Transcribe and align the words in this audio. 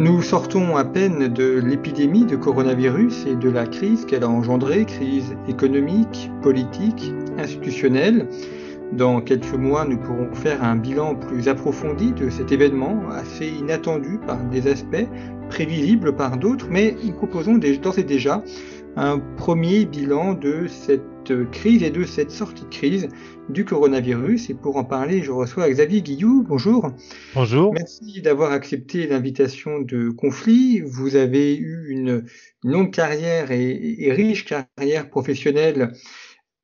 Nous 0.00 0.22
sortons 0.22 0.78
à 0.78 0.84
peine 0.86 1.28
de 1.28 1.60
l'épidémie 1.60 2.24
de 2.24 2.34
coronavirus 2.34 3.26
et 3.26 3.36
de 3.36 3.50
la 3.50 3.66
crise 3.66 4.06
qu'elle 4.06 4.24
a 4.24 4.30
engendrée, 4.30 4.86
crise 4.86 5.36
économique, 5.46 6.30
politique, 6.40 7.12
institutionnelle. 7.36 8.26
Dans 8.94 9.20
quelques 9.20 9.52
mois, 9.52 9.84
nous 9.84 9.98
pourrons 9.98 10.34
faire 10.34 10.64
un 10.64 10.76
bilan 10.76 11.16
plus 11.16 11.48
approfondi 11.48 12.12
de 12.12 12.30
cet 12.30 12.50
événement, 12.50 12.98
assez 13.10 13.48
inattendu 13.48 14.18
par 14.26 14.38
des 14.44 14.68
aspects, 14.68 15.06
prévisible 15.50 16.16
par 16.16 16.38
d'autres, 16.38 16.68
mais 16.70 16.96
nous 17.04 17.12
proposons 17.12 17.58
d'ores 17.58 17.98
et 17.98 18.02
déjà 18.02 18.42
un 18.96 19.18
premier 19.36 19.84
bilan 19.84 20.34
de 20.34 20.66
cette 20.66 21.50
crise 21.52 21.82
et 21.82 21.90
de 21.90 22.04
cette 22.04 22.30
sortie 22.30 22.64
de 22.64 22.68
crise 22.68 23.08
du 23.48 23.64
coronavirus. 23.64 24.50
Et 24.50 24.54
pour 24.54 24.76
en 24.76 24.84
parler, 24.84 25.22
je 25.22 25.30
reçois 25.30 25.68
Xavier 25.68 26.02
Guillou. 26.02 26.44
Bonjour. 26.48 26.90
Bonjour. 27.34 27.72
Merci 27.72 28.20
d'avoir 28.22 28.52
accepté 28.52 29.06
l'invitation 29.06 29.80
de 29.80 30.10
Conflit. 30.10 30.80
Vous 30.80 31.16
avez 31.16 31.56
eu 31.56 31.88
une 31.88 32.24
longue 32.64 32.92
carrière 32.92 33.50
et, 33.50 33.96
et 33.98 34.12
riche 34.12 34.44
carrière 34.44 35.08
professionnelle 35.08 35.92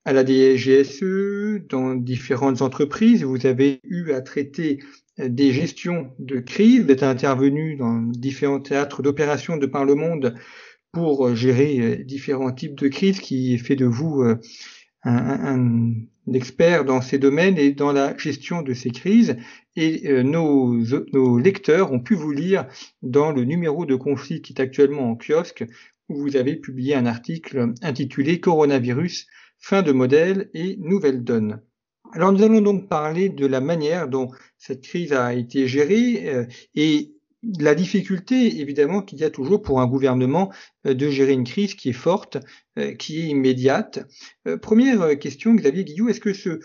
à 0.04 0.12
la 0.12 0.24
DGSE, 0.24 1.66
dans 1.68 1.94
différentes 1.94 2.62
entreprises. 2.62 3.24
Vous 3.24 3.46
avez 3.46 3.80
eu 3.84 4.12
à 4.12 4.20
traiter 4.20 4.78
des 5.18 5.52
gestions 5.52 6.12
de 6.18 6.38
crise. 6.38 6.84
Vous 6.84 6.90
êtes 6.90 7.02
intervenu 7.02 7.76
dans 7.76 8.02
différents 8.02 8.60
théâtres 8.60 9.02
d'opérations 9.02 9.56
de 9.56 9.66
par 9.66 9.84
le 9.84 9.94
monde 9.94 10.34
pour 10.96 11.36
gérer 11.36 12.04
différents 12.06 12.52
types 12.52 12.74
de 12.74 12.88
crises 12.88 13.20
qui 13.20 13.58
fait 13.58 13.76
de 13.76 13.84
vous 13.84 14.22
un, 14.22 14.38
un, 15.04 15.92
expert 16.32 16.86
dans 16.86 17.02
ces 17.02 17.18
domaines 17.18 17.58
et 17.58 17.72
dans 17.72 17.92
la 17.92 18.16
gestion 18.16 18.62
de 18.62 18.72
ces 18.72 18.88
crises. 18.88 19.36
Et 19.76 20.10
nos, 20.22 20.74
lecteurs 21.36 21.92
ont 21.92 22.00
pu 22.00 22.14
vous 22.14 22.32
lire 22.32 22.66
dans 23.02 23.30
le 23.30 23.44
numéro 23.44 23.84
de 23.84 23.94
conflit 23.94 24.40
qui 24.40 24.54
est 24.54 24.62
actuellement 24.62 25.10
en 25.10 25.16
kiosque 25.16 25.66
où 26.08 26.16
vous 26.16 26.34
avez 26.34 26.56
publié 26.56 26.94
un 26.94 27.04
article 27.04 27.74
intitulé 27.82 28.40
Coronavirus, 28.40 29.26
fin 29.58 29.82
de 29.82 29.92
modèle 29.92 30.48
et 30.54 30.78
nouvelle 30.78 31.24
donne. 31.24 31.60
Alors 32.12 32.32
nous 32.32 32.42
allons 32.42 32.62
donc 32.62 32.88
parler 32.88 33.28
de 33.28 33.44
la 33.44 33.60
manière 33.60 34.08
dont 34.08 34.30
cette 34.56 34.82
crise 34.82 35.12
a 35.12 35.34
été 35.34 35.68
gérée 35.68 36.34
euh, 36.34 36.46
et 36.74 37.15
la 37.58 37.74
difficulté 37.74 38.60
évidemment 38.60 39.02
qu'il 39.02 39.18
y 39.18 39.24
a 39.24 39.30
toujours 39.30 39.62
pour 39.62 39.80
un 39.80 39.86
gouvernement 39.86 40.52
euh, 40.86 40.94
de 40.94 41.08
gérer 41.10 41.32
une 41.32 41.44
crise 41.44 41.74
qui 41.74 41.90
est 41.90 41.94
forte, 41.94 42.38
euh, 42.78 42.94
qui 42.94 43.20
est 43.20 43.28
immédiate. 43.28 44.06
Première 44.62 45.18
question, 45.18 45.54
Xavier 45.54 45.84
Guillou, 45.84 46.08
est-ce 46.08 46.20
que 46.20 46.32
ce, 46.32 46.60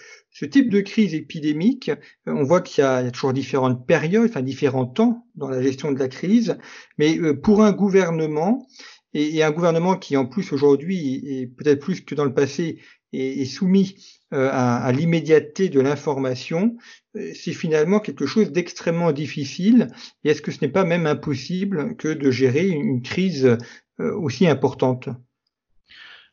type 0.45 0.69
de 0.69 0.81
crise 0.81 1.13
épidémique, 1.13 1.91
on 2.25 2.43
voit 2.43 2.61
qu'il 2.61 2.83
y, 2.83 2.87
y, 2.87 2.89
a 2.89 3.11
toujours 3.11 3.33
différentes 3.33 3.85
périodes, 3.85 4.29
enfin 4.29 4.41
différents 4.41 4.85
temps 4.85 5.25
dans 5.35 5.49
la 5.49 5.61
gestion 5.61 5.91
de 5.91 5.99
la 5.99 6.07
crise, 6.07 6.57
mais 6.97 7.17
pour 7.33 7.63
un 7.63 7.71
gouvernement, 7.71 8.67
et, 9.13 9.35
et 9.35 9.43
un 9.43 9.51
gouvernement 9.51 9.97
qui 9.97 10.15
en 10.17 10.25
plus 10.25 10.51
aujourd'hui, 10.53 11.21
et 11.25 11.47
peut-être 11.47 11.79
plus 11.79 12.01
que 12.01 12.15
dans 12.15 12.25
le 12.25 12.33
passé, 12.33 12.79
est, 13.13 13.41
est 13.41 13.45
soumis 13.45 13.95
euh, 14.33 14.49
à, 14.51 14.77
à 14.77 14.91
l'immédiateté 14.91 15.69
de 15.69 15.79
l'information, 15.79 16.77
c'est 17.13 17.53
finalement 17.53 17.99
quelque 17.99 18.25
chose 18.25 18.51
d'extrêmement 18.51 19.11
difficile. 19.11 19.89
Et 20.23 20.29
est-ce 20.29 20.41
que 20.41 20.51
ce 20.51 20.59
n'est 20.61 20.71
pas 20.71 20.85
même 20.85 21.05
impossible 21.05 21.97
que 21.97 22.07
de 22.07 22.31
gérer 22.31 22.67
une 22.69 23.01
crise 23.01 23.57
aussi 23.99 24.47
importante? 24.47 25.09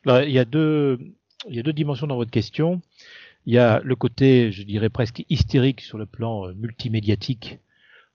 Alors, 0.07 0.23
il 0.23 0.31
y 0.31 0.39
a 0.39 0.45
deux, 0.45 0.99
il 1.49 1.57
y 1.57 1.59
a 1.59 1.65
deux 1.65 1.73
dimensions 1.73 2.07
dans 2.07 2.17
votre 2.17 2.31
question. 2.31 2.81
Il 3.45 3.55
y 3.55 3.59
a 3.59 3.81
le 3.83 3.97
côté, 3.97 4.53
je 4.53 4.63
dirais 4.63 4.89
presque 4.89 5.25
hystérique 5.29 5.81
sur 5.81 5.99
le 5.99 6.07
plan 6.07 6.53
multimédiatique 6.55 7.59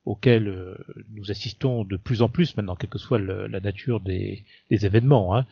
auquel 0.05 0.47
euh, 0.47 0.75
nous 1.13 1.31
assistons 1.31 1.83
de 1.83 1.95
plus 1.95 2.21
en 2.21 2.29
plus 2.29 2.57
maintenant, 2.57 2.75
quelle 2.75 2.89
que 2.89 2.97
soit 2.97 3.19
la 3.19 3.59
nature 3.59 3.99
des, 4.01 4.43
des 4.69 4.85
événements, 4.85 5.35
hein, 5.35 5.45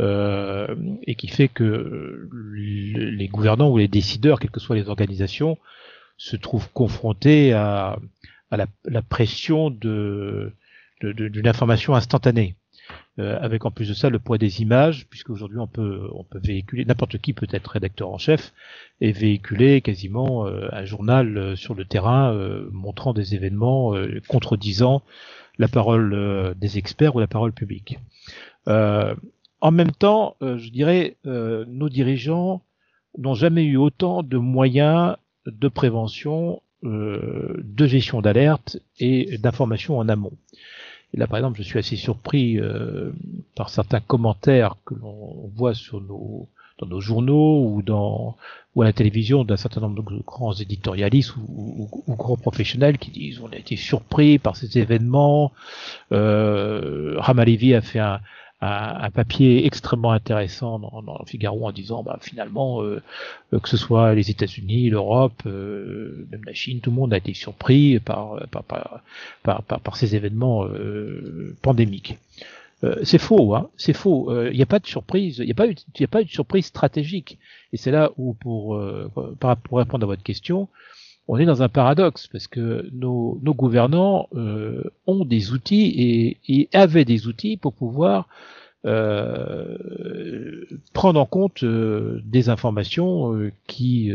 euh, 0.00 0.74
et 1.04 1.14
qui 1.14 1.28
fait 1.28 1.48
que 1.48 2.28
les 2.54 3.28
gouvernants 3.28 3.70
ou 3.70 3.78
les 3.78 3.88
décideurs, 3.88 4.40
quelles 4.40 4.50
que 4.50 4.60
soient 4.60 4.76
les 4.76 4.88
organisations, 4.88 5.58
se 6.16 6.36
trouvent 6.36 6.70
confrontés 6.72 7.52
à, 7.52 7.98
à 8.50 8.56
la, 8.56 8.66
la, 8.84 9.02
pression 9.02 9.70
de 9.70 10.52
d'une 11.02 11.48
information 11.48 11.94
instantanée. 11.94 12.54
Euh, 13.20 13.38
avec 13.40 13.64
en 13.64 13.70
plus 13.70 13.88
de 13.88 13.94
ça 13.94 14.10
le 14.10 14.18
poids 14.18 14.38
des 14.38 14.60
images, 14.60 15.06
puisque 15.08 15.30
aujourd'hui 15.30 15.58
on 15.58 15.68
peut 15.68 16.08
on 16.14 16.24
peut 16.24 16.40
véhiculer 16.42 16.84
n'importe 16.84 17.18
qui 17.18 17.32
peut 17.32 17.46
être 17.52 17.68
rédacteur 17.68 18.10
en 18.10 18.18
chef 18.18 18.52
et 19.00 19.12
véhiculer 19.12 19.82
quasiment 19.82 20.48
euh, 20.48 20.66
un 20.72 20.84
journal 20.84 21.38
euh, 21.38 21.54
sur 21.54 21.76
le 21.76 21.84
terrain 21.84 22.34
euh, 22.34 22.68
montrant 22.72 23.12
des 23.12 23.36
événements 23.36 23.94
euh, 23.94 24.20
contredisant 24.26 25.02
la 25.58 25.68
parole 25.68 26.56
des 26.56 26.78
experts 26.78 27.14
ou 27.14 27.20
la 27.20 27.28
parole 27.28 27.52
publique. 27.52 28.00
en 28.66 29.70
même 29.70 29.92
temps, 29.92 30.36
je 30.40 30.68
dirais, 30.68 31.16
nos 31.24 31.88
dirigeants 31.88 32.60
n'ont 33.16 33.34
jamais 33.34 33.62
eu 33.62 33.76
autant 33.76 34.24
de 34.24 34.36
moyens 34.36 35.14
de 35.46 35.68
prévention, 35.68 36.60
de 36.82 37.86
gestion 37.86 38.20
d'alerte 38.20 38.78
et 38.98 39.38
d'information 39.38 39.96
en 39.96 40.08
amont. 40.08 40.32
Et 41.14 41.16
là, 41.16 41.28
par 41.28 41.38
exemple, 41.38 41.58
je 41.58 41.62
suis 41.62 41.78
assez 41.78 41.96
surpris 41.96 42.58
euh, 42.58 43.12
par 43.54 43.70
certains 43.70 44.00
commentaires 44.00 44.74
que 44.84 44.94
l'on 44.94 45.48
voit 45.54 45.72
sur 45.72 46.00
nos, 46.00 46.48
dans 46.78 46.88
nos 46.88 47.00
journaux 47.00 47.68
ou, 47.68 47.82
dans, 47.82 48.36
ou 48.74 48.82
à 48.82 48.84
la 48.84 48.92
télévision 48.92 49.44
d'un 49.44 49.56
certain 49.56 49.80
nombre 49.80 50.10
de 50.10 50.22
grands 50.26 50.54
éditorialistes 50.54 51.36
ou, 51.36 51.88
ou, 51.94 52.02
ou, 52.08 52.16
grands 52.16 52.36
professionnels 52.36 52.98
qui 52.98 53.12
disent 53.12 53.40
on 53.40 53.52
a 53.52 53.56
été 53.56 53.76
surpris 53.76 54.38
par 54.40 54.56
ces 54.56 54.76
événements. 54.76 55.52
Euh, 56.10 57.14
Ramalevi 57.18 57.74
a 57.74 57.80
fait 57.80 58.00
un, 58.00 58.18
un, 58.60 59.10
papier 59.10 59.66
extrêmement 59.66 60.12
intéressant 60.12 60.78
dans, 60.78 61.02
dans 61.02 61.24
Figaro 61.26 61.66
en 61.66 61.72
disant 61.72 62.02
bah, 62.02 62.18
finalement 62.22 62.82
euh, 62.82 63.02
que 63.50 63.68
ce 63.68 63.76
soit 63.76 64.14
les 64.14 64.30
États-Unis, 64.30 64.90
l'Europe, 64.90 65.42
euh, 65.46 66.26
même 66.30 66.42
la 66.46 66.54
Chine, 66.54 66.80
tout 66.80 66.90
le 66.90 66.96
monde 66.96 67.12
a 67.12 67.18
été 67.18 67.34
surpris 67.34 67.98
par 68.00 68.40
par, 68.50 68.64
par, 68.64 69.02
par, 69.42 69.62
par, 69.62 69.96
ces 69.96 70.16
événements 70.16 70.64
euh, 70.64 71.54
pandémiques. 71.60 72.16
Euh, 72.84 72.96
c'est 73.02 73.18
faux, 73.18 73.54
hein, 73.54 73.70
c'est 73.76 73.92
faux. 73.92 74.26
Il 74.30 74.36
euh, 74.36 74.52
n'y 74.52 74.62
a 74.62 74.66
pas 74.66 74.78
de 74.78 74.86
surprise, 74.86 75.38
il 75.38 75.46
n'y 75.46 75.52
a 75.52 75.54
pas 75.54 75.66
eu, 75.66 75.74
il 75.98 76.04
a 76.04 76.08
pas 76.08 76.20
eu 76.20 76.24
de 76.24 76.30
surprise 76.30 76.66
stratégique. 76.66 77.38
Et 77.72 77.76
c'est 77.76 77.90
là 77.90 78.10
où, 78.18 78.34
pour, 78.34 78.76
euh, 78.76 79.10
pour 79.40 79.78
répondre 79.78 80.04
à 80.04 80.06
votre 80.06 80.22
question, 80.22 80.68
on 81.26 81.38
est 81.38 81.46
dans 81.46 81.62
un 81.62 81.68
paradoxe 81.68 82.26
parce 82.26 82.46
que 82.46 82.88
nos, 82.92 83.38
gouvernants 83.42 84.28
euh, 84.34 84.82
ont 85.06 85.24
des 85.24 85.52
outils 85.52 86.38
et, 86.46 86.68
avaient 86.72 87.04
des 87.04 87.26
outils 87.26 87.56
pour 87.56 87.72
pouvoir 87.72 88.28
euh, 88.84 90.66
prendre 90.92 91.18
en 91.18 91.24
compte 91.24 91.64
euh, 91.64 92.20
des 92.26 92.50
informations 92.50 93.50
qui, 93.66 94.12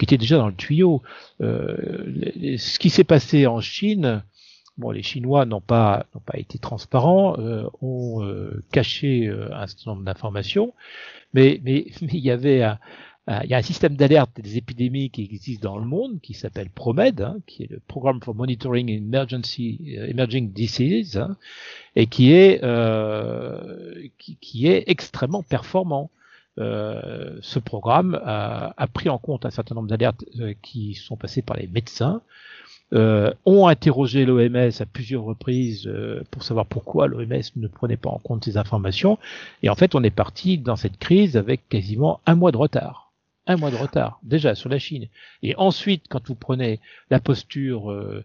étaient 0.00 0.18
déjà 0.18 0.36
dans 0.36 0.48
le 0.48 0.54
tuyau. 0.54 1.02
ce 1.40 2.78
qui 2.78 2.90
s'est 2.90 3.04
passé 3.04 3.46
en 3.46 3.60
Chine, 3.60 4.22
bon, 4.76 4.90
les 4.90 5.02
Chinois 5.02 5.46
n'ont 5.46 5.62
pas 5.62 6.04
n'ont 6.14 6.20
pas 6.20 6.38
été 6.38 6.58
transparents, 6.58 7.34
ont 7.80 8.28
caché 8.72 9.28
un 9.52 9.66
certain 9.66 9.92
nombre 9.92 10.04
d'informations, 10.04 10.74
mais 11.32 11.60
mais 11.64 11.86
mais 12.02 12.12
il 12.12 12.20
y 12.20 12.30
avait 12.30 12.62
un, 12.62 12.78
il 13.44 13.50
y 13.50 13.54
a 13.54 13.58
un 13.58 13.62
système 13.62 13.94
d'alerte 13.94 14.40
des 14.40 14.56
épidémies 14.56 15.10
qui 15.10 15.22
existe 15.24 15.62
dans 15.62 15.78
le 15.78 15.84
monde, 15.84 16.20
qui 16.22 16.34
s'appelle 16.34 16.70
PROMED, 16.70 17.20
hein, 17.20 17.36
qui 17.46 17.64
est 17.64 17.70
le 17.70 17.80
Programme 17.86 18.22
for 18.22 18.34
Monitoring 18.34 18.88
Emergency 18.88 19.78
uh, 19.84 20.10
Emerging 20.10 20.52
Diseases, 20.52 21.18
hein, 21.18 21.36
et 21.94 22.06
qui 22.06 22.32
est 22.32 22.64
euh, 22.64 24.08
qui, 24.18 24.36
qui, 24.40 24.66
est 24.66 24.84
extrêmement 24.86 25.42
performant. 25.42 26.10
Euh, 26.58 27.38
ce 27.40 27.60
programme 27.60 28.20
a, 28.24 28.86
pris 28.92 29.08
en 29.08 29.18
compte 29.18 29.46
un 29.46 29.50
certain 29.50 29.76
nombre 29.76 29.88
d'alertes 29.88 30.24
euh, 30.40 30.54
qui 30.60 30.94
sont 30.94 31.16
passées 31.16 31.42
par 31.42 31.56
les 31.56 31.68
médecins 31.68 32.20
euh, 32.94 33.32
ont 33.44 33.66
interrogé 33.66 34.24
l'OMS 34.24 34.70
à 34.80 34.86
plusieurs 34.86 35.22
reprises 35.22 35.86
euh, 35.86 36.22
pour 36.30 36.42
savoir 36.42 36.64
pourquoi 36.64 37.06
l'OMS 37.06 37.42
ne 37.56 37.68
prenait 37.68 37.98
pas 37.98 38.08
en 38.08 38.18
compte 38.18 38.44
ces 38.44 38.56
informations. 38.56 39.18
Et 39.62 39.68
en 39.68 39.74
fait, 39.74 39.94
on 39.94 40.02
est 40.02 40.10
parti 40.10 40.56
dans 40.56 40.76
cette 40.76 40.98
crise 40.98 41.36
avec 41.36 41.68
quasiment 41.68 42.20
un 42.24 42.34
mois 42.34 42.50
de 42.50 42.56
retard. 42.56 43.07
Un 43.48 43.56
mois 43.56 43.70
de 43.70 43.76
retard, 43.76 44.20
déjà, 44.22 44.54
sur 44.54 44.68
la 44.68 44.78
Chine. 44.78 45.08
Et 45.42 45.56
ensuite, 45.56 46.04
quand 46.08 46.24
vous 46.28 46.36
prenez 46.36 46.80
la 47.10 47.18
posture 47.18 47.90
euh, 47.90 48.24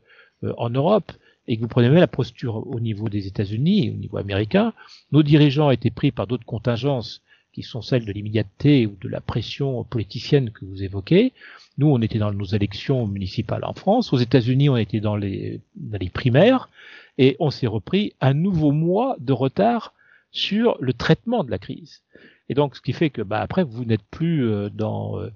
en 0.57 0.69
Europe, 0.69 1.11
et 1.47 1.55
que 1.55 1.61
vous 1.61 1.67
prenez 1.67 1.89
même 1.89 1.99
la 1.99 2.07
posture 2.07 2.67
au 2.67 2.79
niveau 2.79 3.09
des 3.09 3.27
États-Unis, 3.27 3.91
au 3.91 3.97
niveau 3.97 4.17
américain, 4.17 4.73
nos 5.11 5.23
dirigeants 5.23 5.71
étaient 5.71 5.89
pris 5.89 6.11
par 6.11 6.27
d'autres 6.27 6.45
contingences 6.45 7.21
qui 7.53 7.63
sont 7.63 7.81
celles 7.81 8.05
de 8.05 8.11
l'immédiateté 8.11 8.87
ou 8.87 8.95
de 9.01 9.09
la 9.09 9.21
pression 9.21 9.83
politicienne 9.83 10.51
que 10.51 10.65
vous 10.65 10.83
évoquez. 10.83 11.33
Nous, 11.77 11.87
on 11.87 12.01
était 12.01 12.19
dans 12.19 12.31
nos 12.31 12.45
élections 12.45 13.07
municipales 13.07 13.63
en 13.63 13.73
France. 13.73 14.11
Aux 14.13 14.17
États-Unis, 14.17 14.69
on 14.69 14.77
était 14.77 14.99
dans 14.99 15.15
les, 15.15 15.61
dans 15.75 15.99
les 15.99 16.09
primaires. 16.09 16.69
Et 17.17 17.35
on 17.39 17.51
s'est 17.51 17.67
repris 17.67 18.13
un 18.21 18.33
nouveau 18.33 18.71
mois 18.71 19.15
de 19.19 19.33
retard 19.33 19.93
sur 20.31 20.77
le 20.79 20.93
traitement 20.93 21.43
de 21.43 21.51
la 21.51 21.59
crise. 21.59 22.01
Et 22.49 22.53
donc, 22.53 22.75
ce 22.75 22.81
qui 22.81 22.93
fait 22.93 23.09
que, 23.09 23.21
bah, 23.21 23.39
après, 23.39 23.63
vous 23.63 23.85
n'êtes 23.85 24.03
plus 24.11 24.45
euh, 24.45 24.69
dans 24.69 25.19
euh, 25.19 25.29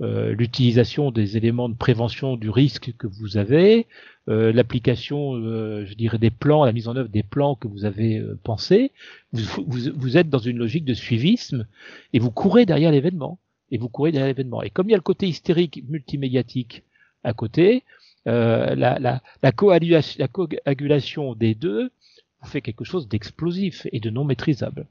euh, 0.00 0.34
l'utilisation 0.34 1.10
des 1.10 1.36
éléments 1.36 1.68
de 1.68 1.76
prévention 1.76 2.36
du 2.36 2.50
risque 2.50 2.92
que 2.96 3.06
vous 3.06 3.36
avez, 3.36 3.86
euh, 4.28 4.52
l'application, 4.52 5.34
euh, 5.34 5.84
je 5.84 5.94
dirais, 5.94 6.18
des 6.18 6.30
plans, 6.30 6.64
la 6.64 6.72
mise 6.72 6.88
en 6.88 6.96
œuvre 6.96 7.10
des 7.10 7.22
plans 7.22 7.56
que 7.56 7.68
vous 7.68 7.84
avez 7.84 8.18
euh, 8.18 8.38
pensés. 8.42 8.90
Vous, 9.32 9.64
vous, 9.66 9.90
vous, 9.94 10.16
êtes 10.16 10.30
dans 10.30 10.38
une 10.38 10.56
logique 10.56 10.84
de 10.84 10.94
suivisme 10.94 11.66
et 12.12 12.18
vous 12.18 12.30
courez 12.30 12.64
derrière 12.64 12.90
l'événement. 12.90 13.38
Et 13.70 13.78
vous 13.78 13.88
courez 13.88 14.12
derrière 14.12 14.28
l'événement. 14.28 14.62
Et 14.62 14.70
comme 14.70 14.88
il 14.88 14.92
y 14.92 14.94
a 14.94 14.98
le 14.98 15.02
côté 15.02 15.26
hystérique 15.26 15.82
multimédiatique 15.88 16.84
à 17.22 17.32
côté, 17.34 17.84
la, 18.26 18.74
la, 18.74 19.22
la, 19.42 19.52
coagulation, 19.52 20.16
la 20.18 20.28
coagulation 20.28 21.34
des 21.34 21.54
deux 21.54 21.90
vous 22.40 22.48
fait 22.48 22.62
quelque 22.62 22.84
chose 22.84 23.08
d'explosif 23.08 23.86
et 23.92 24.00
de 24.00 24.10
non 24.10 24.24
maîtrisable. 24.24 24.86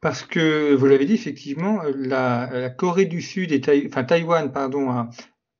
Parce 0.00 0.22
que, 0.22 0.74
vous 0.74 0.86
l'avez 0.86 1.06
dit, 1.06 1.14
effectivement, 1.14 1.82
la, 1.94 2.48
la, 2.52 2.70
Corée 2.70 3.06
du 3.06 3.20
Sud 3.20 3.52
et 3.52 3.60
enfin, 3.86 4.04
Taïwan 4.04 4.52
pardon, 4.52 4.90
a, 4.90 5.10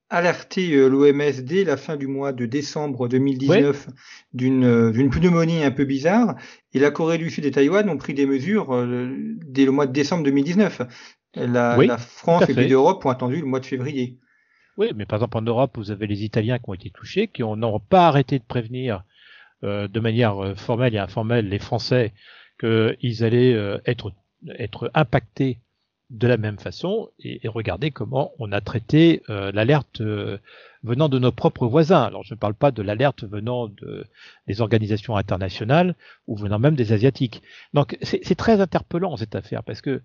alerté 0.08 0.74
euh, 0.74 0.88
l'OMS 0.88 1.42
dès 1.42 1.64
la 1.64 1.76
fin 1.76 1.96
du 1.96 2.06
mois 2.06 2.32
de 2.32 2.46
décembre 2.46 3.08
2019 3.08 3.88
d'une 4.32 4.64
euh, 4.64 4.92
d'une 4.92 5.10
pneumonie 5.10 5.64
un 5.64 5.72
peu 5.72 5.84
bizarre 5.84 6.36
et 6.72 6.78
la 6.78 6.90
Corée 6.90 7.18
du 7.18 7.30
Sud 7.30 7.44
et 7.44 7.50
Taïwan 7.50 7.88
ont 7.90 7.96
pris 7.96 8.14
des 8.14 8.26
mesures 8.26 8.72
euh, 8.72 9.12
dès 9.46 9.64
le 9.64 9.72
mois 9.72 9.86
de 9.86 9.92
décembre 9.92 10.22
2019. 10.24 10.82
La, 11.34 11.76
la 11.76 11.98
France 11.98 12.48
et 12.48 12.54
l'Europe 12.54 12.68
d'Europe 12.68 13.04
ont 13.04 13.10
attendu 13.10 13.40
le 13.40 13.46
mois 13.46 13.60
de 13.60 13.66
février. 13.66 14.18
Oui, 14.78 14.92
mais 14.96 15.04
par 15.04 15.18
exemple 15.18 15.36
en 15.36 15.42
Europe, 15.42 15.72
vous 15.76 15.90
avez 15.90 16.06
les 16.06 16.24
Italiens 16.24 16.58
qui 16.58 16.64
ont 16.68 16.74
été 16.74 16.90
touchés, 16.90 17.28
qui 17.28 17.42
n'ont 17.42 17.80
pas 17.80 18.08
arrêté 18.08 18.38
de 18.38 18.44
prévenir 18.44 19.04
euh, 19.62 19.86
de 19.86 20.00
manière 20.00 20.54
formelle 20.56 20.94
et 20.94 20.98
informelle 20.98 21.48
les 21.48 21.58
Français 21.58 22.14
qu'ils 22.58 23.24
allaient 23.24 23.80
être 23.86 24.12
être 24.58 24.90
impactés 24.94 25.58
de 26.10 26.28
la 26.28 26.36
même 26.36 26.58
façon 26.58 27.08
et, 27.18 27.44
et 27.44 27.48
regardez 27.48 27.90
comment 27.90 28.32
on 28.38 28.52
a 28.52 28.60
traité 28.60 29.22
euh, 29.28 29.50
l'alerte 29.52 30.00
euh, 30.00 30.38
venant 30.84 31.08
de 31.08 31.18
nos 31.18 31.32
propres 31.32 31.66
voisins. 31.66 32.02
Alors 32.02 32.22
je 32.22 32.34
ne 32.34 32.38
parle 32.38 32.54
pas 32.54 32.70
de 32.70 32.82
l'alerte 32.82 33.24
venant 33.24 33.66
de, 33.66 34.06
des 34.46 34.60
organisations 34.60 35.16
internationales 35.16 35.96
ou 36.28 36.36
venant 36.36 36.60
même 36.60 36.76
des 36.76 36.92
asiatiques. 36.92 37.42
Donc 37.74 37.98
c'est 38.02 38.36
très 38.36 38.60
interpellant 38.60 39.16
cette 39.16 39.34
affaire 39.34 39.64
parce 39.64 39.80
que 39.80 40.02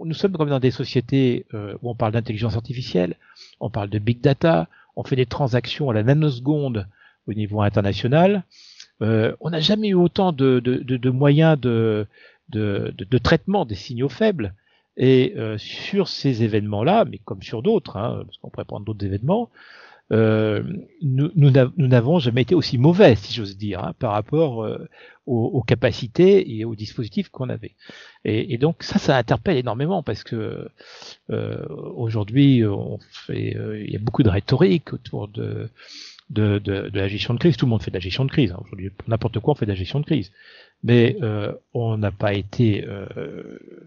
nous 0.00 0.14
sommes 0.14 0.32
comme 0.32 0.48
dans 0.48 0.58
des 0.58 0.70
sociétés 0.70 1.44
euh, 1.52 1.76
où 1.82 1.90
on 1.90 1.94
parle 1.94 2.12
d'intelligence 2.12 2.56
artificielle, 2.56 3.16
on 3.60 3.68
parle 3.68 3.90
de 3.90 3.98
big 3.98 4.20
data, 4.20 4.68
on 4.96 5.04
fait 5.04 5.16
des 5.16 5.26
transactions 5.26 5.90
à 5.90 5.94
la 5.94 6.02
nanoseconde 6.02 6.88
au 7.26 7.34
niveau 7.34 7.60
international. 7.60 8.44
On 9.00 9.50
n'a 9.50 9.60
jamais 9.60 9.88
eu 9.88 9.94
autant 9.94 10.32
de, 10.32 10.60
de, 10.60 10.78
de, 10.78 11.10
moyens 11.10 11.58
de, 11.58 12.06
traitement 13.22 13.64
des 13.64 13.74
signaux 13.74 14.08
faibles 14.08 14.54
et 14.96 15.34
euh, 15.36 15.56
sur 15.58 16.08
ces 16.08 16.42
événements-là, 16.42 17.04
mais 17.06 17.18
comme 17.18 17.42
sur 17.42 17.62
d'autres, 17.62 17.96
hein, 17.96 18.22
parce 18.26 18.36
qu'on 18.38 18.50
pourrait 18.50 18.64
prendre 18.64 18.84
d'autres 18.84 19.04
événements, 19.04 19.50
euh, 20.12 20.62
nous 21.00 21.50
n'avons 21.78 22.18
jamais 22.18 22.42
été 22.42 22.54
aussi 22.54 22.76
mauvais, 22.76 23.14
si 23.16 23.32
j'ose 23.32 23.56
dire, 23.56 23.82
hein, 23.82 23.94
par 23.98 24.12
rapport 24.12 24.62
euh, 24.62 24.86
aux, 25.24 25.62
capacités 25.62 26.54
et 26.54 26.66
aux 26.66 26.74
dispositifs 26.74 27.30
qu'on 27.30 27.48
avait. 27.48 27.76
Et, 28.24 28.52
et, 28.52 28.58
donc 28.58 28.82
ça, 28.82 28.98
ça 28.98 29.16
interpelle 29.16 29.56
énormément 29.56 30.02
parce 30.02 30.22
que 30.22 30.68
euh, 31.30 31.66
aujourd'hui, 31.94 32.62
on 32.66 32.98
fait, 33.26 33.56
il 33.80 33.90
y 33.90 33.96
a 33.96 34.00
beaucoup 34.00 34.22
de 34.22 34.28
rhétorique 34.28 34.92
autour 34.92 35.28
de 35.28 35.70
de, 36.32 36.58
de, 36.58 36.88
de, 36.88 36.98
la 36.98 37.08
gestion 37.08 37.34
de 37.34 37.38
crise. 37.38 37.56
Tout 37.56 37.66
le 37.66 37.70
monde 37.70 37.82
fait 37.82 37.90
de 37.90 37.96
la 37.96 38.00
gestion 38.00 38.24
de 38.24 38.30
crise. 38.30 38.52
Hein. 38.52 38.60
Aujourd'hui, 38.64 38.90
n'importe 39.06 39.38
quoi, 39.38 39.52
on 39.52 39.54
fait 39.54 39.66
de 39.66 39.70
la 39.70 39.76
gestion 39.76 40.00
de 40.00 40.04
crise 40.04 40.32
mais 40.84 41.16
euh, 41.22 41.52
on 41.74 41.96
n'a 41.96 42.10
pas 42.10 42.34
été, 42.34 42.84
euh, 42.86 43.06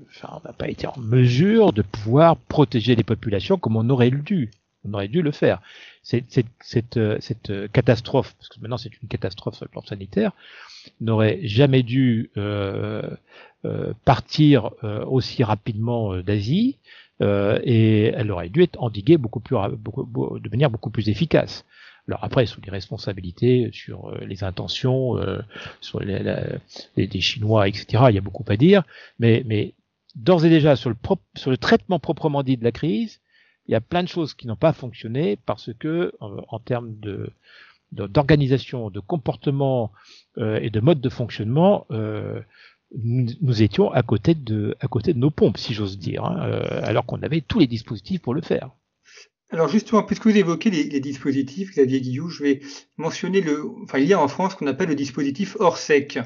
enfin, 0.10 0.40
on 0.42 0.48
n'a 0.48 0.54
pas 0.54 0.70
été 0.70 0.88
en 0.88 0.98
mesure 0.98 1.74
de 1.74 1.82
pouvoir 1.82 2.38
protéger 2.38 2.96
les 2.96 3.04
populations 3.04 3.58
comme 3.58 3.76
on 3.76 3.90
aurait 3.90 4.12
dû. 4.12 4.52
On 4.88 4.94
aurait 4.94 5.08
dû 5.08 5.22
le 5.22 5.32
faire. 5.32 5.62
Cette, 6.04 6.32
cette, 6.32 6.46
cette, 6.62 6.98
euh, 6.98 7.18
cette 7.20 7.72
catastrophe, 7.72 8.34
parce 8.38 8.50
que 8.50 8.60
maintenant 8.62 8.78
c'est 8.78 8.92
une 9.02 9.10
catastrophe 9.10 9.56
sur 9.56 9.66
le 9.66 9.70
plan 9.70 9.82
sanitaire, 9.82 10.32
n'aurait 11.02 11.40
jamais 11.44 11.84
dû 11.84 12.30
euh, 12.38 13.02
euh, 13.66 13.94
partir 14.06 14.72
euh, 14.84 15.04
aussi 15.06 15.44
rapidement 15.44 16.18
d'Asie 16.22 16.78
et 17.22 18.08
elle 18.08 18.30
aurait 18.30 18.50
dû 18.50 18.62
être 18.62 18.82
endiguée 18.84 19.16
beaucoup 19.16 19.40
plus, 19.40 19.56
beaucoup, 19.78 20.38
de 20.38 20.50
manière 20.50 20.70
beaucoup 20.70 20.90
plus 20.90 21.08
efficace. 21.08 21.64
Alors 22.08 22.24
après, 22.24 22.46
sous 22.46 22.62
les 22.62 22.72
responsabilités, 22.72 23.70
sur 23.74 24.10
euh, 24.10 24.20
les 24.26 24.44
intentions, 24.44 25.18
euh, 25.18 25.42
sur 25.82 26.00
les, 26.00 26.22
les, 26.96 27.22
Chinois, 27.22 27.68
etc., 27.68 28.06
il 28.10 28.16
y 28.16 28.18
a 28.18 28.22
beaucoup 28.22 28.46
à 28.48 28.58
dire. 28.58 28.84
Mais, 29.20 29.44
mais 29.46 29.74
d'ores 30.16 30.46
et 30.46 30.50
déjà, 30.50 30.76
sur 30.76 30.90
le, 30.90 30.96
sur 31.36 31.52
le 31.52 31.58
traitement 31.58 32.00
proprement 32.00 32.44
dit 32.44 32.58
de 32.58 32.64
la 32.64 32.72
crise, 32.72 33.22
il 33.68 33.72
y 33.72 33.76
a 33.76 33.82
plein 33.82 34.04
de 34.04 34.08
choses 34.08 34.34
qui 34.34 34.48
n'ont 34.48 34.56
pas 34.56 34.74
fonctionné 34.74 35.38
parce 35.46 35.72
que, 35.74 36.14
en, 36.20 36.38
en 36.48 36.60
termes 36.60 36.96
de 37.00 37.32
d'organisation, 37.92 38.90
de, 38.90 39.00
comportement 39.00 39.92
euh, 40.38 40.60
et 40.62 40.70
de 40.70 40.80
mode 40.80 41.00
de 41.00 41.10
fonctionnement, 41.10 41.86
euh, 41.92 42.42
nous, 42.98 43.28
nous, 43.42 43.64
étions 43.64 43.92
à 43.92 44.04
côté 44.04 44.36
de 44.36 44.76
à 44.80 44.88
côté 44.88 45.14
de 45.14 45.20
nos 45.20 45.32
pompes, 45.32 45.58
si 45.58 45.74
j'ose 45.74 45.98
dire, 45.98 46.26
hein, 46.26 46.46
euh, 46.46 46.82
alors 46.84 47.06
qu'on 47.06 47.22
avait 47.24 47.42
tous 47.42 47.60
les 47.60 47.68
dispositifs 47.68 48.22
pour 48.22 48.34
le 48.34 48.42
faire. 48.42 48.72
Alors 49.52 49.68
justement, 49.68 50.02
puisque 50.02 50.26
vous 50.26 50.36
évoquez 50.36 50.72
les, 50.72 50.84
les 50.86 51.00
dispositifs, 51.00 51.72
Xavier 51.72 52.02
Guillou, 52.02 52.30
je 52.30 52.44
vais 52.44 52.62
mentionner 52.98 53.42
le, 53.42 53.64
enfin 53.84 54.00
il 54.00 54.08
y 54.08 54.14
a 54.14 54.20
en 54.20 54.28
France 54.28 54.54
ce 54.54 54.58
qu'on 54.58 54.68
appelle 54.68 54.90
le 54.90 54.96
dispositif 54.96 55.56
Orsec, 55.60 56.20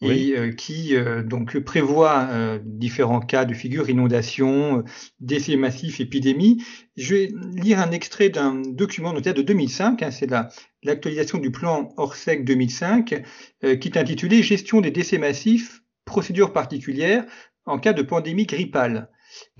et 0.00 0.36
euh, 0.36 0.52
qui 0.52 0.96
euh, 0.96 1.22
donc 1.22 1.58
prévoit 1.58 2.28
euh, 2.30 2.58
différents 2.62 3.20
cas 3.20 3.44
de 3.44 3.54
figure, 3.54 3.88
inondation, 3.90 4.82
décès 5.20 5.56
massifs, 5.56 6.00
épidémie. 6.00 6.62
Je 6.96 7.14
vais 7.14 7.32
lire 7.54 7.80
un 7.80 7.90
extrait 7.90 8.28
d'un 8.28 8.60
document 8.60 9.12
notaire 9.12 9.34
de 9.34 9.42
2005, 9.42 10.02
hein, 10.02 10.10
c'est 10.10 10.30
la 10.30 10.48
l'actualisation 10.82 11.38
du 11.38 11.50
plan 11.50 11.88
Orsec 11.96 12.44
2005, 12.44 13.22
qui 13.80 13.88
est 13.88 13.96
intitulé 13.96 14.42
Gestion 14.42 14.82
des 14.82 14.90
décès 14.90 15.16
massifs, 15.16 15.80
procédures 16.04 16.52
particulières 16.52 17.24
en 17.64 17.78
cas 17.78 17.94
de 17.94 18.02
pandémie 18.02 18.44
grippale. 18.44 19.08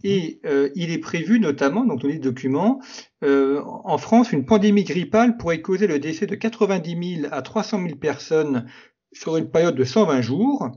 Et 0.03 0.41
euh, 0.45 0.71
il 0.75 0.91
est 0.91 0.99
prévu 0.99 1.41
notamment, 1.41 1.85
donc 1.85 2.01
dans 2.01 2.09
les 2.09 2.19
documents, 2.19 2.81
euh, 3.23 3.63
en 3.65 3.99
France, 3.99 4.33
une 4.33 4.45
pandémie 4.45 4.85
grippale 4.85 5.37
pourrait 5.37 5.63
causer 5.63 5.87
le 5.87 5.99
décès 5.99 6.27
de 6.27 6.35
90 6.35 7.21
000 7.21 7.29
à 7.33 7.43
300 7.43 7.83
000 7.83 7.97
personnes 7.97 8.67
sur 9.13 9.37
une 9.37 9.51
période 9.51 9.77
de 9.77 9.85
120 9.85 10.21
jours, 10.21 10.71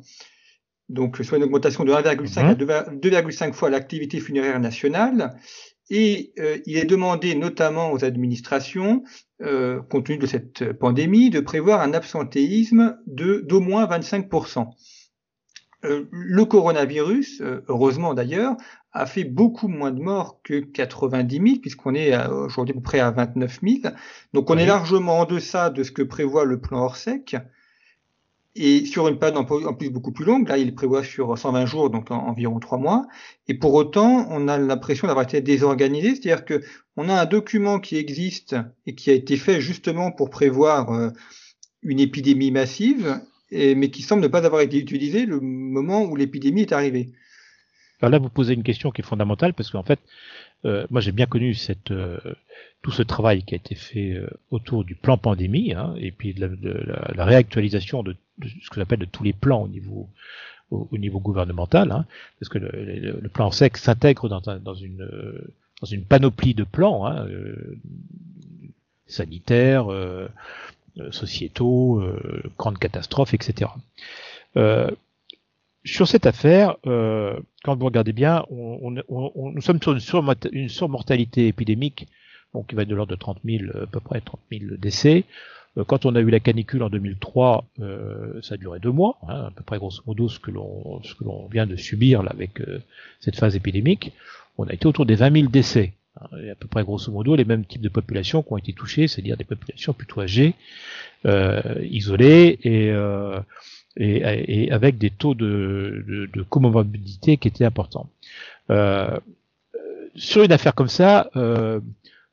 donc 0.89 1.18
soit 1.18 1.38
une 1.38 1.44
augmentation 1.44 1.84
de 1.84 1.92
1,5 1.92 2.39
à 2.39 2.54
2,5 2.94 3.54
fois 3.54 3.70
l'activité 3.70 4.20
funéraire 4.20 4.60
nationale. 4.60 5.36
Et 5.89 6.34
euh, 6.39 6.58
il 6.66 6.77
est 6.77 6.86
demandé 6.86 7.34
notamment 7.36 7.92
aux 7.92 8.04
administrations, 8.04 9.04
euh, 9.42 9.82
compte 9.82 10.08
tenu 10.08 10.18
de 10.18 10.25
cette 10.25 10.74
pandémie, 10.74 11.30
de 11.30 11.39
prévoir 11.39 11.82
un 11.82 11.94
absentéisme 11.94 12.98
de 13.08 13.44
d'au 13.48 13.62
moins 13.62 13.86
25 13.86 14.25
euh, 14.25 14.66
le 15.84 16.46
coronavirus, 16.46 17.41
euh, 17.41 17.63
heureusement 17.67 18.13
d'ailleurs, 18.13 18.55
a 18.93 19.05
fait 19.05 19.24
beaucoup 19.24 19.67
moins 19.67 19.91
de 19.91 20.01
morts 20.01 20.39
que 20.43 20.60
90 20.60 21.36
000, 21.36 21.60
puisqu'on 21.62 21.93
est 21.93 22.15
aujourd'hui 22.27 22.74
à 22.74 22.75
peu 22.75 22.81
près 22.81 23.00
à 23.00 23.12
29 23.12 23.60
000. 23.62 23.93
Donc 24.34 24.50
on 24.50 24.57
est 24.57 24.65
largement 24.65 25.19
en 25.19 25.25
deçà 25.25 25.69
de 25.69 25.84
ce 25.84 25.91
que 25.91 26.01
prévoit 26.01 26.46
le 26.46 26.60
plan 26.60 26.84
Orsec. 26.84 27.36
Et 28.60 28.86
sur 28.86 29.07
une 29.07 29.19
période 29.19 29.38
en 29.38 29.74
plus 29.75 29.91
beaucoup 29.91 30.12
plus 30.12 30.25
longue, 30.25 30.50
là 30.50 30.57
il 30.57 30.74
prévoit 30.74 31.03
sur 31.03 31.38
120 31.38 31.67
jours, 31.67 31.91
donc 31.91 32.10
environ 32.10 32.60
3 32.60 32.79
mois. 32.79 33.05
Et 33.48 33.53
pour 33.53 33.75
autant, 33.75 34.25
on 34.31 34.48
a 34.48 34.57
l'impression 34.57 35.05
d'avoir 35.05 35.25
été 35.25 35.41
désorganisé, 35.41 36.15
c'est-à-dire 36.15 36.43
que 36.43 36.63
on 36.96 37.07
a 37.07 37.22
un 37.22 37.25
document 37.25 37.79
qui 37.79 37.98
existe 37.98 38.55
et 38.88 38.96
qui 38.96 39.12
a 39.12 39.13
été 39.13 39.38
fait 39.38 39.62
justement 39.62 40.12
pour 40.12 40.31
prévoir 40.31 40.91
euh, 40.91 41.12
une 41.84 42.00
épidémie 42.00 42.50
massive, 42.50 43.22
mais 43.51 43.89
qui 43.89 44.01
semble 44.01 44.22
ne 44.22 44.27
pas 44.27 44.46
avoir 44.46 44.62
été 44.62 44.77
utilisé 44.77 45.25
le 45.25 45.39
moment 45.39 46.04
où 46.04 46.16
l'épidémie 46.16 46.62
est 46.62 46.72
arrivée. 46.72 47.10
Alors 48.01 48.12
là, 48.12 48.20
vous 48.20 48.30
posez 48.30 48.54
une 48.54 48.63
question 48.63 48.92
qui 48.92 49.01
est 49.01 49.06
fondamentale 49.06 49.54
parce 49.54 49.72
qu'en 49.72 49.84
fait, 49.84 50.00
moi, 50.63 51.01
j'ai 51.01 51.12
bien 51.12 51.25
connu 51.25 51.54
cette, 51.54 51.94
tout 52.82 52.92
ce 52.92 53.01
travail 53.01 53.44
qui 53.44 53.56
a 53.56 53.58
été 53.58 53.75
fait 53.75 54.22
autour 54.51 54.84
du 54.84 54.96
plan 54.96 55.18
pandémie 55.18 55.74
hein, 55.74 55.96
et 55.98 56.12
puis 56.12 56.34
de 56.34 56.46
la, 57.16 57.25
réactualisation 57.25 58.04
de, 58.04 58.16
ce 58.42 58.70
que 58.70 58.75
j'appelle 58.75 59.00
de 59.00 59.06
tous 59.06 59.24
les 59.24 59.34
plans 59.34 59.63
au 59.63 59.68
niveau 59.68 60.10
au, 60.70 60.98
niveau 60.98 61.22
gouvernemental, 61.22 61.92
hein, 61.94 62.06
parce 62.39 62.50
que 62.50 62.58
le, 62.58 63.20
le, 63.22 63.30
plan 63.30 63.51
SEC 63.51 63.77
s'intègre 63.77 64.27
dans, 64.27 64.42
dans, 64.42 64.74
une 64.74 65.08
dans 65.82 65.88
une 65.88 66.04
panoplie 66.04 66.54
de 66.54 66.66
plans 66.66 67.08
hein, 67.08 67.25
sanitaires, 69.08 69.88
sociétaux, 71.12 72.04
grandes 72.58 72.77
catastrophes, 72.77 73.34
etc. 73.34 73.70
Euh, 74.56 74.89
sur 75.86 76.08
cette 76.08 76.25
affaire, 76.25 76.75
euh, 76.86 77.39
quand 77.63 77.77
vous 77.77 77.86
regardez 77.86 78.12
bien, 78.12 78.44
nous 78.51 79.62
sommes 79.62 79.80
sur 79.82 79.94
une, 80.51 80.70
surmortalité 80.70 81.48
épidémique, 81.48 82.08
donc 82.54 82.68
qui 82.68 82.75
va 82.75 82.82
être 82.82 82.89
de 82.89 82.96
l'ordre 82.96 83.12
de 83.12 83.20
30 83.20 83.39
000, 83.46 83.63
à 83.84 83.88
peu 83.88 84.00
près 84.00 84.20
30 84.22 84.39
000 84.51 84.75
décès. 84.77 85.24
Euh, 85.77 85.84
quand 85.86 86.06
on 86.06 86.16
a 86.16 86.20
eu 86.20 86.30
la 86.30 86.39
canicule 86.39 86.84
en 86.84 86.89
2003, 86.89 87.66
euh, 87.80 88.42
ça 88.42 88.56
a 88.56 88.58
duré 88.58 88.80
deux 88.80 88.92
mois, 88.92 89.18
hein, 89.27 89.46
à 89.48 89.51
peu 89.56 89.63
près 89.63 89.77
grosso 89.77 90.01
modo 90.06 90.27
ce 90.27 90.39
que 90.39 90.51
l'on 90.51 91.01
ce 91.04 91.16
que 91.16 91.24
l'on 91.24 91.48
vient 91.48 91.66
de 91.66 91.75
subir 91.75 92.24
là 92.24 92.32
avec 92.32 92.60
euh, 92.62 92.82
cette 93.20 93.38
phase 93.38 93.56
épidémique. 93.56 94.12
On 94.58 94.68
a 94.68 94.74
été 94.74 94.88
autour 94.88 95.06
des 95.06 95.16
20 95.16 95.34
000 95.34 95.48
décès. 95.50 95.94
À 96.31 96.55
peu 96.59 96.67
près 96.67 96.83
grosso 96.83 97.12
modo 97.12 97.36
les 97.36 97.45
mêmes 97.45 97.65
types 97.65 97.81
de 97.81 97.89
populations 97.89 98.41
qui 98.43 98.53
ont 98.53 98.57
été 98.57 98.74
touchées, 98.74 99.07
c'est-à-dire 99.07 99.38
des 99.38 99.43
populations 99.43 99.93
plutôt 99.93 100.21
âgées, 100.21 100.55
isolées 101.25 102.59
et 102.63 102.91
et, 104.00 104.71
avec 104.71 104.97
des 104.97 105.09
taux 105.09 105.33
de, 105.33 106.03
de, 106.07 106.25
de, 106.27 107.36
qui 107.36 107.47
étaient 107.47 107.65
importants. 107.65 108.09
Euh, 108.69 109.17
sur 110.15 110.43
une 110.43 110.51
affaire 110.51 110.75
comme 110.75 110.88
ça, 110.88 111.29
euh, 111.36 111.79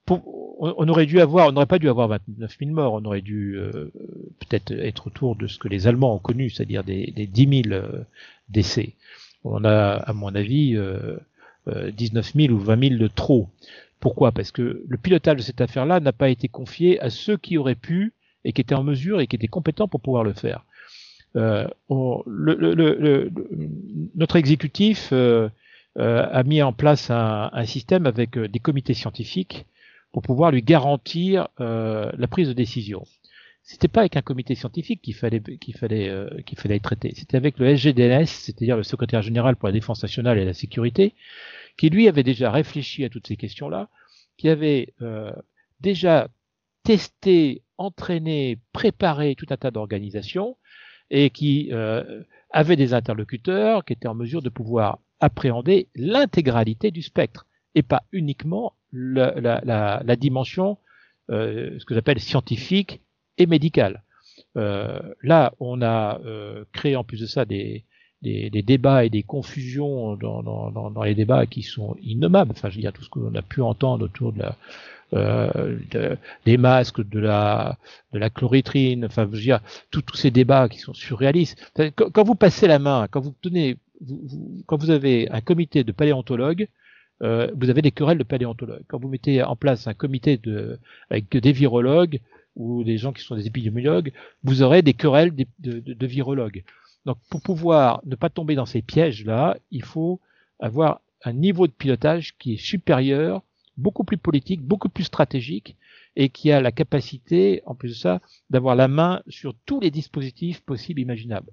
on, 0.09 0.89
aurait 0.89 1.07
dû 1.07 1.21
avoir, 1.21 1.49
on 1.49 1.53
n'aurait 1.53 1.67
pas 1.67 1.79
dû 1.79 1.89
avoir 1.89 2.09
29 2.09 2.57
000 2.59 2.71
morts, 2.73 2.95
on 2.95 3.05
aurait 3.05 3.21
dû 3.21 3.57
euh, 3.57 3.91
peut-être 4.41 4.73
être 4.73 5.07
autour 5.07 5.37
de 5.37 5.47
ce 5.47 5.59
que 5.59 5.69
les 5.69 5.87
Allemands 5.87 6.15
ont 6.15 6.19
connu, 6.19 6.51
c'est-à-dire 6.51 6.85
des, 6.85 7.13
des 7.15 7.27
10 7.27 7.63
000 7.69 7.75
euh, 7.75 8.05
décès. 8.49 8.95
On 9.45 9.65
a, 9.65 9.97
à 9.97 10.13
mon 10.13 10.35
avis, 10.35 10.75
19 11.67 12.33
000 12.35 12.53
ou 12.53 12.59
20 12.59 12.89
000 12.89 13.01
de 13.01 13.09
trop. 13.09 13.49
Pourquoi? 14.01 14.33
Parce 14.33 14.53
que 14.53 14.85
le 14.87 14.97
pilotage 14.99 15.37
de 15.37 15.43
cette 15.43 15.61
affaire-là 15.61 16.01
n'a 16.01 16.13
pas 16.13 16.29
été 16.29 16.49
confié 16.49 17.01
à 17.01 17.11
ceux 17.11 17.37
qui 17.37 17.57
auraient 17.57 17.75
pu 17.75 18.13
et 18.45 18.53
qui 18.53 18.61
étaient 18.61 18.75
en 18.75 18.85
mesure 18.85 19.21
et 19.21 19.27
qui 19.27 19.37
étaient 19.37 19.49
compétents 19.49 19.89
pour 19.89 20.01
pouvoir 20.01 20.25
le 20.25 20.35
faire. 20.35 20.65
Euh, 21.37 21.67
notre 24.15 24.37
exécutif 24.37 25.09
euh, 25.13 25.49
euh, 25.99 26.27
a 26.31 26.43
mis 26.45 26.63
en 26.63 26.73
place 26.73 27.11
un, 27.11 27.65
système 27.65 28.07
avec 28.07 28.39
des 28.39 28.59
comités 28.59 28.95
scientifiques 28.95 29.67
pour 30.13 30.23
pouvoir 30.23 30.53
lui 30.53 30.63
garantir 30.63 31.49
la 31.59 32.27
prise 32.29 32.49
de 32.49 32.53
décision. 32.53 33.05
C'était 33.67 33.89
pas 33.89 34.01
avec 34.01 34.17
un 34.17 34.23
comité 34.23 34.55
scientifique 34.55 35.01
qu'il 35.03 35.15
fallait 35.15 35.41
qu'il 35.41 35.77
fallait 35.77 36.13
qu'il 36.47 36.59
fallait 36.59 36.81
traiter. 36.81 37.13
C'était 37.17 37.37
avec 37.37 37.59
le 37.59 37.67
SGDNS, 37.77 38.27
c'est-à-dire 38.27 38.77
le 38.77 38.83
secrétaire 38.83 39.23
général 39.23 39.57
pour 39.57 39.69
la 39.69 39.73
défense 39.73 40.03
nationale 40.03 40.39
et 40.39 40.45
la 40.45 40.53
sécurité, 40.53 41.15
qui 41.79 41.89
lui 41.89 42.07
avait 42.07 42.23
déjà 42.23 42.51
réfléchi 42.51 43.05
à 43.05 43.09
toutes 43.09 43.27
ces 43.27 43.37
questions-là, 43.37 43.89
qui 44.37 44.51
avait 44.51 44.93
déjà 45.81 46.29
testé, 46.85 47.63
entraîné, 47.79 48.59
préparé 48.73 49.35
tout 49.35 49.47
un 49.51 49.57
tas 49.57 49.71
d'organisations 49.71 50.57
et 51.11 51.31
qui 51.31 51.71
euh, 51.73 52.23
avait 52.51 52.77
des 52.77 52.95
interlocuteurs 52.95 53.85
qui 53.85 53.95
étaient 53.95 54.09
en 54.09 54.15
mesure 54.15 54.43
de 54.43 54.51
pouvoir 54.51 55.01
appréhender 55.21 55.89
l'intégralité 55.97 56.91
du 56.91 57.03
spectre 57.03 57.47
et 57.75 57.83
pas 57.83 58.05
uniquement 58.13 58.75
la, 58.93 59.33
la, 59.41 60.03
la, 60.05 60.17
dimension, 60.17 60.79
euh, 61.31 61.77
ce 61.79 61.85
que 61.85 61.95
j'appelle 61.95 62.21
scientifique 62.21 63.01
et 63.39 63.47
médicale. 63.47 64.03
Euh, 64.57 65.01
là, 65.23 65.53
on 65.61 65.83
a 65.83 66.21
euh, 66.25 66.65
créé 66.73 66.97
en 66.97 67.05
plus 67.05 67.21
de 67.21 67.27
ça 67.27 67.45
des, 67.45 67.85
des, 68.23 68.51
des, 68.51 68.63
débats 68.63 69.05
et 69.05 69.11
des 69.11 69.23
confusions 69.23 70.17
dans, 70.17 70.43
dans, 70.43 70.91
dans, 70.91 71.03
les 71.03 71.15
débats 71.15 71.47
qui 71.47 71.63
sont 71.63 71.97
innommables. 72.03 72.53
Enfin, 72.53 72.71
je 72.71 72.77
veux 72.77 72.81
dire, 72.81 72.93
tout 72.93 73.03
ce 73.03 73.11
qu'on 73.11 73.35
a 73.35 73.43
pu 73.43 73.61
entendre 73.61 74.05
autour 74.05 74.33
de 74.33 74.41
la, 74.41 74.57
euh, 75.15 75.77
des 76.45 76.57
masques, 76.57 77.07
de 77.07 77.21
la, 77.21 77.79
de 78.13 78.19
la 78.19 78.31
chloritrine, 78.31 79.05
enfin, 79.05 79.27
je 79.31 79.37
veux 79.37 79.43
dire, 79.43 79.61
tous 79.91 80.03
ces 80.15 80.31
débats 80.31 80.69
qui 80.69 80.79
sont 80.79 80.95
surréalistes. 80.95 81.73
Quand, 81.95 82.25
vous 82.25 82.35
passez 82.35 82.67
la 82.67 82.79
main, 82.79 83.07
quand 83.11 83.21
vous 83.21 83.35
tenez, 83.41 83.77
quand 84.67 84.77
vous 84.77 84.91
avez 84.91 85.29
un 85.31 85.41
comité 85.41 85.85
de 85.85 85.93
paléontologues, 85.93 86.69
euh, 87.23 87.49
vous 87.57 87.71
avez 87.71 87.81
des 87.81 87.93
querelles 87.93 88.19
de 88.19 88.25
paléontologues. 88.25 88.83
Quand 88.89 88.99
vous 88.99 89.09
mettez 89.09 89.43
en 89.43 89.55
place 89.55 89.87
un 89.87 89.95
comité 89.95 90.37
de, 90.37 90.81
avec 91.11 91.37
des 91.37 91.53
virologues 91.53 92.21
ou 92.57 92.85
des 92.85 92.99
gens 92.99 93.13
qui 93.13 93.23
sont 93.23 93.37
des 93.37 93.47
épidémiologues, 93.47 94.13
vous 94.43 94.63
aurez 94.63 94.83
des 94.83 94.95
querelles 94.95 95.35
de, 95.35 95.47
de, 95.59 95.93
de 95.93 96.07
virologues. 96.07 96.65
Donc, 97.05 97.19
pour 97.31 97.43
pouvoir 97.43 98.01
ne 98.05 98.17
pas 98.17 98.31
tomber 98.31 98.55
dans 98.55 98.67
ces 98.67 98.83
pièges-là, 98.83 99.59
il 99.71 99.85
faut 99.85 100.21
avoir 100.61 101.01
un 101.25 101.33
niveau 101.33 101.67
de 101.67 101.73
pilotage 101.73 102.37
qui 102.39 102.55
est 102.55 102.59
supérieur 102.59 103.43
beaucoup 103.77 104.05
plus 104.05 104.19
politique, 104.19 104.63
beaucoup 104.63 104.89
plus 104.89 105.05
stratégique, 105.05 105.77
et 106.17 106.29
qui 106.29 106.53
a 106.53 106.61
la 106.61 106.71
capacité, 106.71 107.63
en 107.67 107.75
plus 107.75 107.89
de 107.89 107.95
ça, 107.95 108.21
d'avoir 108.49 108.77
la 108.77 108.87
main 108.87 109.21
sur 109.29 109.53
tous 109.67 109.81
les 109.81 109.91
dispositifs 109.91 110.61
possibles 110.61 111.01
imaginables. 111.01 111.51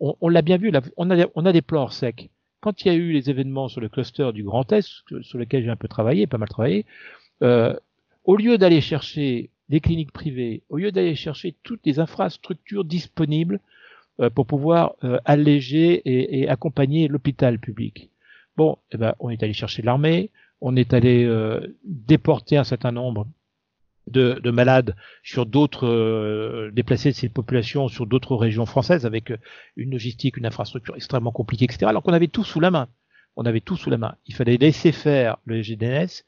On, 0.00 0.16
on 0.22 0.28
l'a 0.30 0.40
bien 0.40 0.56
vu, 0.56 0.72
on, 0.96 1.10
a, 1.10 1.26
on 1.34 1.44
a 1.44 1.52
des 1.52 1.60
plans 1.60 1.82
hors 1.82 1.92
sec. 1.92 2.30
Quand 2.60 2.80
il 2.80 2.88
y 2.88 2.90
a 2.90 2.94
eu 2.94 3.12
les 3.12 3.28
événements 3.28 3.68
sur 3.68 3.82
le 3.82 3.90
cluster 3.90 4.30
du 4.32 4.42
Grand 4.44 4.72
Est, 4.72 5.04
sur 5.20 5.38
lequel 5.38 5.62
j'ai 5.62 5.70
un 5.70 5.76
peu 5.76 5.88
travaillé, 5.88 6.26
pas 6.26 6.38
mal 6.38 6.48
travaillé, 6.48 6.86
euh, 7.42 7.76
au 8.24 8.36
lieu 8.36 8.56
d'aller 8.56 8.80
chercher 8.80 9.50
des 9.68 9.80
cliniques 9.80 10.12
privées, 10.12 10.62
au 10.68 10.78
lieu 10.78 10.92
d'aller 10.92 11.14
chercher 11.14 11.54
toutes 11.62 11.84
les 11.84 11.98
infrastructures 11.98 12.84
disponibles 12.84 13.60
euh, 14.20 14.30
pour 14.30 14.46
pouvoir 14.46 14.94
euh, 15.04 15.18
alléger 15.24 16.02
et, 16.04 16.48
accompagner 16.48 17.08
l'hôpital 17.08 17.58
public, 17.58 18.10
bon, 18.56 18.78
eh 18.92 18.96
ben, 18.96 19.14
on 19.20 19.30
est 19.30 19.42
allé 19.42 19.52
chercher 19.52 19.82
l'armée, 19.82 20.30
on 20.60 20.76
est 20.76 20.92
allé 20.92 21.24
euh, 21.24 21.76
déporter 21.84 22.56
un 22.56 22.64
certain 22.64 22.92
nombre 22.92 23.26
de, 24.06 24.40
de 24.42 24.50
malades 24.50 24.96
sur 25.22 25.46
d'autres, 25.46 25.86
euh, 25.86 26.70
déplacer 26.72 27.12
ces 27.12 27.28
populations 27.28 27.88
sur 27.88 28.06
d'autres 28.06 28.34
régions 28.34 28.66
françaises 28.66 29.06
avec 29.06 29.32
une 29.76 29.90
logistique, 29.90 30.36
une 30.36 30.46
infrastructure 30.46 30.96
extrêmement 30.96 31.32
compliquée, 31.32 31.66
etc. 31.66 31.86
Alors 31.86 32.02
qu'on 32.02 32.12
avait 32.12 32.28
tout 32.28 32.44
sous 32.44 32.60
la 32.60 32.70
main. 32.70 32.88
On 33.36 33.44
avait 33.46 33.60
tout 33.60 33.76
sous 33.76 33.90
la 33.90 33.98
main. 33.98 34.16
Il 34.26 34.34
fallait 34.34 34.56
laisser 34.56 34.90
faire 34.90 35.36
le 35.44 35.62
GDNS 35.62 36.24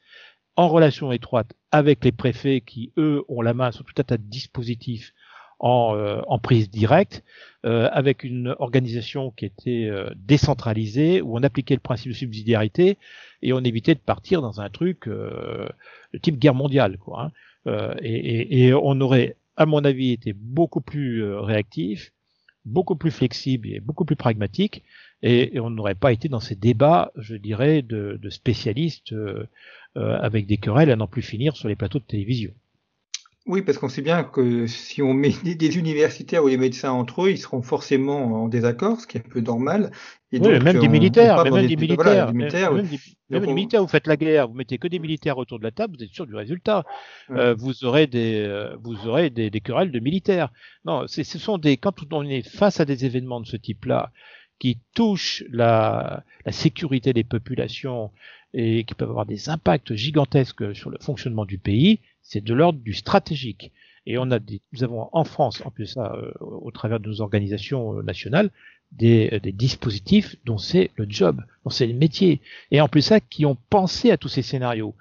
en 0.55 0.67
relation 0.67 1.11
étroite 1.11 1.53
avec 1.71 2.03
les 2.03 2.11
préfets 2.11 2.61
qui, 2.61 2.91
eux, 2.97 3.23
ont 3.27 3.41
la 3.41 3.53
main 3.53 3.71
sur 3.71 3.85
tout 3.85 3.93
un 3.97 4.03
tas 4.03 4.17
de 4.17 4.23
dispositifs 4.23 5.13
en, 5.59 5.95
en 6.27 6.39
prise 6.39 6.71
directe, 6.71 7.23
euh, 7.65 7.87
avec 7.91 8.23
une 8.23 8.55
organisation 8.57 9.29
qui 9.29 9.45
était 9.45 9.91
décentralisée, 10.15 11.21
où 11.21 11.37
on 11.37 11.43
appliquait 11.43 11.75
le 11.75 11.81
principe 11.81 12.11
de 12.11 12.17
subsidiarité, 12.17 12.97
et 13.41 13.53
on 13.53 13.59
évitait 13.59 13.95
de 13.95 13.99
partir 13.99 14.41
dans 14.41 14.59
un 14.59 14.69
truc 14.69 15.07
euh, 15.07 15.67
de 16.13 16.17
type 16.17 16.37
guerre 16.39 16.55
mondiale, 16.55 16.97
quoi. 16.97 17.25
Hein. 17.25 17.31
Euh, 17.67 17.93
et, 18.01 18.65
et, 18.65 18.73
on 18.73 18.99
aurait, 19.01 19.35
à 19.55 19.65
mon 19.65 19.83
avis, 19.83 20.11
été 20.11 20.33
beaucoup 20.33 20.81
plus 20.81 21.23
euh, 21.23 21.39
réactif, 21.41 22.11
beaucoup 22.65 22.95
plus 22.95 23.11
flexible 23.11 23.67
et 23.69 23.79
beaucoup 23.79 24.05
plus 24.05 24.15
pragmatique, 24.15 24.83
et, 25.21 25.59
on 25.59 25.69
n'aurait 25.69 25.95
pas 25.95 26.11
été 26.11 26.29
dans 26.29 26.39
ces 26.39 26.55
débats, 26.55 27.11
je 27.15 27.35
dirais, 27.35 27.81
de, 27.81 28.19
de 28.21 28.29
spécialistes 28.29 29.13
euh, 29.13 29.47
avec 29.95 30.45
des 30.45 30.57
querelles 30.57 30.91
à 30.91 30.95
n'en 30.95 31.07
plus 31.07 31.21
finir 31.21 31.55
sur 31.55 31.67
les 31.67 31.75
plateaux 31.75 31.99
de 31.99 32.05
télévision. 32.05 32.53
Oui, 33.47 33.63
parce 33.63 33.79
qu'on 33.79 33.89
sait 33.89 34.03
bien 34.03 34.23
que 34.23 34.67
si 34.67 35.01
on 35.01 35.13
met 35.13 35.33
des 35.43 35.77
universitaires 35.77 36.43
ou 36.43 36.49
des 36.49 36.57
médecins 36.57 36.91
entre 36.91 37.25
eux, 37.25 37.31
ils 37.31 37.39
seront 37.39 37.63
forcément 37.63 38.43
en 38.43 38.47
désaccord, 38.47 39.01
ce 39.01 39.07
qui 39.07 39.17
est 39.17 39.21
un 39.25 39.29
peu 39.29 39.41
normal. 39.41 39.91
Et 40.31 40.37
oui, 40.37 40.43
donc, 40.43 40.63
même 40.63 40.79
des 40.79 40.87
militaires, 40.87 41.43
même 41.43 41.65
des 41.65 41.75
militaires, 41.75 42.31
même, 42.31 42.47
des, 42.47 43.53
militaires, 43.53 43.81
vous 43.81 43.87
faites 43.87 44.05
la 44.05 44.15
guerre, 44.15 44.47
vous 44.47 44.53
mettez 44.53 44.77
que 44.77 44.87
des 44.87 44.99
militaires 44.99 45.39
autour 45.39 45.57
de 45.57 45.63
la 45.63 45.71
table, 45.71 45.95
vous 45.97 46.03
êtes 46.03 46.11
sûr 46.11 46.27
du 46.27 46.35
résultat. 46.35 46.83
Euh, 47.31 47.55
vous 47.57 47.83
aurez 47.83 48.05
des, 48.05 48.43
euh, 48.45 48.75
vous 48.83 49.07
aurez 49.07 49.31
des, 49.31 49.49
des, 49.49 49.59
querelles 49.59 49.91
de 49.91 49.99
militaires. 49.99 50.51
Non, 50.85 51.07
ce 51.07 51.23
sont 51.23 51.57
des, 51.57 51.77
quand 51.77 51.95
on 52.13 52.23
est 52.23 52.47
face 52.47 52.79
à 52.79 52.85
des 52.85 53.05
événements 53.05 53.41
de 53.41 53.47
ce 53.47 53.57
type-là, 53.57 54.11
qui 54.61 54.77
touchent 54.93 55.43
la, 55.49 56.23
la 56.45 56.51
sécurité 56.51 57.13
des 57.13 57.23
populations 57.23 58.11
et 58.53 58.83
qui 58.83 58.93
peuvent 58.93 59.09
avoir 59.09 59.25
des 59.25 59.49
impacts 59.49 59.95
gigantesques 59.95 60.75
sur 60.75 60.91
le 60.91 60.99
fonctionnement 61.01 61.45
du 61.45 61.57
pays, 61.57 61.97
c'est 62.21 62.43
de 62.43 62.53
l'ordre 62.53 62.77
du 62.77 62.93
stratégique. 62.93 63.71
Et 64.05 64.19
on 64.19 64.29
a 64.29 64.37
des, 64.37 64.61
nous 64.73 64.83
avons 64.83 65.09
en 65.13 65.23
France, 65.23 65.63
en 65.65 65.71
plus 65.71 65.87
ça, 65.87 66.13
euh, 66.13 66.31
au 66.39 66.69
travers 66.69 66.99
de 66.99 67.09
nos 67.09 67.21
organisations 67.21 67.97
euh, 67.97 68.03
nationales, 68.03 68.51
des, 68.91 69.31
euh, 69.33 69.39
des, 69.39 69.51
dispositifs 69.51 70.35
dont 70.45 70.59
c'est 70.59 70.91
le 70.95 71.07
job, 71.09 71.41
dont 71.63 71.71
c'est 71.71 71.87
le 71.87 71.95
métier, 71.95 72.39
et 72.69 72.81
en 72.81 72.87
plus 72.87 73.01
ça, 73.01 73.19
qui 73.19 73.47
ont 73.47 73.57
pensé 73.71 74.11
à 74.11 74.17
tous 74.17 74.29
ces 74.29 74.43
scénarios. 74.43 74.93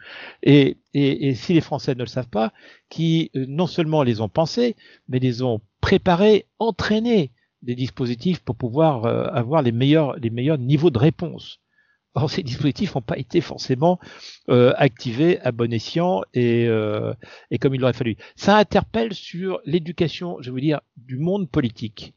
Et, 0.43 0.79
et, 0.95 1.29
et 1.29 1.35
si 1.35 1.52
les 1.52 1.61
Français 1.61 1.95
ne 1.95 2.00
le 2.00 2.07
savent 2.07 2.29
pas, 2.29 2.55
qui 2.88 3.31
non 3.35 3.67
seulement 3.67 4.05
les 4.05 4.23
ont 4.23 4.31
pensés, 4.31 4.75
mais 5.11 5.19
les 5.19 5.43
ont 5.43 5.61
préparés, 5.83 6.47
entraînés 6.59 7.31
des 7.62 7.75
dispositifs 7.75 8.40
pour 8.40 8.57
pouvoir 8.57 9.07
avoir 9.37 9.62
les 9.62 9.73
meilleurs, 9.73 10.17
les 10.17 10.31
meilleurs 10.31 10.59
niveaux 10.59 10.90
de 10.90 10.99
réponse. 10.99 11.61
Or, 12.14 12.29
ces 12.29 12.43
dispositifs 12.43 12.95
n'ont 12.95 13.02
pas 13.02 13.19
été 13.19 13.40
forcément 13.40 14.00
euh, 14.49 14.73
activés 14.76 15.38
à 15.40 15.52
bon 15.52 15.73
escient 15.73 16.23
et, 16.35 16.67
euh, 16.67 17.14
et 17.52 17.59
comme 17.59 17.75
il 17.75 17.85
aurait 17.85 17.93
fallu. 17.93 18.17
Ça 18.35 18.57
interpelle 18.57 19.14
sur 19.14 19.61
l'éducation, 19.64 20.37
je 20.40 20.50
veux 20.50 20.61
dire, 20.61 20.81
du 20.97 21.19
monde 21.19 21.49
politique, 21.49 22.14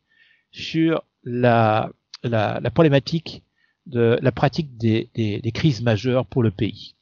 sur 0.51 1.03
la, 1.23 1.91
la, 2.23 2.59
la 2.59 2.71
problématique 2.71 3.43
de 3.85 4.17
la 4.21 4.31
pratique 4.31 4.77
des, 4.77 5.09
des, 5.13 5.39
des, 5.39 5.51
crises 5.51 5.83
majeures 5.83 6.25
pour 6.25 6.41
le 6.41 6.50
pays. 6.50 6.95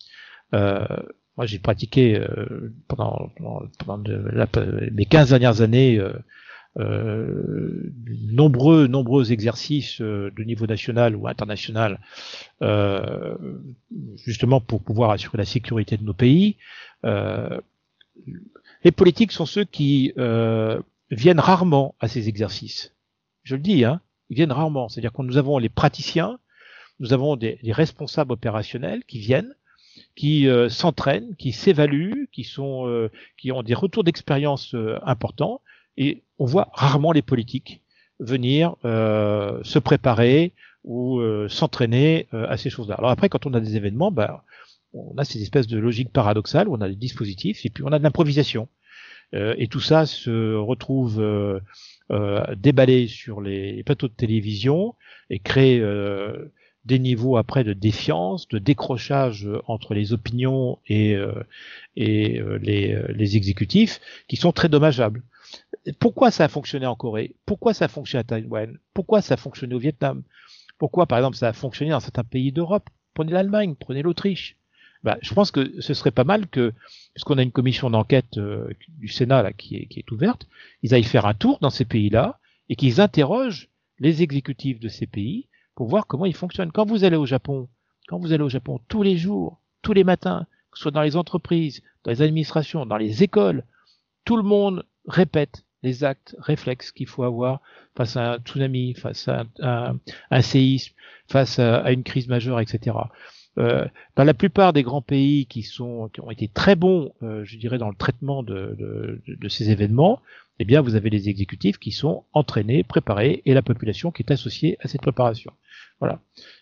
Euh, 0.53 0.85
moi, 1.37 1.45
j'ai 1.45 1.59
pratiqué 1.59 2.17
euh, 2.17 2.73
pendant, 2.89 3.29
pendant, 3.37 3.61
pendant 3.79 3.97
de, 3.99 4.15
la, 4.33 4.47
mes 4.91 5.05
15 5.05 5.29
dernières 5.29 5.61
années 5.61 5.97
euh, 6.79 6.81
euh, 6.83 7.91
nombreux 8.31 8.87
nombreux 8.87 9.31
exercices 9.31 9.99
euh, 10.01 10.31
de 10.35 10.43
niveau 10.43 10.65
national 10.65 11.15
ou 11.15 11.27
international 11.27 11.99
euh, 12.61 13.35
justement 14.25 14.61
pour 14.61 14.81
pouvoir 14.81 15.11
assurer 15.11 15.37
la 15.37 15.45
sécurité 15.45 15.97
de 15.97 16.03
nos 16.03 16.13
pays. 16.13 16.57
Euh, 17.05 17.59
les 18.83 18.91
politiques 18.91 19.31
sont 19.31 19.45
ceux 19.45 19.65
qui 19.65 20.13
viennent 21.11 21.39
rarement 21.39 21.95
à 21.99 22.07
ces 22.07 22.29
exercices. 22.29 22.93
Je 23.43 23.55
le 23.55 23.61
dis, 23.61 23.83
hein, 23.83 24.01
ils 24.29 24.35
viennent 24.35 24.51
rarement. 24.51 24.89
C'est-à-dire 24.89 25.13
que 25.13 25.21
nous 25.21 25.37
avons 25.37 25.57
les 25.57 25.69
praticiens, 25.69 26.39
nous 26.99 27.13
avons 27.13 27.35
des, 27.35 27.59
des 27.63 27.71
responsables 27.71 28.31
opérationnels 28.31 29.03
qui 29.05 29.19
viennent, 29.19 29.53
qui 30.15 30.47
euh, 30.47 30.69
s'entraînent, 30.69 31.35
qui 31.35 31.51
s'évaluent, 31.51 32.29
qui 32.31 32.43
sont, 32.43 32.87
euh, 32.87 33.09
qui 33.37 33.51
ont 33.51 33.63
des 33.63 33.73
retours 33.73 34.03
d'expérience 34.03 34.73
euh, 34.75 34.99
importants, 35.03 35.61
et 35.97 36.23
on 36.39 36.45
voit 36.45 36.69
rarement 36.73 37.11
les 37.11 37.21
politiques 37.21 37.81
venir 38.19 38.75
se 38.83 39.79
préparer 39.79 40.53
ou 40.83 41.21
s'entraîner 41.49 42.27
à 42.31 42.57
ces 42.57 42.69
choses-là. 42.69 42.95
Alors 42.95 43.11
après, 43.11 43.29
quand 43.29 43.45
on 43.45 43.53
a 43.53 43.59
des 43.59 43.75
événements, 43.75 44.11
bah, 44.11 44.43
on 44.93 45.17
a 45.17 45.23
ces 45.23 45.41
espèces 45.41 45.67
de 45.67 45.79
logiques 45.79 46.11
paradoxales 46.11 46.67
où 46.67 46.75
on 46.75 46.81
a 46.81 46.89
des 46.89 46.95
dispositifs 46.95 47.65
et 47.65 47.69
puis 47.69 47.83
on 47.83 47.91
a 47.91 47.97
de 47.97 48.03
l'improvisation. 48.03 48.67
et 49.33 49.67
tout 49.67 49.79
ça 49.79 50.05
se 50.05 50.55
retrouve 50.55 51.23
déballé 52.57 53.07
sur 53.07 53.41
les 53.41 53.83
plateaux 53.83 54.07
de 54.07 54.13
télévision 54.13 54.95
et 55.29 55.39
crée 55.39 55.81
des 56.85 56.99
niveaux 56.99 57.37
après 57.37 57.63
de 57.63 57.73
défiance, 57.73 58.47
de 58.47 58.57
décrochage 58.57 59.47
entre 59.67 59.93
les 59.93 60.13
opinions 60.13 60.79
et, 60.87 61.15
euh, 61.15 61.33
euh, 61.99 62.59
euh, 62.59 63.07
les, 63.13 63.35
exécutifs 63.35 63.99
qui 64.27 64.35
sont 64.35 64.51
très 64.51 64.69
dommageables. 64.69 65.21
Pourquoi 65.99 66.31
ça 66.31 66.45
a 66.45 66.47
fonctionné 66.47 66.85
en 66.85 66.95
Corée? 66.95 67.35
Pourquoi 67.45 67.73
ça 67.73 67.85
a 67.85 67.87
fonctionné 67.87 68.21
à 68.21 68.23
Taïwan? 68.23 68.77
Pourquoi 68.93 69.21
ça 69.21 69.33
a 69.33 69.37
fonctionné 69.37 69.73
au 69.73 69.79
Vietnam? 69.79 70.23
Pourquoi, 70.77 71.05
par 71.05 71.17
exemple, 71.17 71.37
ça 71.37 71.49
a 71.49 71.53
fonctionné 71.53 71.91
dans 71.91 71.99
certains 71.99 72.23
pays 72.23 72.51
d'Europe? 72.51 72.89
Prenez 73.13 73.31
l'Allemagne, 73.31 73.75
prenez 73.79 74.01
l'Autriche. 74.01 74.57
Bah, 75.03 75.17
je 75.21 75.33
pense 75.33 75.49
que 75.49 75.81
ce 75.81 75.93
serait 75.93 76.11
pas 76.11 76.23
mal 76.23 76.47
que, 76.47 76.73
puisqu'on 77.13 77.39
a 77.39 77.43
une 77.43 77.51
commission 77.51 77.89
d'enquête 77.89 78.39
du 78.89 79.07
Sénat 79.07 79.41
là, 79.41 79.53
qui, 79.53 79.75
est, 79.75 79.85
qui 79.87 79.99
est 79.99 80.11
ouverte, 80.11 80.47
ils 80.83 80.93
aillent 80.93 81.03
faire 81.03 81.25
un 81.25 81.33
tour 81.33 81.57
dans 81.59 81.71
ces 81.71 81.85
pays-là 81.85 82.39
et 82.69 82.75
qu'ils 82.75 83.01
interrogent 83.01 83.69
les 83.99 84.21
exécutifs 84.21 84.79
de 84.79 84.89
ces 84.89 85.07
pays 85.07 85.47
pour 85.75 85.87
voir 85.87 86.05
comment 86.05 86.25
il 86.25 86.35
fonctionne. 86.35 86.71
Quand 86.71 86.85
vous 86.85 87.03
allez 87.03 87.15
au 87.15 87.25
Japon, 87.25 87.67
quand 88.07 88.19
vous 88.19 88.31
allez 88.31 88.43
au 88.43 88.49
Japon 88.49 88.79
tous 88.87 89.01
les 89.01 89.17
jours, 89.17 89.59
tous 89.81 89.93
les 89.93 90.03
matins, 90.03 90.45
que 90.71 90.77
ce 90.77 90.83
soit 90.83 90.91
dans 90.91 91.01
les 91.01 91.15
entreprises, 91.15 91.81
dans 92.03 92.11
les 92.11 92.21
administrations, 92.21 92.85
dans 92.85 92.97
les 92.97 93.23
écoles, 93.23 93.65
tout 94.23 94.37
le 94.37 94.43
monde 94.43 94.85
répète 95.07 95.65
les 95.83 96.03
actes 96.03 96.35
réflexes 96.39 96.91
qu'il 96.91 97.07
faut 97.07 97.23
avoir 97.23 97.61
face 97.95 98.15
à 98.15 98.33
un 98.33 98.37
tsunami, 98.37 98.93
face 98.93 99.27
à 99.27 99.45
un, 99.59 100.41
séisme, 100.41 100.93
face 101.27 101.59
à, 101.59 101.91
une 101.91 102.03
crise 102.03 102.27
majeure, 102.27 102.59
etc. 102.59 102.95
Euh, 103.57 103.85
dans 104.15 104.23
la 104.23 104.33
plupart 104.33 104.73
des 104.73 104.83
grands 104.83 105.01
pays 105.01 105.45
qui 105.45 105.63
sont 105.63 106.09
qui 106.13 106.21
ont 106.21 106.31
été 106.31 106.47
très 106.47 106.75
bons, 106.75 107.11
euh, 107.21 107.43
je 107.43 107.57
dirais, 107.57 107.77
dans 107.77 107.89
le 107.89 107.95
traitement 107.95 108.43
de, 108.43 108.75
de, 108.77 109.21
de, 109.27 109.49
ces 109.49 109.71
événements, 109.71 110.21
eh 110.59 110.65
bien, 110.65 110.81
vous 110.81 110.95
avez 110.95 111.09
les 111.09 111.27
exécutifs 111.27 111.77
qui 111.77 111.91
sont 111.91 112.23
entraînés, 112.33 112.83
préparés, 112.83 113.41
et 113.45 113.53
la 113.53 113.61
population 113.61 114.11
qui 114.11 114.21
est 114.21 114.31
associée 114.31 114.77
à 114.79 114.87
cette 114.87 115.01
préparation. 115.01 115.51
Voilà. 115.99 116.21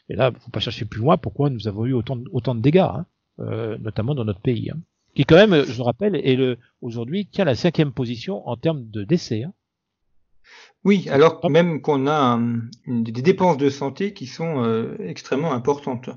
Et 0.10 0.16
là, 0.16 0.32
faut 0.32 0.52
pas 0.52 0.60
chercher 0.60 0.86
plus 0.86 1.02
loin 1.02 1.18
pourquoi 1.18 1.50
nous 1.50 1.68
avons 1.68 1.86
eu 1.86 1.94
autant 1.94 2.16
de, 2.16 2.28
autant 2.32 2.56
de 2.56 2.62
dégâts, 2.62 2.80
hein, 2.80 3.06
euh, 3.40 3.78
notamment 3.78 4.16
dans 4.16 4.26
notre 4.26 4.42
pays, 4.42 4.72
hein, 4.72 4.80
qui 5.16 5.26
quand 5.26 5.36
même, 5.36 5.66
je 5.66 5.82
rappelle, 5.82 6.16
est 6.16 6.36
le 6.36 6.58
aujourd'hui 6.82 7.28
tient 7.28 7.46
la 7.46 7.56
cinquième 7.56 7.92
position 7.92 8.48
en 8.48 8.56
termes 8.56 8.90
de 8.90 9.04
décès. 9.04 9.44
Hein. 9.44 9.54
Oui, 10.84 11.08
alors 11.10 11.48
même 11.50 11.82
qu'on 11.82 12.08
a 12.08 12.40
des 12.88 13.22
dépenses 13.22 13.58
de 13.58 13.70
santé 13.70 14.14
qui 14.14 14.28
sont 14.28 14.64
euh, 14.64 14.96
extrêmement 15.00 15.54
importantes. 15.54 16.10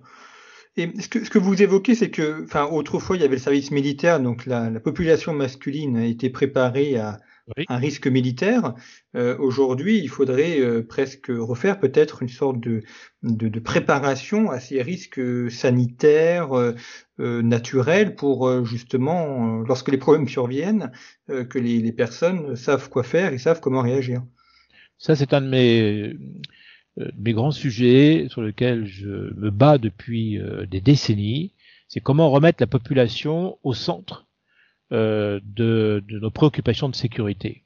Et 0.76 0.90
ce 1.00 1.08
que, 1.08 1.24
ce 1.24 1.30
que 1.30 1.38
vous 1.38 1.62
évoquez, 1.62 1.94
c'est 1.94 2.10
que, 2.10 2.44
enfin, 2.44 2.64
autrefois, 2.64 3.16
il 3.16 3.22
y 3.22 3.24
avait 3.24 3.36
le 3.36 3.42
service 3.42 3.70
militaire, 3.72 4.20
donc 4.20 4.46
la, 4.46 4.70
la 4.70 4.80
population 4.80 5.34
masculine 5.34 5.96
a 5.98 6.06
été 6.06 6.30
préparée 6.30 6.96
à, 6.96 7.18
un 7.68 7.76
risque 7.76 8.06
militaire. 8.06 8.74
Euh, 9.16 9.36
aujourd'hui, 9.38 9.98
il 9.98 10.08
faudrait 10.08 10.60
euh, 10.60 10.82
presque 10.86 11.28
refaire 11.28 11.78
peut-être 11.80 12.22
une 12.22 12.28
sorte 12.28 12.60
de, 12.60 12.82
de, 13.22 13.60
préparation 13.60 14.50
à 14.50 14.60
ces 14.60 14.82
risques 14.82 15.20
sanitaires, 15.50 16.54
euh, 16.54 16.72
naturels, 17.18 18.14
pour 18.14 18.64
justement, 18.64 19.60
lorsque 19.60 19.90
les 19.90 19.98
problèmes 19.98 20.28
surviennent, 20.28 20.90
que 21.28 21.58
les, 21.58 21.78
les, 21.80 21.92
personnes 21.92 22.56
savent 22.56 22.88
quoi 22.88 23.04
faire 23.04 23.32
et 23.32 23.38
savent 23.38 23.60
comment 23.60 23.82
réagir. 23.82 24.22
Ça, 24.98 25.14
c'est 25.14 25.32
un 25.32 25.40
de 25.40 25.48
mes, 25.48 26.16
mes 27.16 27.32
grands 27.32 27.52
sujets 27.52 28.26
sur 28.28 28.42
lesquels 28.42 28.86
je 28.86 29.06
me 29.06 29.50
bats 29.50 29.78
depuis 29.78 30.40
des 30.68 30.80
décennies. 30.80 31.52
C'est 31.86 32.00
comment 32.00 32.30
remettre 32.30 32.60
la 32.60 32.66
population 32.66 33.58
au 33.62 33.74
centre 33.74 34.24
euh, 34.24 34.31
de, 34.92 35.40
de, 36.06 36.18
nos 36.18 36.30
préoccupations 36.30 36.88
de 36.88 36.94
sécurité. 36.94 37.62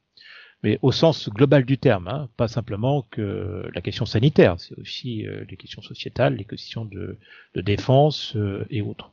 Mais 0.63 0.79
au 0.83 0.91
sens 0.91 1.29
global 1.29 1.65
du 1.65 1.77
terme, 1.77 2.09
hein, 2.09 2.29
pas 2.37 2.49
simplement 2.49 3.07
que 3.11 3.69
la 3.75 3.81
question 3.81 4.07
sanitaire, 4.07 4.57
c'est 4.59 4.79
aussi 4.79 5.27
euh, 5.27 5.45
les 5.51 5.57
questions 5.57 5.83
sociétales, 5.83 6.37
les 6.37 6.45
questions 6.45 6.85
de, 6.85 7.19
défense 7.55 8.35
euh, 8.37 8.65
et 8.71 8.83
autres. 8.83 9.11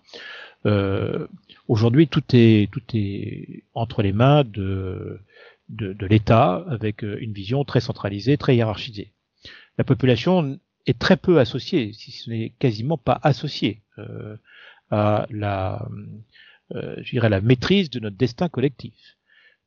Aujourd'hui, 1.67 2.08
tout 2.08 2.23
est 2.34 2.71
tout 2.71 2.84
est 2.93 3.63
entre 3.73 4.02
les 4.02 4.13
mains 4.13 4.43
de 4.45 5.19
de, 5.69 6.06
l'État 6.06 6.63
avec 6.69 7.02
une 7.02 7.34
vision 7.34 7.65
très 7.65 7.82
centralisée, 7.82 8.38
très 8.38 8.56
hiérarchisée. 8.56 9.12
La 9.78 9.84
population 9.84 10.60
est 10.86 10.97
très 10.97 11.17
peu 11.17 11.39
associée, 11.39 11.91
si 11.93 12.12
ce 12.12 12.30
n'est 12.30 12.54
quasiment 12.60 12.97
pas 12.97 13.19
associée 13.23 13.82
à 14.93 15.26
la 15.30 15.88
euh, 15.91 15.95
je 16.71 17.10
dirais, 17.10 17.30
la 17.30 17.41
maîtrise 17.41 17.89
de 17.89 17.99
notre 17.99 18.17
destin 18.17 18.49
collectif. 18.49 18.93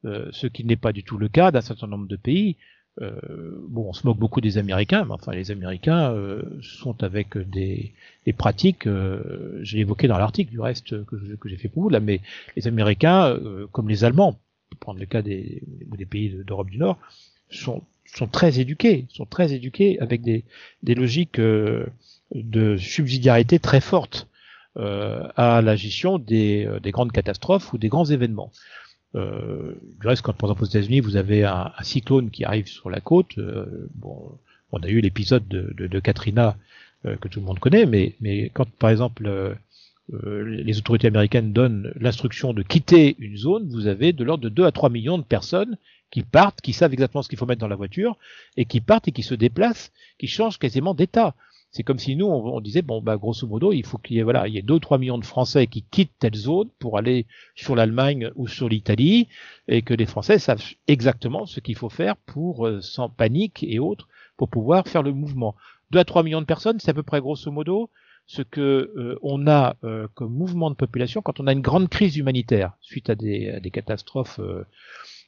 Euh, 0.05 0.29
ce 0.31 0.47
qui 0.47 0.65
n'est 0.65 0.77
pas 0.77 0.93
du 0.93 1.03
tout 1.03 1.19
le 1.19 1.29
cas 1.29 1.51
d'un 1.51 1.63
certain 1.63 1.87
nombre 1.87 2.07
de 2.07 2.17
pays. 2.17 2.57
Euh, 3.03 3.11
bon, 3.69 3.89
on 3.89 3.93
se 3.93 4.07
moque 4.07 4.19
beaucoup 4.19 4.41
des 4.41 4.57
Américains, 4.57 5.05
mais 5.05 5.13
enfin, 5.13 5.33
les 5.33 5.51
Américains 5.51 6.13
euh, 6.13 6.43
sont 6.63 7.03
avec 7.03 7.37
des, 7.37 7.93
des 8.25 8.33
pratiques, 8.33 8.87
euh, 8.87 9.59
j'ai 9.63 9.81
évoqué 9.81 10.09
dans 10.09 10.17
l'article 10.17 10.51
du 10.51 10.61
reste 10.61 11.05
que, 11.05 11.17
que 11.37 11.49
j'ai 11.49 11.57
fait 11.57 11.69
pour 11.69 11.83
vous 11.83 11.89
là, 11.91 12.01
mais 12.01 12.21
les 12.57 12.67
Américains, 12.69 13.39
comme 13.73 13.89
les 13.89 14.05
Allemands, 14.05 14.39
pour 14.71 14.79
prendre 14.79 15.01
le 15.01 15.07
cas 15.07 15.23
des, 15.23 15.63
des 15.67 16.07
pays 16.07 16.31
d'Europe 16.47 16.71
du 16.71 16.79
Nord, 16.79 16.99
sont, 17.51 17.83
sont 18.07 18.29
très 18.29 18.61
éduqués, 18.61 19.07
sont 19.11 19.27
très 19.27 19.53
éduqués 19.53 19.99
avec 20.01 20.23
des, 20.23 20.45
des 20.83 20.95
logiques 20.95 21.39
de 21.41 22.77
subsidiarité 22.79 23.59
très 23.59 23.81
fortes. 23.81 24.27
Euh, 24.77 25.27
à 25.37 25.63
la 25.63 25.75
gestion 25.75 26.19
des, 26.19 26.67
euh, 26.67 26.81
des, 26.81 26.91
grandes 26.91 27.11
catastrophes 27.11 27.73
ou 27.73 27.79
des 27.79 27.89
grands 27.89 28.05
événements. 28.05 28.53
Euh, 29.15 29.75
du 30.01 30.07
reste, 30.07 30.21
quand 30.23 30.35
par 30.35 30.51
exemple 30.51 30.65
aux 30.65 30.67
États-Unis, 30.67 31.01
vous 31.01 31.17
avez 31.17 31.45
un, 31.45 31.73
un, 31.77 31.83
cyclone 31.83 32.31
qui 32.31 32.45
arrive 32.45 32.67
sur 32.67 32.91
la 32.91 33.01
côte, 33.01 33.39
euh, 33.39 33.89
bon, 33.95 34.39
on 34.73 34.81
a 34.81 34.89
eu 34.89 35.01
l'épisode 35.01 35.49
de, 35.49 35.73
de, 35.75 35.87
de, 35.87 36.01
Katrina 36.01 36.59
euh, 37.07 37.17
que 37.17 37.29
tout 37.29 37.41
le 37.41 37.47
monde 37.47 37.59
connaît, 37.59 37.87
mais, 37.87 38.17
mais 38.21 38.51
quand 38.51 38.69
par 38.73 38.91
exemple 38.91 39.57
les 40.13 40.79
autorités 40.79 41.09
américaines 41.09 41.53
donnent 41.53 41.93
l'instruction 41.97 42.53
de 42.53 42.63
quitter 42.63 43.17
une 43.19 43.37
zone, 43.37 43.69
vous 43.69 43.89
avez 43.89 44.13
de 44.13 44.23
l'ordre 44.23 44.45
de 44.45 44.49
2 44.49 44.65
à 44.65 44.71
3 44.71 44.89
millions 44.89 45.19
de 45.19 45.25
personnes 45.25 45.79
qui 46.13 46.23
partent, 46.23 46.61
qui 46.61 46.73
savent 46.73 46.93
exactement 46.93 47.23
ce 47.23 47.29
qu'il 47.29 47.39
faut 47.39 47.47
mettre 47.47 47.61
dans 47.61 47.67
la 47.67 47.75
voiture, 47.75 48.17
et 48.57 48.67
qui 48.67 48.81
partent 48.81 49.09
et 49.09 49.13
qui 49.13 49.25
se 49.25 49.35
déplacent, 49.35 49.91
qui 50.19 50.29
changent 50.29 50.59
quasiment 50.59 50.95
d'état. 50.95 51.35
C'est 51.77 51.83
comme 51.83 51.99
si 51.99 52.17
nous, 52.17 52.25
on, 52.25 52.59
disait, 52.63 52.81
bon, 52.81 53.03
bah, 53.03 53.19
grosso 53.19 53.47
modo, 53.47 53.71
il 53.71 53.85
faut 53.85 53.99
qu'il 53.99 54.17
y 54.17 54.19
ait, 54.19 54.23
voilà, 54.23 54.49
il 54.49 54.55
y 54.55 54.57
ait 54.57 54.63
2 54.63 54.73
ou 54.73 54.79
3 54.79 54.97
millions 54.97 55.19
de 55.19 55.27
Français 55.27 55.67
qui 55.67 55.83
quittent 55.83 56.19
telle 56.19 56.35
zone 56.35 56.71
pour 56.79 56.97
aller 56.97 57.27
sur 57.55 57.77
l'Allemagne 57.77 58.31
ou 58.35 58.49
sur 58.49 58.71
l'Italie, 58.71 59.29
et 59.69 59.83
que 59.83 59.93
les 59.93 60.07
Français 60.07 60.39
savent 60.39 60.65
exactement 60.89 61.45
ce 61.45 61.61
qu'il 61.61 61.77
faut 61.77 61.91
faire 61.91 62.17
pour, 62.17 62.67
euh, 62.67 62.81
sans 62.81 63.11
panique 63.11 63.63
et 63.63 63.79
autres, 63.79 64.09
pour 64.39 64.49
pouvoir 64.49 64.89
faire 64.89 65.03
le 65.03 65.13
mouvement. 65.13 65.55
2 65.91 65.99
à 65.99 66.07
3 66.07 66.23
millions 66.23 66.41
de 66.41 66.47
personnes, 66.47 66.81
c'est 66.81 66.93
à 66.93 66.95
peu 66.95 67.03
près 67.03 67.21
grosso 67.21 67.51
modo 67.51 67.91
ce 68.27 68.41
que 68.41 68.91
euh, 68.97 69.19
on 69.21 69.47
a 69.47 69.77
euh, 69.85 70.09
comme 70.15 70.33
mouvement 70.33 70.71
de 70.71 70.77
population 70.77 71.21
quand 71.21 71.41
on 71.41 71.47
a 71.47 71.53
une 71.53 71.61
grande 71.61 71.91
crise 71.91 72.17
humanitaire 72.17 72.73
suite 72.81 73.11
à 73.11 73.15
des, 73.17 73.51
à 73.51 73.61
des 73.61 73.71
catastrophes 73.71 74.41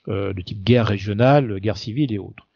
de 0.06 0.42
type 0.42 0.64
guerre 0.64 0.86
régionale, 0.86 1.60
guerre 1.60 1.76
civile 1.76 2.10
et 2.10 2.18
autres. 2.18 2.46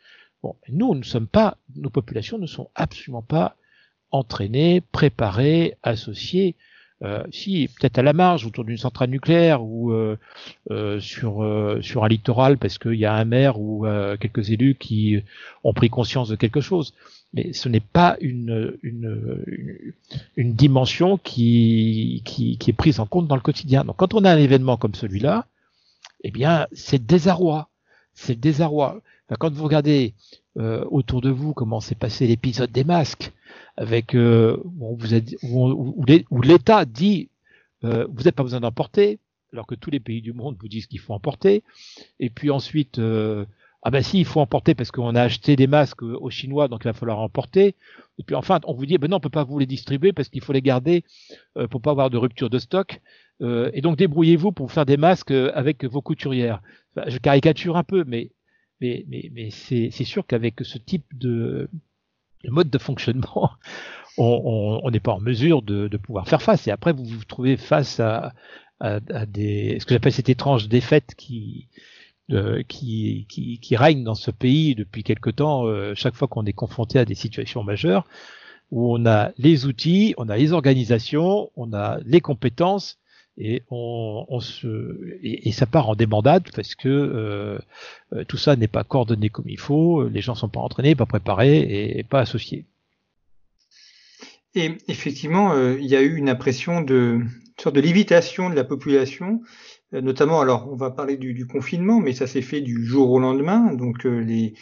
Bon, 0.43 0.57
nous, 0.71 0.95
ne 0.95 1.03
sommes 1.03 1.27
pas, 1.27 1.59
nos 1.77 1.91
populations 1.91 2.39
ne 2.39 2.47
sont 2.47 2.71
absolument 2.75 3.21
pas 3.21 3.55
entraînés, 4.13 4.83
préparés, 4.93 5.77
associés. 5.83 6.55
Euh, 7.03 7.25
si 7.33 7.69
peut-être 7.81 7.99
à 7.99 8.03
la 8.03 8.13
marge 8.13 8.47
autour 8.47 8.65
d'une 8.65 8.77
centrale 8.77 9.11
nucléaire 9.11 9.65
ou 9.65 9.91
euh, 9.91 10.17
euh, 10.71 11.01
sur 11.01 11.45
sur 11.81 12.05
un 12.05 12.09
littoral 12.09 12.59
parce 12.59 12.79
qu'il 12.79 12.95
y 12.95 13.07
a 13.07 13.15
un 13.15 13.25
maire 13.25 13.59
ou 13.59 13.85
quelques 14.21 14.51
élus 14.51 14.77
qui 14.77 15.21
ont 15.65 15.73
pris 15.73 15.91
conscience 15.91 16.29
de 16.29 16.37
quelque 16.37 16.61
chose 16.61 16.95
mais 17.35 17.53
ce 17.55 17.69
n'est 17.69 17.81
pas 17.81 18.19
une, 18.21 18.77
une, 18.83 19.43
une, 20.37 20.53
dimension 20.53 21.17
qui, 21.17 22.21
qui, 22.27 22.59
qui, 22.59 22.71
est 22.71 22.75
prise 22.75 23.01
en 23.01 23.07
compte 23.07 23.27
dans 23.27 23.37
le 23.37 23.41
quotidien. 23.41 23.85
Donc 23.87 23.97
quand 23.97 24.13
on 24.13 24.27
a 24.27 24.31
un 24.31 24.37
événement 24.37 24.77
comme 24.77 24.95
celui-là, 24.95 25.47
eh 26.25 26.31
bien 26.31 26.67
c'est 26.73 27.05
désarroi. 27.05 27.71
C'est 28.13 28.39
désarroi. 28.39 29.01
Quand 29.39 29.53
vous 29.53 29.65
regardez 29.65 30.15
euh, 30.59 30.85
autour 30.91 31.21
de 31.21 31.31
vous 31.31 31.55
comment 31.55 31.81
s'est 31.81 31.95
passé 31.95 32.27
l'épisode 32.27 32.71
des 32.73 32.85
masques, 32.85 33.33
avec 33.77 34.15
euh, 34.15 34.57
où, 34.65 34.97
l'État 36.43 36.85
dit 36.85 37.29
euh, 37.85 38.07
vous 38.09 38.19
n'avez 38.19 38.33
pas 38.33 38.43
besoin 38.43 38.61
d'en 38.61 38.73
porter, 38.73 39.19
alors 39.53 39.67
que 39.67 39.75
tous 39.75 39.91
les 39.91 40.01
pays 40.01 40.23
du 40.23 40.33
monde 40.33 40.57
vous 40.61 40.69
disent 40.69 40.87
qu'il 40.87 41.01
faut 41.01 41.15
en 41.15 41.21
porter, 41.21 41.63
et 42.21 42.31
puis 42.31 42.51
ensuite 42.51 42.99
euh, 42.99 43.45
ah 43.85 43.91
ben 43.91 44.03
si, 44.03 44.21
il 44.21 44.25
faut 44.25 44.41
emporter 44.41 44.77
parce 44.77 44.93
qu'on 44.93 45.17
a 45.17 45.23
acheté 45.23 45.57
des 45.57 45.67
masques 45.67 46.03
aux 46.03 46.31
Chinois, 46.31 46.69
donc 46.69 46.83
il 46.85 46.89
va 46.89 46.93
falloir 46.93 47.19
emporter. 47.19 47.75
Et 48.19 48.23
puis 48.23 48.37
enfin, 48.37 48.61
on 48.65 48.75
vous 48.75 48.87
dit, 48.87 48.97
ben 48.97 49.11
non, 49.11 49.17
on 49.17 49.21
peut 49.21 49.29
pas 49.29 49.43
vous 49.43 49.59
les 49.59 49.67
distribuer 49.67 50.13
parce 50.13 50.29
qu'il 50.29 50.41
faut 50.41 50.53
les 50.53 50.63
garder 50.63 51.03
euh, 51.57 51.67
pour 51.67 51.83
pas 51.83 51.91
avoir 51.91 52.09
de 52.09 52.17
rupture 52.17 52.49
de 52.49 52.61
stock. 52.61 53.01
Euh, 53.41 53.71
et 53.75 53.81
donc 53.81 53.97
débrouillez-vous 53.99 54.53
pour 54.53 54.71
faire 54.71 54.87
des 54.87 54.97
masques 54.97 55.33
euh, 55.33 55.51
avec 55.55 55.85
vos 55.85 56.01
couturières. 56.01 56.63
je 57.09 57.19
caricature 57.19 57.77
un 57.77 57.83
peu, 57.83 58.05
mais 58.07 58.31
mais 58.83 59.51
c'est 59.51 60.05
sûr 60.05 60.27
qu'avec 60.27 60.61
ce 60.63 60.79
type 60.79 61.07
de 61.13 61.69
mode 62.45 62.71
de 62.71 62.79
fonctionnement, 62.79 63.53
on 64.19 64.91
n'est 64.91 65.01
pas 65.01 65.13
en 65.13 65.21
mesure 65.21 65.63
de, 65.63 65.89
pouvoir 65.97 66.29
faire 66.29 66.43
face. 66.43 66.67
Et 66.67 66.71
après, 66.71 66.93
vous 66.93 67.05
vous 67.05 67.25
trouvez 67.25 67.57
face 67.57 68.01
à, 68.01 68.33
des 69.29 69.79
ce 69.79 69.87
que 69.87 69.95
j'appelle 69.95 70.13
cette 70.13 70.29
étrange 70.29 70.69
défaite 70.69 71.15
qui 71.17 71.69
euh, 72.33 72.63
règne 73.73 74.03
dans 74.03 74.15
ce 74.15 74.31
pays 74.31 74.75
depuis 74.75 75.05
quelque 75.05 75.31
temps, 75.31 75.67
euh, 75.67 75.95
chaque 75.95 76.15
fois 76.15 76.29
qu'on 76.29 76.45
est 76.47 76.53
confronté 76.53 76.99
à 76.99 77.05
des 77.05 77.15
situations 77.15 77.63
majeures, 77.63 78.07
où 78.71 78.93
on 78.97 79.07
a 79.07 79.33
les 79.39 79.67
outils, 79.67 80.15
on 80.17 80.29
a 80.29 80.37
les 80.37 80.53
organisations, 80.53 81.51
on 81.57 81.73
a 81.73 81.99
les 82.05 82.21
compétences, 82.21 82.99
et 83.39 83.63
on, 83.71 84.41
se 84.41 85.19
et, 85.23 85.53
ça 85.53 85.67
part 85.67 85.89
en 85.89 85.95
débandade 85.95 86.49
parce 86.55 86.75
que 86.75 86.89
euh, 86.89 88.25
tout 88.25 88.37
ça 88.37 88.57
n'est 88.57 88.69
pas 88.69 88.85
coordonné 88.85 89.31
comme 89.31 89.49
il 89.49 89.59
faut, 89.59 90.07
les 90.09 90.21
gens 90.21 90.35
sont 90.35 90.49
pas 90.49 90.61
entraînés, 90.61 90.95
pas 90.95 91.07
préparés 91.07 91.99
et, 91.99 92.03
pas 92.05 92.21
associés. 92.21 92.67
Et 94.55 94.77
effectivement, 94.89 95.57
il 95.73 95.87
y 95.87 95.97
a 95.97 96.03
eu 96.03 96.17
une 96.17 96.29
impression 96.29 96.83
de 96.83 97.21
une 97.23 97.63
sorte 97.63 97.75
de 97.75 97.81
lévitation 97.81 98.51
de 98.51 98.55
la 98.55 98.65
population 98.65 99.41
euh, 99.95 100.01
notamment, 100.01 100.41
alors 100.41 100.69
on 100.71 100.77
va 100.77 100.91
parler 100.91 101.17
du, 101.17 101.47
confinement, 101.47 102.01
mais 102.01 102.13
ça 102.13 102.27
s'est 102.27 102.43
fait 102.43 102.61
du 102.61 102.85
jour 102.85 103.11
au 103.11 103.19
lendemain. 103.19 103.75
Donc 103.75 104.07
euh, 104.07 104.21
les, 104.21 104.55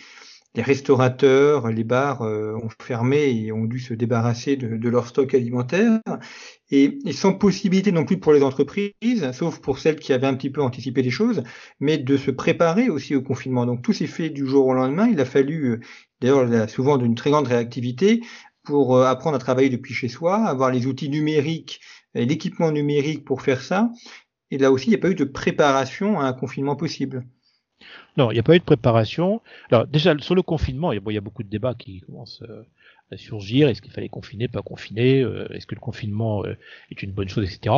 les, 0.55 0.63
restaurateurs, 0.63 1.69
les 1.69 1.85
bars 1.85 2.23
euh, 2.23 2.55
ont 2.55 2.69
fermé 2.83 3.31
et 3.31 3.53
ont 3.53 3.65
dû 3.65 3.79
se 3.79 3.95
débarrasser 3.95 4.57
de, 4.57 4.89
leur 4.89 5.07
stock 5.07 5.35
alimentaire. 5.35 6.01
Et, 6.71 6.99
et, 7.05 7.13
sans 7.13 7.35
possibilité 7.35 7.93
non 7.93 8.05
plus 8.05 8.19
pour 8.19 8.33
les 8.33 8.43
entreprises, 8.43 9.31
sauf 9.33 9.61
pour 9.61 9.79
celles 9.79 9.99
qui 9.99 10.13
avaient 10.13 10.27
un 10.27 10.35
petit 10.35 10.51
peu 10.51 10.63
anticipé 10.63 11.03
les 11.03 11.11
choses, 11.11 11.43
mais 11.81 11.99
de 11.99 12.17
se 12.17 12.31
préparer 12.31 12.89
aussi 12.91 13.15
au 13.15 13.23
confinement. 13.23 13.67
Donc 13.67 13.83
tout 13.83 13.93
s'est 13.93 14.07
fait 14.07 14.31
du 14.31 14.47
jour 14.47 14.67
au 14.67 14.75
lendemain. 14.75 15.09
Il 15.09 15.21
a 15.21 15.25
fallu, 15.25 15.81
d'ailleurs 16.21 16.69
souvent 16.69 16.99
d'une 16.99 17.15
très 17.15 17.31
grande 17.31 17.49
réactivité, 17.49 18.21
pour 18.63 19.03
apprendre 19.03 19.37
à 19.37 19.39
travailler 19.41 19.71
depuis 19.71 19.95
chez 19.95 20.09
soi, 20.09 20.37
avoir 20.45 20.71
les 20.71 20.87
outils 20.87 21.09
numériques, 21.09 21.81
l'équipement 22.15 22.71
numérique 22.71 23.25
pour 23.25 23.43
faire 23.43 23.63
ça, 23.63 23.91
et 24.51 24.59
là 24.59 24.73
aussi, 24.73 24.87
il 24.87 24.91
n'y 24.91 24.97
a 24.97 24.99
pas 24.99 25.11
eu 25.11 25.15
de 25.15 25.25
préparation 25.25 26.19
à 26.19 26.25
un 26.25 26.33
confinement 26.33 26.77
possible. 26.77 27.25
Non, 28.17 28.31
il 28.31 28.35
n'y 28.35 28.41
a 28.41 28.43
pas 28.43 28.57
eu 28.57 28.59
de 28.59 28.65
préparation. 28.65 29.41
Alors 29.71 29.87
déjà, 29.87 30.17
sur 30.19 30.35
le 30.35 30.43
confinement, 30.43 30.93
il 30.93 31.01
y 31.13 31.17
a, 31.17 31.21
beaucoup 31.21 31.43
de 31.43 31.49
débats 31.49 31.75
qui 31.75 32.01
commencent 32.01 32.43
euh, 32.43 32.67
à 33.11 33.17
surgir. 33.17 33.69
Est-ce 33.69 33.83
qu'il 33.83 33.93
fallait 33.93 34.09
confiner, 34.09 34.49
pas 34.49 34.63
confiner 34.63 35.21
euh, 35.23 35.47
Est-ce 35.53 35.67
que 35.67 35.75
le 35.75 35.81
confinement 35.81 36.45
euh, 36.45 36.57
est 36.91 37.03
une 37.03 37.13
bonne 37.13 37.29
chose, 37.29 37.45
etc. 37.45 37.77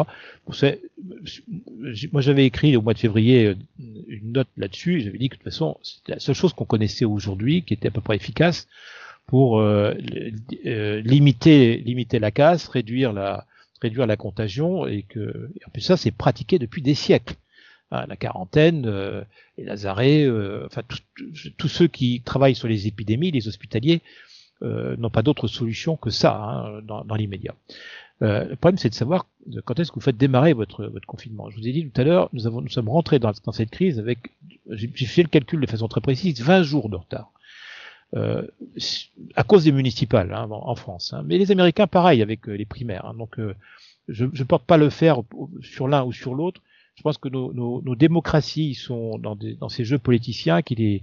moi, 2.13 2.21
j'avais 2.21 2.47
écrit 2.47 2.77
au 2.77 2.83
mois 2.83 2.95
de 2.95 2.99
février 2.99 3.55
une 3.79 4.33
note 4.33 4.49
là-dessus. 4.57 5.01
J'avais 5.01 5.19
dit 5.19 5.29
que 5.29 5.35
de 5.35 5.39
toute 5.39 5.51
façon, 5.53 5.77
c'était 5.83 6.13
la 6.13 6.21
seule 6.21 6.35
chose 6.35 6.53
qu'on 6.53 6.65
connaissait 6.65 7.05
aujourd'hui 7.05 7.63
qui 7.63 7.75
était 7.75 7.89
à 7.89 7.91
peu 7.91 8.01
près 8.01 8.17
efficace 8.17 8.69
pour 9.27 9.63
limiter, 10.65 11.85
la 12.19 12.31
casse, 12.31 12.69
réduire 12.69 13.13
la, 13.13 13.47
réduire 13.83 14.07
la 14.07 14.17
contagion 14.17 14.87
et 14.87 15.03
que 15.03 15.51
en 15.67 15.71
plus 15.71 15.81
ça 15.81 15.97
c'est 15.97 16.11
pratiqué 16.11 16.59
depuis 16.59 16.83
des 16.83 16.95
siècles. 16.95 17.35
La 17.93 18.17
quarantaine, 18.17 18.87
euh, 18.87 19.23
les 19.59 19.65
Lazarets, 19.65 20.25
euh, 20.25 20.65
enfin 20.67 20.83
tous 21.59 21.69
ceux 21.69 21.89
qui 21.89 22.23
travaillent 22.23 22.55
sur 22.55 22.69
les 22.69 22.87
épidémies, 22.87 23.31
les 23.31 23.49
hospitaliers, 23.49 24.01
euh, 24.63 24.97
n'ont 24.97 25.11
pas 25.11 25.23
d'autre 25.23 25.47
solution 25.47 25.97
que 25.97 26.11
ça 26.11 26.37
hein, 26.37 26.81
dans, 26.83 27.15
l'immédiat. 27.15 27.55
Euh, 28.23 28.49
le 28.49 28.57
problème, 28.57 28.79
c'est 28.79 28.89
de 28.89 28.95
savoir 28.95 29.27
quand 29.65 29.79
est-ce 29.81 29.91
que 29.91 29.97
vous 29.97 30.01
faites 30.01 30.17
démarrer 30.17 30.53
votre, 30.53 30.91
confinement. 31.07 31.51
Je 31.51 31.57
vous 31.59 31.69
ai 31.69 31.73
dit 31.73 31.91
tout 31.91 32.01
à 32.01 32.05
l'heure, 32.05 32.31
nous, 32.33 32.69
sommes 32.69 32.89
rentrés 32.89 33.19
dans, 33.19 33.33
cette 33.53 33.71
crise 33.71 33.99
avec, 33.99 34.19
j'ai 34.71 35.07
fait 35.07 35.23
le 35.23 35.29
calcul 35.29 35.61
de 35.61 35.67
façon 35.67 35.89
très 35.89 36.01
précise, 36.01 36.41
20 36.41 36.63
jours 36.63 36.89
de 36.89 36.97
retard. 36.97 37.33
Euh, 38.15 38.47
à 39.37 39.43
cause 39.43 39.65
des 39.65 39.73
municipales 39.73 40.35
hein, 40.35 40.47
en 40.51 40.75
France. 40.75 41.15
Hein. 41.15 41.23
Mais 41.25 41.39
les 41.39 41.51
Américains, 41.51 41.87
pareil, 41.87 42.21
avec 42.21 42.47
euh, 42.47 42.53
les 42.53 42.67
primaires. 42.67 43.15
Donc, 43.15 43.39
euh, 43.39 43.55
je 44.07 44.27
ne 44.27 44.45
porte 44.45 44.65
pas 44.65 44.77
le 44.77 44.91
faire 44.91 45.23
sur 45.63 45.89
l'un 45.89 46.05
ou 46.05 46.13
sur 46.13 46.35
l'autre. 46.35 46.61
Je 46.97 47.03
pense 47.03 47.19
que 47.19 47.29
nos, 47.29 47.95
démocraties 47.97 48.75
sont 48.75 49.19
dans, 49.19 49.69
ces 49.69 49.85
jeux 49.85 49.99
politiciens 49.99 50.63
qu'il 50.63 50.83
est 50.83 51.03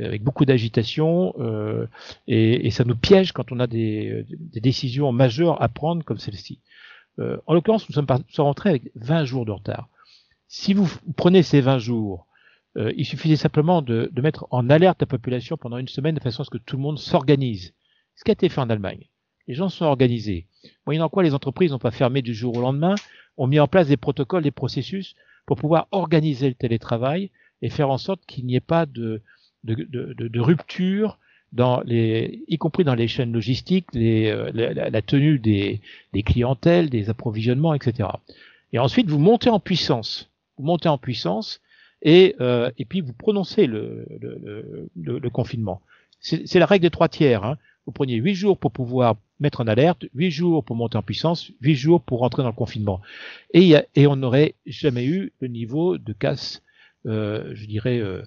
avec 0.00 0.22
beaucoup 0.22 0.44
d'agitation 0.44 1.34
euh, 1.40 1.86
et, 2.28 2.70
ça 2.70 2.84
nous 2.84 2.96
piège 2.96 3.32
quand 3.32 3.50
on 3.50 3.58
a 3.58 3.66
des, 3.66 4.24
décisions 4.54 5.10
majeures 5.12 5.60
à 5.62 5.68
prendre 5.68 6.04
comme 6.04 6.18
celle-ci. 6.18 6.60
Euh, 7.18 7.38
en 7.46 7.54
l'occurrence, 7.54 7.88
nous 7.88 7.94
sommes, 7.94 8.06
rentrés 8.38 8.70
avec 8.70 8.90
20 8.94 9.24
jours 9.24 9.44
de 9.44 9.52
retard. 9.52 9.88
Si 10.48 10.74
vous 10.74 10.90
prenez 11.16 11.42
ces 11.42 11.60
20 11.60 11.78
jours 11.78 12.26
euh, 12.76 12.92
il 12.96 13.04
suffisait 13.04 13.36
simplement 13.36 13.82
de, 13.82 14.08
de, 14.12 14.22
mettre 14.22 14.46
en 14.50 14.70
alerte 14.70 15.00
la 15.00 15.06
population 15.06 15.56
pendant 15.56 15.78
une 15.78 15.88
semaine 15.88 16.14
de 16.14 16.20
façon 16.20 16.42
à 16.42 16.44
ce 16.44 16.50
que 16.50 16.58
tout 16.58 16.76
le 16.76 16.82
monde 16.82 17.00
s'organise. 17.00 17.74
Ce 18.14 18.22
qui 18.22 18.30
a 18.30 18.32
été 18.32 18.48
fait 18.48 18.60
en 18.60 18.70
Allemagne. 18.70 19.08
Les 19.48 19.54
gens 19.54 19.68
sont 19.68 19.86
organisés. 19.86 20.46
Moyennant 20.86 21.08
quoi, 21.08 21.24
les 21.24 21.34
entreprises 21.34 21.72
n'ont 21.72 21.78
pas 21.78 21.90
fermé 21.90 22.22
du 22.22 22.34
jour 22.34 22.56
au 22.56 22.60
lendemain, 22.60 22.94
ont 23.40 23.46
mis 23.46 23.58
en 23.58 23.66
place 23.66 23.88
des 23.88 23.96
protocoles, 23.96 24.42
des 24.42 24.50
processus 24.50 25.16
pour 25.46 25.56
pouvoir 25.56 25.88
organiser 25.92 26.46
le 26.48 26.54
télétravail 26.54 27.30
et 27.62 27.70
faire 27.70 27.90
en 27.90 27.96
sorte 27.96 28.20
qu'il 28.26 28.44
n'y 28.44 28.54
ait 28.54 28.60
pas 28.60 28.84
de, 28.84 29.22
de, 29.64 30.40
rupture 30.40 31.18
dans 31.52 31.80
les, 31.80 32.44
y 32.48 32.58
compris 32.58 32.84
dans 32.84 32.94
les 32.94 33.08
chaînes 33.08 33.32
logistiques, 33.32 33.86
euh, 33.96 34.50
la, 34.52 35.02
tenue 35.02 35.38
des, 35.38 35.80
clientèles, 36.22 36.90
des 36.90 37.08
approvisionnements, 37.08 37.72
etc. 37.72 38.10
Et 38.74 38.78
ensuite, 38.78 39.08
vous 39.08 39.18
montez 39.18 39.48
en 39.48 39.58
puissance. 39.58 40.30
Vous 40.58 40.64
montez 40.64 40.90
en 40.90 40.98
puissance 40.98 41.62
et, 42.02 42.36
euh, 42.40 42.70
puis 42.90 43.00
vous 43.00 43.14
prononcez 43.14 43.66
le 43.66 44.04
confinement. 45.32 45.80
C'est 46.20 46.58
la 46.58 46.66
règle 46.66 46.82
des 46.82 46.90
trois 46.90 47.08
tiers. 47.08 47.44
Hein. 47.44 47.56
Vous 47.86 47.92
preniez 47.92 48.16
huit 48.16 48.34
jours 48.34 48.58
pour 48.58 48.72
pouvoir 48.72 49.16
mettre 49.40 49.60
en 49.60 49.66
alerte, 49.66 50.04
huit 50.14 50.30
jours 50.30 50.64
pour 50.64 50.76
monter 50.76 50.98
en 50.98 51.02
puissance, 51.02 51.50
huit 51.60 51.76
jours 51.76 52.00
pour 52.02 52.20
rentrer 52.20 52.42
dans 52.42 52.48
le 52.48 52.54
confinement. 52.54 53.00
Et, 53.54 53.74
et 53.94 54.06
on 54.06 54.16
n'aurait 54.16 54.54
jamais 54.66 55.06
eu 55.06 55.32
le 55.40 55.48
niveau 55.48 55.98
de 55.98 56.12
casse, 56.12 56.62
euh, 57.06 57.50
je 57.54 57.66
dirais, 57.66 57.98
euh, 57.98 58.22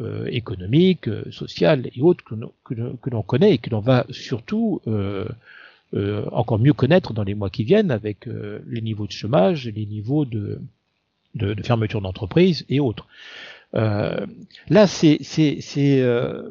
euh 0.00 0.26
économique, 0.26 1.06
euh, 1.08 1.30
social 1.30 1.88
et 1.94 2.00
autres 2.00 2.24
que, 2.24 2.34
que, 2.64 3.10
l'on 3.10 3.22
connaît 3.22 3.54
et 3.54 3.58
que 3.58 3.70
l'on 3.70 3.80
va 3.80 4.06
surtout 4.10 4.80
euh, 4.86 5.28
encore 6.32 6.58
mieux 6.58 6.72
connaître 6.72 7.12
dans 7.12 7.22
les 7.22 7.34
mois 7.34 7.50
qui 7.50 7.62
viennent 7.62 7.90
avec 7.90 8.26
les 8.26 8.80
niveaux 8.80 9.06
de 9.06 9.12
chômage, 9.12 9.68
les 9.68 9.86
niveaux 9.86 10.24
de, 10.24 10.60
de, 11.34 11.54
de 11.54 11.62
fermeture 11.62 12.00
d'entreprise 12.00 12.64
et 12.68 12.80
autres. 12.80 13.06
Euh, 13.74 14.26
là, 14.68 14.86
c'est 14.86 15.18
c'est 15.22 16.00
euh, 16.00 16.50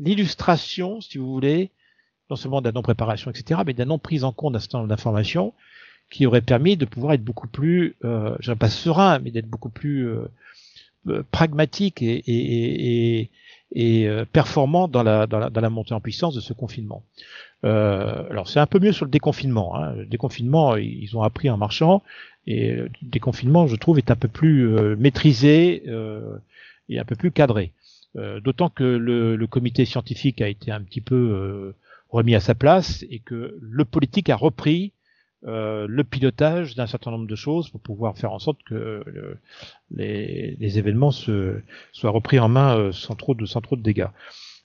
l'illustration, 0.00 1.00
si 1.00 1.18
vous 1.18 1.30
voulez, 1.30 1.70
non 2.30 2.36
seulement 2.36 2.60
de 2.60 2.66
la 2.66 2.72
non-préparation, 2.72 3.30
etc., 3.30 3.60
mais 3.66 3.74
de 3.74 3.78
la 3.78 3.84
non-prise 3.84 4.24
en 4.24 4.32
compte 4.32 4.54
d'un 4.54 4.58
certain 4.58 4.78
nombre 4.78 4.88
d'informations 4.88 5.52
qui 6.10 6.26
aurait 6.26 6.40
permis 6.40 6.76
de 6.76 6.84
pouvoir 6.84 7.12
être 7.14 7.24
beaucoup 7.24 7.46
plus, 7.46 7.96
euh, 8.04 8.36
je 8.40 8.52
pas 8.52 8.68
serein, 8.68 9.20
mais 9.20 9.30
d'être 9.30 9.48
beaucoup 9.48 9.70
plus 9.70 10.08
euh, 10.08 10.28
euh 11.08 11.22
pragmatique 11.30 12.02
et, 12.02 12.16
et, 12.16 13.20
et, 13.20 13.30
et 13.72 14.08
euh, 14.08 14.24
performant 14.24 14.88
dans 14.88 15.04
la, 15.04 15.26
dans 15.26 15.38
la, 15.38 15.50
dans, 15.50 15.60
la, 15.60 15.70
montée 15.70 15.94
en 15.94 16.00
puissance 16.00 16.34
de 16.34 16.40
ce 16.40 16.52
confinement. 16.52 17.04
Euh, 17.64 18.28
alors 18.30 18.48
c'est 18.48 18.58
un 18.58 18.66
peu 18.66 18.80
mieux 18.80 18.92
sur 18.92 19.04
le 19.04 19.10
déconfinement. 19.10 19.76
Hein. 19.76 19.94
Le 19.94 20.06
déconfinement, 20.06 20.76
ils 20.76 21.16
ont 21.16 21.22
appris 21.22 21.48
en 21.48 21.56
marchant. 21.56 22.02
Et 22.46 22.72
le 22.72 22.90
déconfinement, 23.02 23.66
je 23.68 23.76
trouve, 23.76 23.98
est 23.98 24.10
un 24.10 24.16
peu 24.16 24.26
plus 24.26 24.66
maîtrisé 24.96 25.84
et 26.88 26.98
un 26.98 27.04
peu 27.04 27.14
plus 27.14 27.30
cadré. 27.30 27.72
Euh, 28.16 28.40
d'autant 28.40 28.70
que 28.70 28.82
le, 28.82 29.36
le, 29.36 29.46
comité 29.46 29.84
scientifique 29.84 30.40
a 30.42 30.48
été 30.48 30.72
un 30.72 30.82
petit 30.82 31.00
peu 31.00 31.74
remis 32.08 32.34
à 32.34 32.40
sa 32.40 32.54
place 32.54 33.04
et 33.08 33.20
que 33.20 33.56
le 33.60 33.84
politique 33.84 34.30
a 34.30 34.36
repris 34.36 34.92
euh, 35.46 35.86
le 35.88 36.04
pilotage 36.04 36.74
d'un 36.74 36.86
certain 36.86 37.10
nombre 37.10 37.26
de 37.26 37.34
choses 37.34 37.70
pour 37.70 37.80
pouvoir 37.80 38.18
faire 38.18 38.32
en 38.32 38.38
sorte 38.38 38.62
que 38.62 39.02
les, 39.90 40.54
les, 40.60 40.78
événements 40.78 41.12
se, 41.12 41.62
soient 41.92 42.10
repris 42.10 42.38
en 42.38 42.48
main 42.48 42.76
euh, 42.76 42.92
sans 42.92 43.14
trop 43.14 43.34
de 43.34 43.46
sans 43.46 43.62
trop 43.62 43.76
de 43.76 43.82
dégâts. 43.82 44.08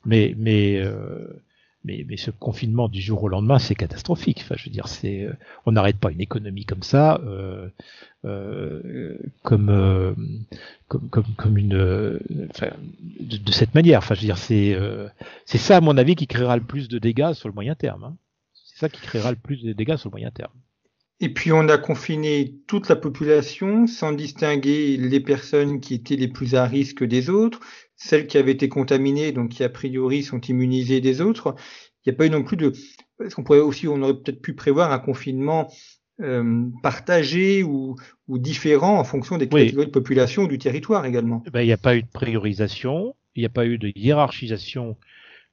Mais 0.06 0.36
mais 0.38 0.78
euh, 0.80 1.42
mais, 1.86 2.04
mais 2.08 2.18
ce 2.18 2.32
confinement 2.32 2.90
du 2.90 3.00
jour 3.00 3.24
au 3.24 3.28
lendemain, 3.30 3.60
c'est 3.60 3.76
catastrophique. 3.76 4.40
Enfin, 4.42 4.56
je 4.58 4.66
veux 4.66 4.72
dire, 4.72 4.88
c'est, 4.88 5.24
euh, 5.24 5.34
on 5.66 5.72
n'arrête 5.72 5.98
pas 5.98 6.12
une 6.12 6.20
économie 6.20 6.66
comme 6.66 6.84
ça, 6.84 7.22
euh, 7.24 7.68
euh, 7.68 7.70
comme, 9.44 9.70
euh, 9.70 10.14
comme, 10.88 11.10
comme, 11.10 11.36
comme 11.38 11.58
une, 11.58 12.20
enfin, 12.50 12.72
de, 13.20 13.52
cette 13.52 13.76
manière. 13.76 14.00
Enfin, 14.00 14.16
je 14.16 14.22
veux 14.22 14.28
dire, 14.28 14.38
c'est, 14.38 14.78
c'est 15.46 15.58
ça, 15.58 15.78
à 15.78 15.82
mon 15.82 15.98
avis, 15.98 16.16
qui 16.16 16.28
créera 16.28 16.58
le 16.58 16.64
plus 16.64 16.88
de 16.88 17.00
dégâts 17.00 17.34
sur 17.34 17.48
le 17.50 17.54
moyen 17.54 17.76
terme. 17.76 18.04
Hein. 18.04 18.18
C'est 18.54 18.80
ça 18.80 18.90
qui 18.90 19.02
créera 19.02 19.32
le 19.32 19.38
plus 19.38 19.64
de 19.64 19.74
dégâts 19.74 19.98
sur 19.98 20.10
le 20.10 20.14
moyen 20.14 20.32
terme. 20.32 20.52
Et 21.22 21.34
puis 21.34 21.54
on 21.54 21.70
a 21.70 21.78
confiné 21.78 22.56
toute 22.68 22.90
la 22.90 22.98
population 22.98 23.88
sans 23.88 24.12
distinguer 24.12 24.98
les 24.98 25.20
personnes 25.22 25.80
qui 25.80 25.94
étaient 25.94 26.18
les 26.18 26.28
plus 26.28 26.56
à 26.56 26.66
risque 26.66 27.06
des 27.06 27.30
autres, 27.30 27.62
celles 27.96 28.28
qui 28.28 28.38
avaient 28.38 28.52
été 28.52 28.68
contaminées, 28.68 29.32
donc 29.32 29.52
qui 29.52 29.64
a 29.64 29.70
priori 29.70 30.24
sont 30.24 30.42
immunisées 30.42 31.00
des 31.00 31.22
autres. 31.22 31.56
Il 32.06 32.10
n'y 32.10 32.16
a 32.16 32.18
pas 32.18 32.26
eu 32.26 32.30
non 32.30 32.44
plus 32.44 32.58
de... 32.58 32.74
Est-ce 33.24 33.34
qu'on 33.34 33.44
pourrait 33.44 33.60
aussi, 33.60 33.88
on 33.88 34.02
aurait 34.02 34.16
peut-être 34.16 34.42
pu 34.42 34.56
prévoir 34.56 34.92
un 34.92 35.00
confinement 35.00 35.72
euh, 36.22 36.70
partagé 36.82 37.64
ou, 37.64 37.96
ou, 38.28 38.38
différent 38.38 39.00
en 39.00 39.04
fonction 39.04 39.38
des 39.38 39.48
catégories 39.50 39.88
de 39.88 39.92
population 39.92 40.44
ou 40.44 40.48
du 40.48 40.58
territoire 40.58 41.06
également 41.06 41.44
ben, 41.52 41.62
Il 41.62 41.68
n'y 41.68 41.74
a 41.74 41.78
pas 41.78 41.96
eu 41.96 42.04
de 42.04 42.08
priorisation, 42.08 43.16
il 43.36 43.42
n'y 43.42 43.46
a 43.46 43.50
pas 43.50 43.66
eu 43.66 43.78
de 43.78 43.92
hiérarchisation 43.96 44.98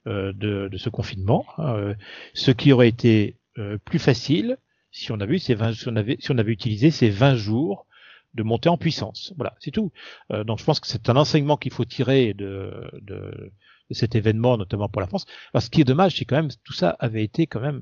euh, 0.07 0.31
de, 0.33 0.69
de, 0.69 0.77
ce 0.77 0.89
confinement, 0.89 1.45
hein, 1.57 1.95
ce 2.33 2.51
qui 2.51 2.71
aurait 2.71 2.89
été 2.89 3.37
euh, 3.59 3.77
plus 3.85 3.99
facile 3.99 4.57
si 4.91 5.11
on 5.11 5.19
avait, 5.19 5.39
ces 5.39 5.55
20, 5.55 5.73
si 5.73 5.87
on 5.89 5.95
avait, 5.95 6.17
si 6.19 6.31
on 6.31 6.37
avait 6.37 6.51
utilisé 6.51 6.91
ces 6.91 7.09
20 7.09 7.35
jours 7.35 7.85
de 8.33 8.43
montée 8.43 8.69
en 8.69 8.77
puissance. 8.77 9.33
Voilà, 9.35 9.55
c'est 9.59 9.71
tout. 9.71 9.91
Euh, 10.31 10.43
donc 10.43 10.59
je 10.59 10.63
pense 10.63 10.79
que 10.79 10.87
c'est 10.87 11.09
un 11.09 11.15
enseignement 11.15 11.57
qu'il 11.57 11.71
faut 11.71 11.85
tirer 11.85 12.33
de, 12.33 12.89
de, 13.01 13.51
de, 13.89 13.93
cet 13.93 14.15
événement, 14.15 14.57
notamment 14.57 14.89
pour 14.89 15.01
la 15.01 15.07
France. 15.07 15.25
Alors 15.53 15.61
ce 15.61 15.69
qui 15.69 15.81
est 15.81 15.83
dommage, 15.83 16.17
c'est 16.17 16.25
quand 16.25 16.35
même 16.35 16.49
tout 16.63 16.73
ça 16.73 16.91
avait 16.99 17.23
été 17.23 17.47
quand 17.47 17.59
même 17.59 17.81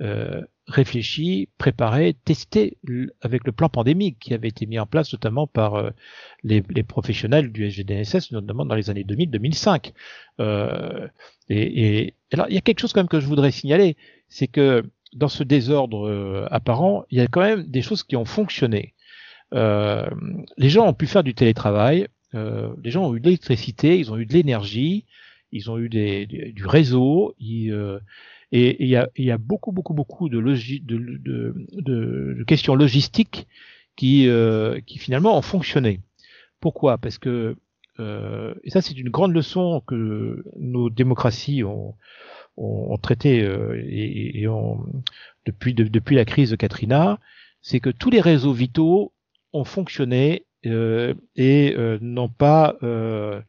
euh, 0.00 0.42
réfléchi, 0.70 1.48
préparé, 1.58 2.14
testé 2.24 2.78
avec 3.20 3.44
le 3.44 3.52
plan 3.52 3.68
pandémique 3.68 4.18
qui 4.20 4.34
avait 4.34 4.48
été 4.48 4.66
mis 4.66 4.78
en 4.78 4.86
place 4.86 5.12
notamment 5.12 5.46
par 5.46 5.74
euh, 5.74 5.90
les, 6.44 6.62
professionnels 6.82 7.52
du 7.52 7.68
SGDSS, 7.70 8.32
notamment 8.32 8.64
dans 8.64 8.74
les 8.74 8.88
années 8.88 9.04
2000-2005. 9.04 9.92
Euh, 10.40 11.08
et, 11.48 12.04
et 12.04 12.14
alors 12.32 12.46
il 12.48 12.54
y 12.54 12.58
a 12.58 12.60
quelque 12.60 12.80
chose 12.80 12.92
quand 12.92 13.00
même 13.00 13.08
que 13.08 13.20
je 13.20 13.26
voudrais 13.26 13.50
signaler, 13.50 13.96
c'est 14.28 14.46
que 14.46 14.84
dans 15.12 15.28
ce 15.28 15.42
désordre 15.42 16.08
euh, 16.08 16.46
apparent, 16.50 17.04
il 17.10 17.18
y 17.18 17.20
a 17.20 17.26
quand 17.26 17.42
même 17.42 17.64
des 17.64 17.82
choses 17.82 18.04
qui 18.04 18.16
ont 18.16 18.24
fonctionné. 18.24 18.94
Euh, 19.52 20.08
les 20.56 20.70
gens 20.70 20.86
ont 20.86 20.94
pu 20.94 21.06
faire 21.06 21.24
du 21.24 21.34
télétravail, 21.34 22.06
les 22.32 22.92
gens 22.92 23.08
ont 23.08 23.16
eu 23.16 23.18
de 23.18 23.24
l'électricité, 23.24 23.98
ils 23.98 24.12
ont 24.12 24.16
eu 24.16 24.24
de 24.24 24.32
l'énergie, 24.32 25.04
ils 25.52 25.70
ont 25.70 25.78
eu 25.78 25.88
du 25.88 26.66
réseau, 26.66 27.34
euh, 27.42 27.98
et 28.52 28.82
il 28.82 28.88
y 28.88 28.96
a, 28.96 29.08
y 29.16 29.30
a, 29.30 29.38
beaucoup, 29.38 29.72
beaucoup, 29.72 29.94
beaucoup 29.94 30.28
de, 30.28 30.38
logi 30.38 30.80
de, 30.80 30.98
de, 30.98 31.54
de, 31.72 32.44
questions 32.44 32.74
logistiques 32.74 33.46
qui, 33.96 34.28
euh, 34.28 34.80
qui 34.86 34.98
finalement 34.98 35.36
ont 35.36 35.42
fonctionné. 35.42 36.00
Pourquoi? 36.60 36.98
Parce 36.98 37.18
que, 37.18 37.56
et 38.64 38.70
ça 38.70 38.80
c'est 38.80 38.96
une 38.96 39.10
grande 39.10 39.34
leçon 39.34 39.82
que 39.86 40.42
nos 40.58 40.88
démocraties 40.88 41.64
ont, 41.64 41.94
ont, 42.56 42.96
traité 42.96 43.42
euh, 43.42 43.78
et, 43.86 44.40
et 44.40 44.48
ont, 44.48 44.86
depuis, 45.46 45.74
de, 45.74 45.84
depuis 45.84 46.16
la 46.16 46.24
crise 46.24 46.50
de 46.50 46.56
Katrina, 46.56 47.18
c'est 47.62 47.80
que 47.80 47.90
tous 47.90 48.10
les 48.10 48.20
réseaux 48.20 48.52
vitaux 48.52 49.12
ont 49.52 49.64
fonctionné 49.64 50.44
euh, 50.66 51.14
et 51.36 51.74
euh, 51.76 51.98
n'ont 52.00 52.28
pas 52.28 52.76
euh, 52.82 53.40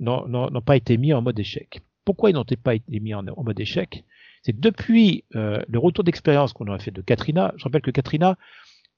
n'ont 0.00 0.62
pas 0.64 0.76
été 0.76 0.96
mis 0.96 1.12
en 1.12 1.22
mode 1.22 1.38
échec. 1.38 1.80
Pourquoi 2.04 2.30
ils 2.30 2.34
n'ont 2.34 2.44
pas 2.62 2.74
été 2.74 3.00
mis 3.00 3.14
en 3.14 3.22
mode 3.22 3.60
échec? 3.60 4.04
C'est 4.42 4.58
depuis 4.58 5.24
euh, 5.34 5.62
le 5.68 5.78
retour 5.78 6.04
d'expérience 6.04 6.52
qu'on 6.52 6.72
a 6.72 6.78
fait 6.78 6.90
de 6.90 7.02
Katrina. 7.02 7.52
Je 7.56 7.64
rappelle 7.64 7.82
que 7.82 7.90
Katrina, 7.90 8.36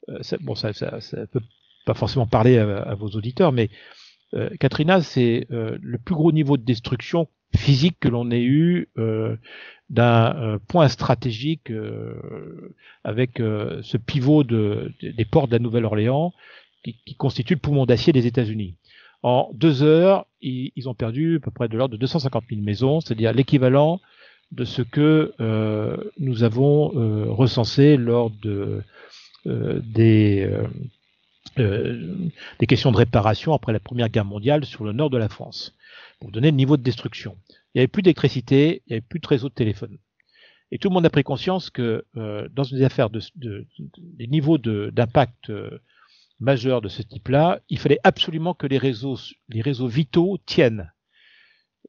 euh, 0.09 0.19
bon, 0.41 0.55
ça, 0.55 0.73
ça, 0.73 1.01
ça, 1.01 1.27
peut 1.27 1.43
pas 1.87 1.95
forcément 1.95 2.27
parler 2.27 2.59
à, 2.59 2.95
vos 2.95 3.09
auditeurs, 3.09 3.53
mais 3.53 3.71
Katrina, 4.61 5.01
c'est 5.01 5.47
le 5.51 5.99
plus 5.99 6.15
gros 6.15 6.31
niveau 6.31 6.57
de 6.57 6.63
destruction 6.63 7.27
physique 7.57 7.97
que 8.01 8.09
l'on 8.09 8.31
ait 8.31 8.43
eu 8.43 8.89
euh, 8.99 9.37
d'un 9.89 10.37
euh, 10.37 10.59
point 10.69 10.89
stratégique 10.89 11.71
euh, 11.71 12.75
avec 13.05 13.41
euh, 13.41 13.81
ce 13.83 13.97
pivot 13.97 14.45
de, 14.45 14.93
des 15.03 15.25
ports 15.25 15.49
de 15.49 15.53
la 15.53 15.59
Nouvelle-Orléans 15.59 16.33
qui, 16.85 16.97
qui, 17.05 17.17
constitue 17.17 17.55
le 17.55 17.61
poumon 17.61 17.87
d'acier 17.87 18.13
des 18.13 18.27
États-Unis. 18.27 18.77
En 19.23 19.51
deux 19.53 19.83
heures, 19.83 20.27
ils, 20.41 20.89
ont 20.89 20.95
perdu 20.95 21.37
à 21.37 21.41
peu 21.41 21.51
près 21.51 21.69
de 21.69 21.77
l'ordre 21.77 21.93
de 21.93 22.01
250 22.01 22.45
000 22.49 22.63
maisons, 22.63 23.01
c'est-à-dire 23.01 23.35
l'équivalent 23.35 24.01
de 24.53 24.65
ce 24.65 24.83
que 24.83 25.33
nous 26.19 26.43
avons 26.43 26.89
recensé 27.35 27.97
lors 27.97 28.31
de, 28.31 28.83
des 29.47 30.49
des 31.57 32.67
questions 32.67 32.93
de 32.93 32.97
réparation 32.97 33.53
après 33.55 33.73
la 33.73 33.81
Première 33.81 34.09
Guerre 34.09 34.25
mondiale 34.25 34.65
sur 34.65 34.85
le 34.85 34.93
nord 34.93 35.11
de 35.11 35.19
la 35.19 35.29
France 35.29 35.75
pour 36.21 36.31
donner 36.31 36.51
le 36.51 36.57
niveau 36.57 36.77
de 36.77 36.83
destruction. 36.83 37.37
Il 37.49 37.79
n'y 37.79 37.81
avait 37.81 37.89
plus 37.89 38.03
d'électricité, 38.03 38.83
il 38.87 38.91
n'y 38.91 38.95
avait 38.95 39.07
plus 39.07 39.21
de 39.21 39.27
réseau 39.27 39.49
de 39.49 39.55
téléphone. 39.55 39.99
Et 40.71 40.79
tout 40.79 40.89
le 40.89 40.95
monde 40.95 41.07
a 41.07 41.11
pris 41.11 41.25
conscience 41.25 41.71
que 41.71 42.05
euh, 42.17 42.49
dans 42.53 42.63
une 42.63 42.83
affaire 42.85 43.11
de, 43.11 43.21
de, 43.37 43.67
des 43.97 44.27
niveaux 44.27 44.59
d'impact 44.59 45.51
euh, 45.51 45.81
majeurs 46.39 46.81
de 46.81 46.89
ce 46.89 47.03
type-là, 47.03 47.61
il 47.69 47.79
fallait 47.79 47.99
absolument 48.05 48.55
que 48.55 48.67
les 48.67 48.79
réseaux, 48.79 49.19
les 49.49 49.63
réseaux 49.63 49.89
vitaux 49.89 50.39
tiennent. 50.47 50.93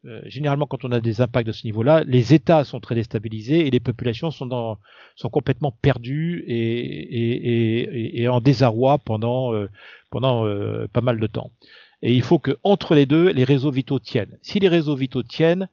Euh, 0.05 0.21
généralement, 0.25 0.65
quand 0.65 0.83
on 0.83 0.91
a 0.91 0.99
des 0.99 1.21
impacts 1.21 1.47
de 1.47 1.51
ce 1.51 1.65
niveau-là, 1.65 2.03
les 2.05 2.33
États 2.33 2.63
sont 2.63 2.79
très 2.79 2.95
déstabilisés 2.95 3.67
et 3.67 3.69
les 3.69 3.79
populations 3.79 4.31
sont, 4.31 4.47
dans, 4.47 4.79
sont 5.15 5.29
complètement 5.29 5.71
perdues 5.71 6.43
et, 6.47 6.55
et, 6.55 7.79
et, 7.81 8.21
et 8.21 8.27
en 8.27 8.41
désarroi 8.41 8.97
pendant, 8.97 9.53
euh, 9.53 9.69
pendant 10.09 10.45
euh, 10.45 10.87
pas 10.91 11.01
mal 11.01 11.19
de 11.19 11.27
temps. 11.27 11.51
Et 12.01 12.13
il 12.15 12.23
faut 12.23 12.39
que 12.39 12.57
entre 12.63 12.95
les 12.95 13.05
deux, 13.05 13.29
les 13.29 13.43
réseaux 13.43 13.69
vitaux 13.69 13.99
tiennent. 13.99 14.37
Si 14.41 14.59
les 14.59 14.69
réseaux 14.69 14.95
vitaux 14.95 15.23
tiennent, 15.23 15.69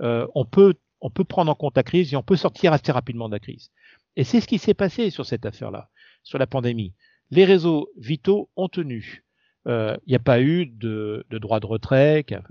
euh, 0.00 0.26
on 0.34 0.44
peut 0.44 0.74
on 1.00 1.10
peut 1.10 1.24
prendre 1.24 1.50
en 1.50 1.54
compte 1.54 1.76
la 1.76 1.82
crise 1.82 2.12
et 2.12 2.16
on 2.16 2.22
peut 2.22 2.36
sortir 2.36 2.72
assez 2.72 2.90
rapidement 2.90 3.28
de 3.28 3.34
la 3.34 3.40
crise. 3.40 3.70
Et 4.16 4.24
c'est 4.24 4.40
ce 4.40 4.46
qui 4.46 4.58
s'est 4.58 4.74
passé 4.74 5.10
sur 5.10 5.26
cette 5.26 5.44
affaire-là, 5.44 5.90
sur 6.22 6.38
la 6.38 6.46
pandémie. 6.46 6.94
Les 7.30 7.44
réseaux 7.44 7.90
vitaux 7.98 8.48
ont 8.56 8.68
tenu. 8.68 9.25
Euh, 9.66 9.96
il 10.06 10.10
n'y 10.10 10.16
a 10.16 10.20
pas 10.20 10.40
eu 10.40 10.66
de, 10.66 11.24
droit 11.30 11.60
de 11.60 11.66
retrait 11.66 12.24
qui 12.26 12.34
a, 12.34 12.42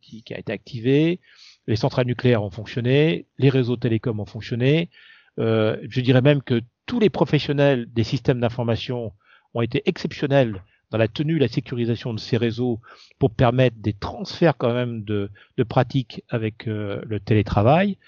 qui, 0.00 0.22
qui 0.22 0.34
a, 0.34 0.38
été 0.38 0.52
activé. 0.52 1.20
Les 1.66 1.76
centrales 1.76 2.06
nucléaires 2.06 2.42
ont 2.42 2.50
fonctionné. 2.50 3.26
Les 3.38 3.50
réseaux 3.50 3.76
télécoms 3.76 4.20
ont 4.20 4.26
fonctionné. 4.26 4.90
Euh, 5.38 5.76
je 5.88 6.00
dirais 6.00 6.22
même 6.22 6.42
que 6.42 6.62
tous 6.86 7.00
les 7.00 7.10
professionnels 7.10 7.86
des 7.92 8.04
systèmes 8.04 8.40
d'information 8.40 9.12
ont 9.54 9.62
été 9.62 9.82
exceptionnels 9.86 10.62
dans 10.90 10.98
la 10.98 11.08
tenue, 11.08 11.38
la 11.38 11.48
sécurisation 11.48 12.14
de 12.14 12.20
ces 12.20 12.36
réseaux 12.36 12.80
pour 13.18 13.30
permettre 13.30 13.76
des 13.78 13.94
transferts 13.94 14.56
quand 14.56 14.72
même 14.72 15.02
de, 15.02 15.30
de 15.56 15.62
pratiques 15.64 16.22
avec 16.28 16.68
euh, 16.68 17.02
le 17.06 17.20
télétravail. 17.20 17.98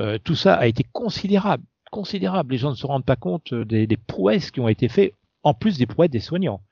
Euh, 0.00 0.18
tout 0.22 0.34
ça 0.34 0.54
a 0.54 0.66
été 0.66 0.84
considérable, 0.92 1.64
considérable. 1.90 2.52
Les 2.52 2.58
gens 2.58 2.70
ne 2.70 2.76
se 2.76 2.86
rendent 2.86 3.04
pas 3.04 3.16
compte 3.16 3.54
des, 3.54 3.86
des, 3.86 3.96
prouesses 3.96 4.50
qui 4.50 4.60
ont 4.60 4.68
été 4.68 4.88
faites, 4.88 5.14
en 5.42 5.54
plus 5.54 5.78
des 5.78 5.86
prouesses 5.86 6.10
des 6.10 6.20
soignants. 6.20 6.62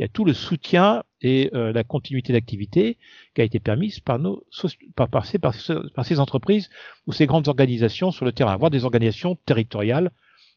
Il 0.00 0.04
y 0.04 0.06
a 0.06 0.08
tout 0.08 0.24
le 0.24 0.32
soutien 0.32 1.04
et 1.20 1.50
euh, 1.52 1.74
la 1.74 1.84
continuité 1.84 2.32
d'activité 2.32 2.96
qui 3.34 3.42
a 3.42 3.44
été 3.44 3.60
permise 3.60 4.00
par 4.00 4.18
nos 4.18 4.42
par, 4.96 5.10
par, 5.10 5.26
ces, 5.26 5.38
par, 5.38 5.54
par 5.94 6.06
ces 6.06 6.18
entreprises 6.18 6.70
ou 7.06 7.12
ces 7.12 7.26
grandes 7.26 7.48
organisations 7.48 8.10
sur 8.10 8.24
le 8.24 8.32
terrain, 8.32 8.56
voire 8.56 8.70
des 8.70 8.86
organisations 8.86 9.36
territoriales 9.44 10.10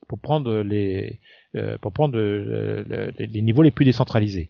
pour 0.08 0.20
prendre 0.20 0.62
les 0.62 1.20
euh, 1.58 1.78
pour 1.80 1.92
prendre 1.92 2.18
les 2.18 3.42
niveaux 3.42 3.64
les 3.64 3.72
plus 3.72 3.84
décentralisés. 3.84 4.50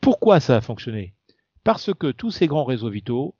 Pourquoi 0.00 0.40
ça 0.40 0.56
a 0.56 0.60
fonctionné? 0.60 1.14
Parce 1.62 1.94
que 1.94 2.10
tous 2.10 2.32
ces 2.32 2.48
grands 2.48 2.64
réseaux 2.64 2.90
vitaux 2.90 3.36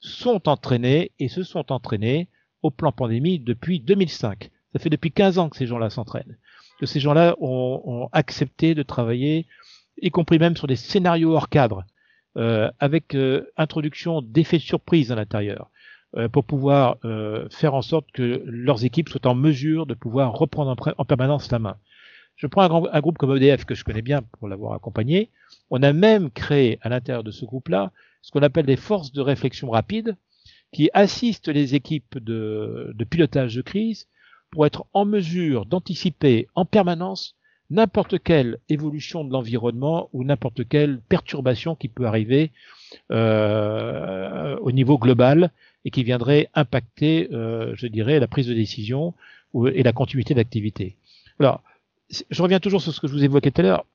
sont 0.00 0.48
entraînés 0.48 1.12
et 1.18 1.28
se 1.28 1.42
sont 1.42 1.70
entraînés 1.70 2.28
au 2.62 2.70
plan 2.70 2.90
pandémie 2.90 3.38
depuis 3.38 3.80
2005. 3.80 4.50
Ça 4.72 4.78
fait 4.78 4.88
depuis 4.88 5.12
15 5.12 5.36
ans 5.36 5.50
que 5.50 5.58
ces 5.58 5.66
gens-là 5.66 5.90
s'entraînent. 5.90 6.38
Que 6.80 6.86
ces 6.86 7.00
gens-là 7.00 7.36
ont, 7.38 7.82
ont, 7.84 8.08
accepté 8.12 8.74
de 8.74 8.82
travailler, 8.82 9.46
y 10.02 10.10
compris 10.10 10.38
même 10.38 10.56
sur 10.56 10.66
des 10.66 10.76
scénarios 10.76 11.34
hors 11.34 11.48
cadre, 11.48 11.84
euh, 12.36 12.70
avec 12.78 13.14
euh, 13.14 13.50
introduction 13.56 14.22
d'effets 14.22 14.58
de 14.58 14.62
surprise 14.62 15.10
à 15.10 15.16
l'intérieur, 15.16 15.70
euh, 16.16 16.28
pour 16.28 16.44
pouvoir 16.44 16.98
faire 17.50 17.74
en 17.74 17.82
sorte 17.82 18.10
que 18.12 18.42
leurs 18.46 18.84
équipes 18.84 19.08
soient 19.08 19.26
en 19.26 19.34
mesure 19.34 19.86
de 19.86 19.94
pouvoir 19.94 20.32
reprendre 20.32 20.70
en, 20.70 20.92
en 20.96 21.04
permanence 21.04 21.50
la 21.50 21.58
main. 21.58 21.76
Je 22.36 22.46
prends 22.46 22.62
un, 22.62 23.00
groupe 23.00 23.18
comme 23.18 23.36
EDF 23.36 23.64
que 23.64 23.74
je 23.74 23.82
connais 23.82 24.02
bien 24.02 24.22
pour 24.38 24.48
l'avoir 24.48 24.72
accompagné. 24.74 25.30
On 25.70 25.82
a 25.82 25.92
même 25.92 26.30
créé 26.30 26.78
à 26.82 26.88
l'intérieur 26.88 27.24
de 27.24 27.32
ce 27.32 27.44
groupe-là 27.44 27.90
ce 28.22 28.30
qu'on 28.30 28.42
appelle 28.42 28.66
des 28.66 28.76
forces 28.76 29.12
de 29.12 29.20
réflexion 29.20 29.70
rapide, 29.70 30.16
qui 30.72 30.90
assiste 30.92 31.48
les 31.48 31.74
équipes 31.74 32.18
de, 32.18 32.92
de 32.94 33.04
pilotage 33.04 33.54
de 33.54 33.62
crise 33.62 34.06
pour 34.50 34.66
être 34.66 34.86
en 34.92 35.04
mesure 35.04 35.66
d'anticiper 35.66 36.46
en 36.54 36.64
permanence 36.64 37.34
n'importe 37.70 38.18
quelle 38.22 38.58
évolution 38.68 39.24
de 39.24 39.32
l'environnement 39.32 40.08
ou 40.12 40.24
n'importe 40.24 40.66
quelle 40.68 41.00
perturbation 41.08 41.74
qui 41.74 41.88
peut 41.88 42.06
arriver 42.06 42.50
euh, 43.10 44.56
au 44.58 44.72
niveau 44.72 44.98
global 44.98 45.50
et 45.84 45.90
qui 45.90 46.02
viendrait 46.02 46.48
impacter, 46.54 47.28
euh, 47.32 47.74
je 47.74 47.86
dirais, 47.86 48.20
la 48.20 48.26
prise 48.26 48.46
de 48.46 48.54
décision 48.54 49.14
et 49.72 49.82
la 49.82 49.92
continuité 49.92 50.34
d'activité. 50.34 50.96
Alors, 51.38 51.62
je 52.30 52.42
reviens 52.42 52.60
toujours 52.60 52.80
sur 52.80 52.92
ce 52.92 53.00
que 53.00 53.06
je 53.06 53.12
vous 53.12 53.24
évoquais 53.24 53.50
tout 53.50 53.60
à 53.60 53.64
l'heure. 53.64 53.86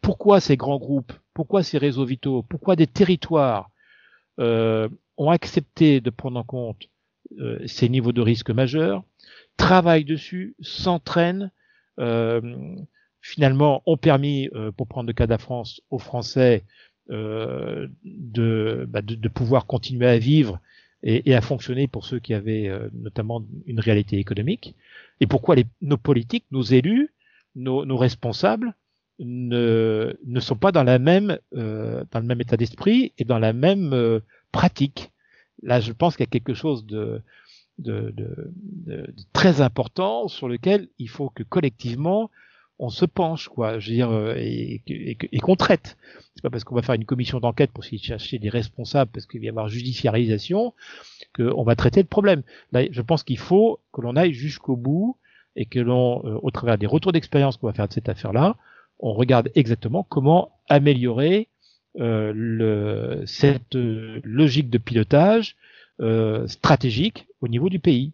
Pourquoi 0.00 0.40
ces 0.40 0.56
grands 0.56 0.78
groupes, 0.78 1.12
pourquoi 1.34 1.62
ces 1.62 1.78
réseaux 1.78 2.04
vitaux, 2.04 2.42
pourquoi 2.48 2.76
des 2.76 2.86
territoires 2.86 3.70
euh, 4.38 4.88
ont 5.16 5.30
accepté 5.30 6.00
de 6.00 6.10
prendre 6.10 6.38
en 6.38 6.44
compte 6.44 6.88
ces 7.66 7.88
niveaux 7.88 8.12
de 8.12 8.20
risque 8.20 8.50
majeurs, 8.50 9.02
travaillent 9.56 10.04
dessus, 10.04 10.54
s'entraînent, 10.60 11.50
finalement 13.26 13.82
ont 13.86 13.96
permis, 13.96 14.48
euh, 14.54 14.70
pour 14.70 14.86
prendre 14.86 15.08
le 15.08 15.12
cas 15.12 15.26
de 15.26 15.30
la 15.30 15.38
France, 15.38 15.80
aux 15.90 15.98
Français 15.98 16.64
euh, 17.10 17.88
de, 18.04 18.86
bah, 18.88 19.02
de, 19.02 19.14
de, 19.14 19.28
pouvoir 19.28 19.66
continuer 19.66 20.06
à 20.06 20.18
vivre 20.18 20.60
et, 21.02 21.30
et, 21.30 21.34
à 21.34 21.40
fonctionner 21.40 21.88
pour 21.88 22.04
ceux 22.04 22.18
qui 22.18 22.34
avaient 22.34 22.68
euh, 22.68 22.88
notamment 22.92 23.44
une 23.66 23.80
réalité 23.80 24.18
économique. 24.18 24.74
Et 25.20 25.26
pourquoi 25.26 25.54
les, 25.56 25.66
nos 25.82 25.96
politiques, 25.96 26.46
nos 26.50 26.62
élus, 26.62 27.12
nos, 27.54 27.84
nos 27.84 27.96
responsables 27.96 28.74
ne, 29.18 30.16
ne, 30.24 30.40
sont 30.40 30.56
pas 30.56 30.72
dans 30.72 30.84
la 30.84 30.98
même 30.98 31.38
euh, 31.56 32.04
dans 32.12 32.20
le 32.20 32.26
même 32.26 32.40
état 32.40 32.56
d'esprit 32.56 33.12
et 33.18 33.24
dans 33.24 33.38
la 33.38 33.52
même 33.52 33.92
euh, 33.92 34.20
pratique. 34.52 35.10
Là, 35.62 35.80
je 35.80 35.92
pense 35.92 36.16
qu'il 36.16 36.24
y 36.24 36.28
a 36.28 36.30
quelque 36.30 36.54
chose 36.54 36.86
de, 36.86 37.22
de, 37.78 38.12
de, 38.16 38.52
de, 38.86 39.14
très 39.32 39.60
important 39.60 40.28
sur 40.28 40.48
lequel 40.48 40.88
il 40.98 41.08
faut 41.08 41.30
que 41.30 41.42
collectivement 41.42 42.30
on 42.78 42.90
se 42.90 43.04
penche, 43.04 43.48
quoi, 43.48 43.78
je 43.78 43.88
veux 43.88 43.96
dire, 43.96 44.10
euh, 44.10 44.34
et, 44.36 44.82
et, 44.86 45.16
et 45.32 45.40
qu'on 45.40 45.56
traite. 45.56 45.96
C'est 46.34 46.42
pas 46.42 46.50
parce 46.50 46.64
qu'on 46.64 46.74
va 46.74 46.82
faire 46.82 46.94
une 46.94 47.06
commission 47.06 47.40
d'enquête 47.40 47.70
pour 47.72 47.84
chercher 47.84 48.38
des 48.38 48.50
responsables, 48.50 49.10
parce 49.10 49.26
qu'il 49.26 49.40
va 49.40 49.46
y 49.46 49.48
avoir 49.48 49.68
judiciarisation, 49.68 50.74
qu'on 51.34 51.64
va 51.64 51.76
traiter 51.76 52.02
le 52.02 52.08
problème. 52.08 52.42
Là, 52.72 52.82
je 52.90 53.02
pense 53.02 53.22
qu'il 53.22 53.38
faut 53.38 53.80
que 53.92 54.02
l'on 54.02 54.16
aille 54.16 54.34
jusqu'au 54.34 54.76
bout 54.76 55.16
et 55.54 55.64
que 55.64 55.78
l'on, 55.78 56.22
euh, 56.26 56.38
au 56.42 56.50
travers 56.50 56.76
des 56.76 56.86
retours 56.86 57.12
d'expérience 57.12 57.56
qu'on 57.56 57.66
va 57.66 57.72
faire 57.72 57.88
de 57.88 57.94
cette 57.94 58.08
affaire-là, 58.08 58.56
on 58.98 59.14
regarde 59.14 59.50
exactement 59.54 60.02
comment 60.02 60.52
améliorer 60.68 61.48
euh, 61.98 63.22
cette 63.26 63.74
logique 63.74 64.68
de 64.68 64.78
pilotage 64.78 65.56
stratégique 66.46 67.26
au 67.40 67.48
niveau 67.48 67.70
du 67.70 67.78
pays. 67.78 68.12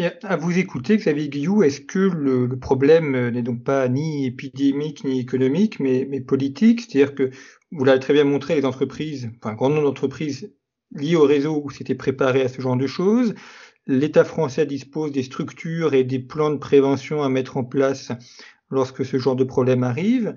Et 0.00 0.08
à 0.22 0.36
vous 0.36 0.56
écouter, 0.56 0.96
Xavier 0.96 1.28
Guillou, 1.28 1.62
est-ce 1.62 1.82
que 1.82 1.98
le, 1.98 2.58
problème 2.58 3.28
n'est 3.28 3.42
donc 3.42 3.62
pas 3.62 3.86
ni 3.86 4.24
épidémique 4.24 5.04
ni 5.04 5.20
économique, 5.20 5.78
mais, 5.78 6.22
politique? 6.22 6.80
C'est-à-dire 6.80 7.14
que 7.14 7.30
vous 7.70 7.84
l'avez 7.84 8.00
très 8.00 8.14
bien 8.14 8.24
montré, 8.24 8.54
les 8.54 8.64
entreprises, 8.64 9.30
enfin 9.36 9.50
un 9.50 9.56
grand 9.56 9.68
nombre 9.68 9.82
d'entreprises 9.82 10.54
liées 10.92 11.16
au 11.16 11.24
réseau 11.24 11.68
s'étaient 11.68 11.94
préparées 11.94 12.40
à 12.40 12.48
ce 12.48 12.62
genre 12.62 12.78
de 12.78 12.86
choses. 12.86 13.34
L'État 13.86 14.24
français 14.24 14.64
dispose 14.64 15.12
des 15.12 15.22
structures 15.22 15.92
et 15.92 16.02
des 16.02 16.18
plans 16.18 16.48
de 16.48 16.56
prévention 16.56 17.22
à 17.22 17.28
mettre 17.28 17.58
en 17.58 17.64
place 17.64 18.10
lorsque 18.70 19.04
ce 19.04 19.18
genre 19.18 19.36
de 19.36 19.44
problème 19.44 19.84
arrive. 19.84 20.34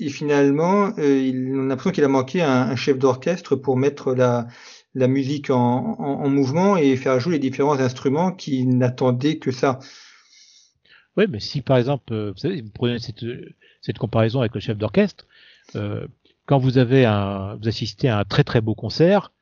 Et 0.00 0.10
finalement, 0.10 0.92
euh, 0.98 1.32
on 1.54 1.64
a 1.64 1.68
l'impression 1.68 1.92
qu'il 1.92 2.04
a 2.04 2.08
manqué 2.08 2.42
un 2.42 2.76
chef 2.76 2.98
d'orchestre 2.98 3.56
pour 3.56 3.78
mettre 3.78 4.14
la, 4.14 4.48
la 4.94 5.08
musique 5.08 5.50
en, 5.50 5.96
en, 5.98 6.24
en, 6.24 6.28
mouvement 6.28 6.76
et 6.76 6.96
faire 6.96 7.18
jouer 7.18 7.34
les 7.34 7.38
différents 7.38 7.78
instruments 7.78 8.32
qui 8.32 8.66
n'attendaient 8.66 9.38
que 9.38 9.50
ça. 9.50 9.78
Oui, 11.16 11.24
mais 11.28 11.40
si 11.40 11.60
par 11.60 11.76
exemple, 11.76 12.12
euh, 12.12 12.32
vous 12.32 12.38
savez, 12.38 12.62
vous 12.62 12.70
prenez 12.70 12.98
cette, 12.98 13.98
comparaison 13.98 14.40
avec 14.40 14.54
le 14.54 14.60
chef 14.60 14.78
d'orchestre, 14.78 15.26
euh, 15.76 16.06
quand 16.46 16.58
vous 16.58 16.78
avez 16.78 17.04
un, 17.04 17.56
vous 17.56 17.68
assistez 17.68 18.08
à 18.08 18.18
un 18.18 18.24
très 18.24 18.44
très 18.44 18.60
beau 18.60 18.74
concert, 18.74 19.32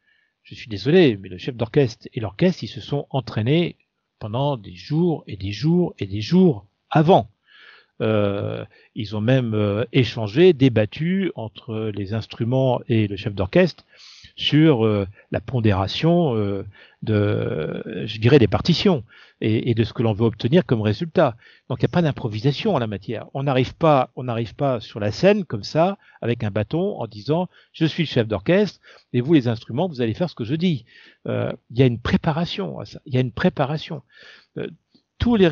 je 0.43 0.55
suis 0.55 0.69
désolé, 0.69 1.17
mais 1.17 1.29
le 1.29 1.39
chef 1.39 1.57
d'orchestre 1.57 2.09
et 2.13 2.21
l'orchestre, 2.21 2.65
ils 2.65 2.69
se 2.69 2.81
sont 2.81 3.07
entraînés 3.11 3.77
pendant 4.19 4.57
des 4.57 4.75
jours 4.75 5.23
et 5.27 5.37
des 5.37 5.53
jours 5.53 5.95
et 5.99 6.07
des 6.07 6.21
jours 6.21 6.67
avant. 6.91 7.31
Euh, 8.01 8.65
ils 8.95 9.15
ont 9.15 9.21
même 9.21 9.85
échangé, 9.93 10.53
débattu 10.53 11.31
entre 11.35 11.91
les 11.95 12.15
instruments 12.15 12.81
et 12.89 13.07
le 13.07 13.17
chef 13.17 13.35
d'orchestre 13.35 13.85
sur 14.41 14.87
euh, 14.87 15.07
la 15.33 15.41
pondération 15.43 16.35
euh, 16.35 16.65
de, 17.03 17.83
je 18.07 18.19
dirais, 18.19 18.39
des 18.39 18.49
partitions 18.49 19.05
et, 19.43 19.75
de 19.75 19.85
ce 19.85 19.93
que 19.93 20.03
l'on 20.03 20.15
veut 20.15 20.25
obtenir 20.25 20.65
comme 20.65 20.81
résultat. 20.81 21.37
Donc 21.69 21.79
il 21.79 21.83
n'y 21.85 21.91
a 21.91 21.93
pas 21.93 22.01
d'improvisation 22.01 22.75
en 22.75 22.79
la 22.79 22.87
matière. 22.87 23.27
On 23.35 23.43
n'arrive 23.43 23.75
pas, 23.75 24.11
on 24.17 24.25
n'arrive 24.25 24.55
pas 24.55 24.81
sur 24.81 24.99
la 24.99 25.13
scène 25.13 25.45
comme 25.45 25.63
ça 25.63 25.99
avec 26.23 26.43
un 26.43 26.51
bâton 26.51 26.99
en 26.99 27.07
disant 27.07 27.49
je 27.73 27.85
suis 27.85 28.05
le 28.05 28.09
chef 28.09 28.29
d'orchestre 28.29 28.81
et 29.13 29.21
vous 29.21 29.35
les 29.35 29.47
instruments 29.47 29.89
vous 29.89 30.01
allez 30.01 30.15
faire 30.15 30.31
ce 30.31 30.35
que 30.35 30.45
je 30.45 30.55
dis. 30.55 30.87
Euh, 31.27 31.53
il 31.71 31.79
y 31.79 31.83
a 31.83 31.87
une 31.87 32.01
préparation 32.01 32.79
à 32.79 32.87
ça. 32.87 33.01
Il 33.05 33.15
y 33.15 33.19
a 33.19 33.21
une 33.21 33.33
préparation. 33.33 34.03
Tous 35.19 35.37
les, 35.37 35.49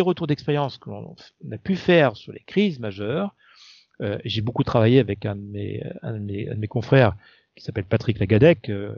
retours 0.00 0.26
d'expérience 0.26 0.78
que 0.78 0.88
l'on 0.88 1.14
a 1.52 1.58
pu 1.58 1.76
faire 1.76 2.16
sur 2.16 2.32
les 2.32 2.42
crises 2.46 2.80
majeures, 2.80 3.34
j'ai 4.24 4.40
beaucoup 4.40 4.64
travaillé 4.64 4.98
avec 4.98 5.26
un 5.26 5.36
de 5.36 6.56
mes 6.56 6.68
confrères 6.68 7.14
qui 7.56 7.64
s'appelle 7.64 7.84
Patrick 7.84 8.18
Lagadec, 8.18 8.70
euh, 8.70 8.94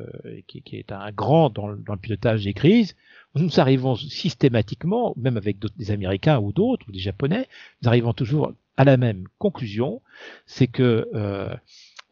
qui, 0.46 0.62
qui, 0.62 0.76
est 0.76 0.92
un 0.92 1.10
grand 1.10 1.50
dans, 1.50 1.74
dans, 1.74 1.94
le 1.94 1.98
pilotage 1.98 2.44
des 2.44 2.54
crises. 2.54 2.94
Nous 3.34 3.60
arrivons 3.60 3.96
systématiquement, 3.96 5.14
même 5.16 5.36
avec 5.36 5.56
des 5.76 5.90
Américains 5.90 6.38
ou 6.38 6.52
d'autres, 6.52 6.86
ou 6.88 6.92
des 6.92 6.98
Japonais, 6.98 7.48
nous 7.80 7.88
arrivons 7.88 8.12
toujours 8.12 8.52
à 8.76 8.84
la 8.84 8.96
même 8.96 9.24
conclusion, 9.38 10.02
c'est 10.46 10.66
que 10.66 11.08
euh, 11.14 11.54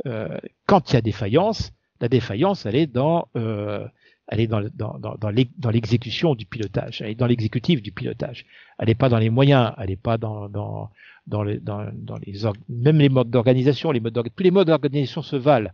euh, 0.07 0.39
quand 0.67 0.91
il 0.91 0.95
y 0.95 0.97
a 0.97 1.01
défaillance, 1.01 1.73
la 2.01 2.09
défaillance, 2.09 2.67
elle 2.67 2.77
est 2.77 2.87
dans 2.87 3.29
euh, 3.37 3.87
elle 4.29 4.41
est 4.41 4.47
dans, 4.47 4.63
dans, 4.75 4.97
dans, 4.99 5.17
dans 5.19 5.71
l'exécution 5.71 6.37
du 6.37 6.47
pilotage, 6.47 7.03
elle 7.03 7.11
est 7.11 7.15
dans 7.17 7.27
l'exécutif 7.27 7.83
du 7.83 7.91
pilotage. 7.91 8.47
Elle 8.79 8.87
n'est 8.87 8.95
pas 8.95 9.09
dans 9.09 9.19
les 9.19 9.29
moyens, 9.29 9.73
elle 9.77 9.89
n'est 9.89 9.97
pas 9.97 10.19
dans, 10.19 10.49
dans, 10.49 10.91
dans, 11.27 11.43
les, 11.43 11.59
dans, 11.59 11.91
dans 11.93 12.17
les 12.19 12.35
même 12.69 12.99
les 12.99 13.09
modes 13.09 13.31
d'organisation, 13.31 13.91
les 13.91 13.99
modes 13.99 14.15
tous 14.15 14.43
les 14.45 14.53
modes 14.53 14.69
d'organisation 14.69 15.23
se 15.23 15.35
valent. 15.35 15.73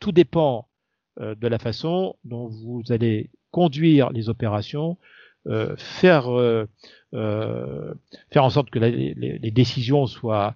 Tout 0.00 0.12
dépend 0.12 0.66
euh, 1.20 1.34
de 1.34 1.46
la 1.46 1.58
façon 1.58 2.16
dont 2.24 2.48
vous 2.48 2.82
allez 2.88 3.30
conduire 3.50 4.10
les 4.10 4.28
opérations, 4.28 4.96
euh, 5.46 5.74
faire 5.76 6.30
euh, 6.30 6.66
faire 7.12 8.44
en 8.44 8.50
sorte 8.50 8.70
que 8.70 8.78
les, 8.78 9.50
décisions 9.50 10.06
soient 10.06 10.54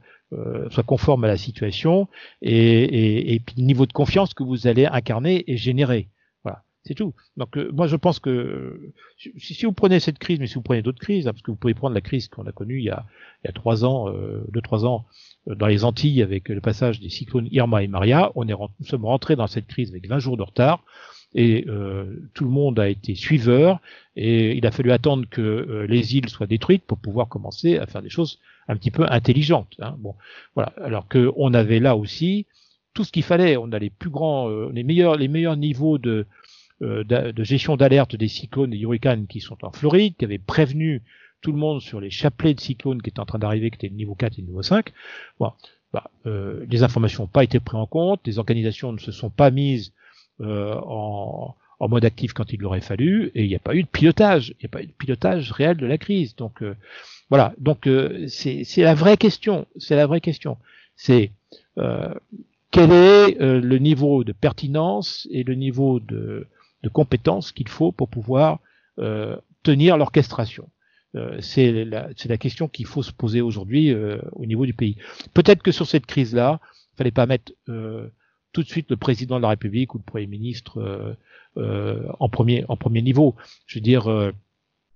conformes 0.86 1.24
à 1.24 1.28
la 1.28 1.36
situation 1.36 2.08
et, 2.42 3.40
le 3.56 3.62
niveau 3.62 3.86
de 3.86 3.92
confiance 3.92 4.34
que 4.34 4.42
vous 4.42 4.66
allez 4.66 4.86
incarner 4.86 5.44
et 5.50 5.56
générer. 5.56 6.08
C'est 6.86 6.94
tout. 6.94 7.14
Donc 7.36 7.56
euh, 7.56 7.70
moi 7.72 7.86
je 7.86 7.96
pense 7.96 8.18
que 8.18 8.92
si, 9.16 9.54
si, 9.54 9.64
vous 9.64 9.72
prenez 9.72 10.00
cette 10.00 10.18
crise, 10.18 10.38
mais 10.38 10.46
si 10.46 10.54
vous 10.54 10.62
prenez 10.62 10.82
d'autres 10.82 11.00
crises, 11.00 11.26
hein, 11.26 11.32
parce 11.32 11.42
que 11.42 11.50
vous 11.50 11.56
pouvez 11.56 11.74
prendre 11.74 11.94
la 11.94 12.02
crise 12.02 12.28
qu'on 12.28 12.46
a 12.46 12.52
connue 12.52 12.78
il 12.78 12.84
y 12.84 12.90
a, 12.90 13.06
il 13.42 13.46
y 13.46 13.50
a 13.50 13.52
trois 13.52 13.84
ans, 13.84 14.08
euh, 14.08 14.44
deux 14.52 14.60
trois 14.60 14.84
ans 14.84 15.06
euh, 15.48 15.54
dans 15.54 15.66
les 15.66 15.84
Antilles 15.84 16.22
avec 16.22 16.48
le 16.48 16.60
passage 16.60 17.00
des 17.00 17.08
cyclones 17.08 17.48
Irma 17.50 17.82
et 17.82 17.88
Maria, 17.88 18.32
on 18.34 18.46
est 18.48 18.52
nous 18.52 18.86
sommes 18.86 19.04
rentrés 19.04 19.36
dans 19.36 19.46
cette 19.46 19.66
crise 19.66 19.90
avec 19.90 20.08
20 20.08 20.18
jours 20.18 20.36
de 20.36 20.42
retard 20.42 20.84
et 21.34 21.64
euh, 21.68 22.28
tout 22.34 22.44
le 22.44 22.50
monde 22.50 22.78
a 22.78 22.88
été 22.88 23.14
suiveur 23.14 23.80
et 24.14 24.56
il 24.56 24.66
a 24.66 24.70
fallu 24.70 24.92
attendre 24.92 25.26
que 25.28 25.40
euh, 25.40 25.86
les 25.86 26.16
îles 26.16 26.28
soient 26.28 26.46
détruites 26.46 26.84
pour 26.84 26.98
pouvoir 26.98 27.28
commencer 27.28 27.76
à 27.78 27.86
faire 27.86 28.02
des 28.02 28.10
choses 28.10 28.38
un 28.68 28.76
petit 28.76 28.90
peu 28.90 29.04
intelligentes. 29.08 29.74
Hein. 29.80 29.96
Bon, 29.98 30.14
voilà. 30.54 30.72
Alors 30.82 31.08
que 31.08 31.32
on 31.36 31.52
avait 31.52 31.80
là 31.80 31.96
aussi 31.96 32.46
tout 32.94 33.04
ce 33.04 33.10
qu'il 33.10 33.24
fallait. 33.24 33.56
On 33.56 33.72
a 33.72 33.78
les 33.78 33.90
plus 33.90 34.10
grands, 34.10 34.48
les 34.68 34.84
meilleurs, 34.84 35.16
les 35.16 35.26
meilleurs 35.26 35.56
niveaux 35.56 35.98
de 35.98 36.26
de 36.80 37.44
gestion 37.44 37.76
d'alerte 37.76 38.16
des 38.16 38.28
cyclones 38.28 38.72
et 38.74 38.78
hurricanes 38.78 39.26
qui 39.26 39.40
sont 39.40 39.64
en 39.64 39.70
Floride, 39.70 40.14
qui 40.18 40.24
avaient 40.24 40.38
prévenu 40.38 41.02
tout 41.44 41.52
le 41.52 41.58
monde 41.58 41.80
sur 41.80 42.00
les 42.00 42.10
chapelets 42.10 42.54
de 42.54 42.60
cyclones 42.60 43.02
qui 43.02 43.10
étaient 43.10 43.20
en 43.20 43.26
train 43.26 43.38
d'arriver, 43.38 43.70
qui 43.70 43.76
étaient 43.76 43.88
le 43.88 43.94
niveau 43.94 44.14
4 44.14 44.38
et 44.38 44.40
le 44.40 44.48
niveau 44.48 44.62
5. 44.62 44.92
Bon, 45.38 45.52
bah, 45.92 46.10
euh, 46.26 46.64
les 46.70 46.82
informations 46.82 47.24
n'ont 47.24 47.28
pas 47.28 47.44
été 47.44 47.60
prises 47.60 47.78
en 47.78 47.86
compte, 47.86 48.20
les 48.26 48.38
organisations 48.38 48.92
ne 48.92 48.98
se 48.98 49.12
sont 49.12 49.28
pas 49.28 49.50
mises 49.50 49.92
euh, 50.40 50.74
en, 50.74 51.54
mode 51.80 52.06
actif 52.06 52.32
quand 52.32 52.50
il 52.50 52.60
l'aurait 52.60 52.80
fallu, 52.80 53.30
et 53.34 53.42
il 53.42 53.48
n'y 53.48 53.54
a 53.54 53.58
pas 53.58 53.74
eu 53.74 53.82
de 53.82 53.88
pilotage, 53.88 54.54
il 54.58 54.62
n'y 54.62 54.66
a 54.66 54.68
pas 54.70 54.82
eu 54.82 54.86
de 54.86 54.92
pilotage 54.92 55.52
réel 55.52 55.76
de 55.76 55.84
la 55.84 55.98
crise. 55.98 56.34
Donc 56.34 56.62
euh, 56.62 56.74
voilà, 57.28 57.52
donc 57.58 57.86
euh, 57.86 58.26
c'est 58.26 58.64
la 58.78 58.94
vraie 58.94 59.18
question, 59.18 59.66
c'est 59.76 59.96
la 59.96 60.06
vraie 60.06 60.22
question. 60.22 60.56
C'est 60.96 61.30
euh, 61.76 62.14
quel 62.70 62.90
est 62.90 63.36
le 63.38 63.78
niveau 63.78 64.24
de 64.24 64.32
pertinence 64.32 65.28
et 65.30 65.42
le 65.44 65.54
niveau 65.54 66.00
de 66.00 66.46
de 66.84 66.88
compétences 66.88 67.50
qu'il 67.50 67.68
faut 67.68 67.90
pour 67.90 68.08
pouvoir 68.08 68.60
euh, 68.98 69.36
tenir 69.62 69.96
l'orchestration. 69.96 70.68
Euh, 71.16 71.40
c'est 71.40 71.84
la, 71.84 72.38
question 72.38 72.68
qu'il 72.68 72.86
faut 72.86 73.02
se 73.02 73.12
poser 73.12 73.40
aujourd'hui 73.40 73.90
euh, 73.90 74.18
au 74.32 74.46
niveau 74.46 74.66
du 74.66 74.74
pays. 74.74 74.96
Peut-être 75.32 75.62
que 75.62 75.72
sur 75.72 75.86
cette 75.86 76.06
crise-là, 76.06 76.60
il 76.92 76.96
fallait 76.98 77.10
pas 77.10 77.26
mettre 77.26 77.52
tout 77.66 78.62
de 78.62 78.68
suite 78.68 78.90
le 78.90 78.96
président 78.96 79.36
de 79.38 79.42
la 79.42 79.48
République 79.48 79.94
ou 79.94 79.98
le 79.98 80.04
Premier 80.04 80.28
ministre 80.28 81.16
en 81.56 82.28
premier 82.28 83.02
niveau. 83.02 83.34
Je 83.66 83.78
veux 83.78 83.82
dire, 83.82 84.04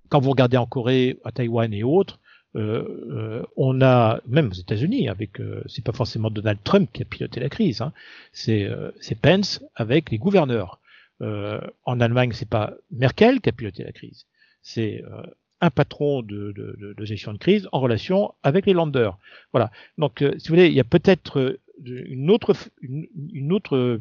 quand 0.08 0.20
vous 0.20 0.30
regardez 0.30 0.56
en 0.56 0.66
Corée, 0.66 1.18
à 1.24 1.32
Taïwan 1.32 1.72
et 1.74 1.82
autres, 1.82 2.20
on 2.54 3.80
a 3.82 4.20
même 4.26 4.48
aux 4.48 4.54
États-Unis 4.54 5.08
avec 5.08 5.40
euh, 5.40 5.62
c'est 5.66 5.84
pas 5.84 5.92
forcément 5.92 6.30
Donald 6.30 6.58
Trump 6.64 6.88
qui 6.92 7.02
a 7.02 7.04
piloté 7.04 7.40
la 7.40 7.48
crise, 7.48 7.80
hein, 7.80 7.92
c'est 8.32 8.68
Pence 9.20 9.62
avec 9.74 10.10
les 10.10 10.18
gouverneurs. 10.18 10.80
En 11.20 12.00
Allemagne, 12.00 12.32
c'est 12.32 12.48
pas 12.48 12.74
Merkel 12.90 13.40
qui 13.40 13.48
a 13.48 13.52
piloté 13.52 13.84
la 13.84 13.92
crise, 13.92 14.26
c'est 14.62 15.02
un 15.60 15.70
patron 15.70 16.22
de, 16.22 16.52
de, 16.52 16.94
de, 16.96 17.04
gestion 17.04 17.32
de 17.32 17.38
crise 17.38 17.68
en 17.72 17.80
relation 17.80 18.34
avec 18.42 18.66
les 18.66 18.72
landers. 18.72 19.16
Voilà. 19.52 19.70
Donc, 19.96 20.22
euh, 20.22 20.34
si 20.38 20.48
vous 20.48 20.54
voulez, 20.54 20.68
il 20.68 20.74
y 20.74 20.80
a 20.80 20.84
peut-être 20.84 21.40
euh, 21.40 21.60
une 21.84 22.30
autre, 22.30 22.54
une, 22.80 23.52
autre 23.52 24.00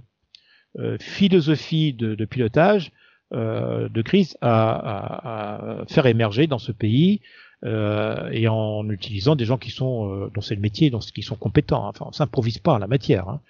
euh, 0.78 0.98
philosophie 1.00 1.94
de, 1.94 2.26
pilotage 2.26 2.92
de 3.32 4.02
crise 4.04 4.38
à, 4.42 5.82
à, 5.82 5.86
faire 5.88 6.06
émerger 6.06 6.48
dans 6.48 6.60
ce 6.60 6.72
pays 6.72 7.22
et 7.64 8.48
en 8.48 8.90
utilisant 8.90 9.36
des 9.36 9.46
gens 9.46 9.58
qui 9.58 9.72
sont 9.72 10.30
dont 10.34 10.42
c'est 10.42 10.56
le 10.56 10.62
métier, 10.62 10.90
dont 10.90 11.00
qui 11.00 11.24
sont 11.24 11.36
compétents. 11.36 11.88
Enfin, 11.88 12.06
on 12.08 12.12
s'improvise 12.12 12.60
pas 12.60 12.74
en 12.74 12.78
la 12.78 12.88
matière. 12.88 13.28
Hein. 13.28 13.42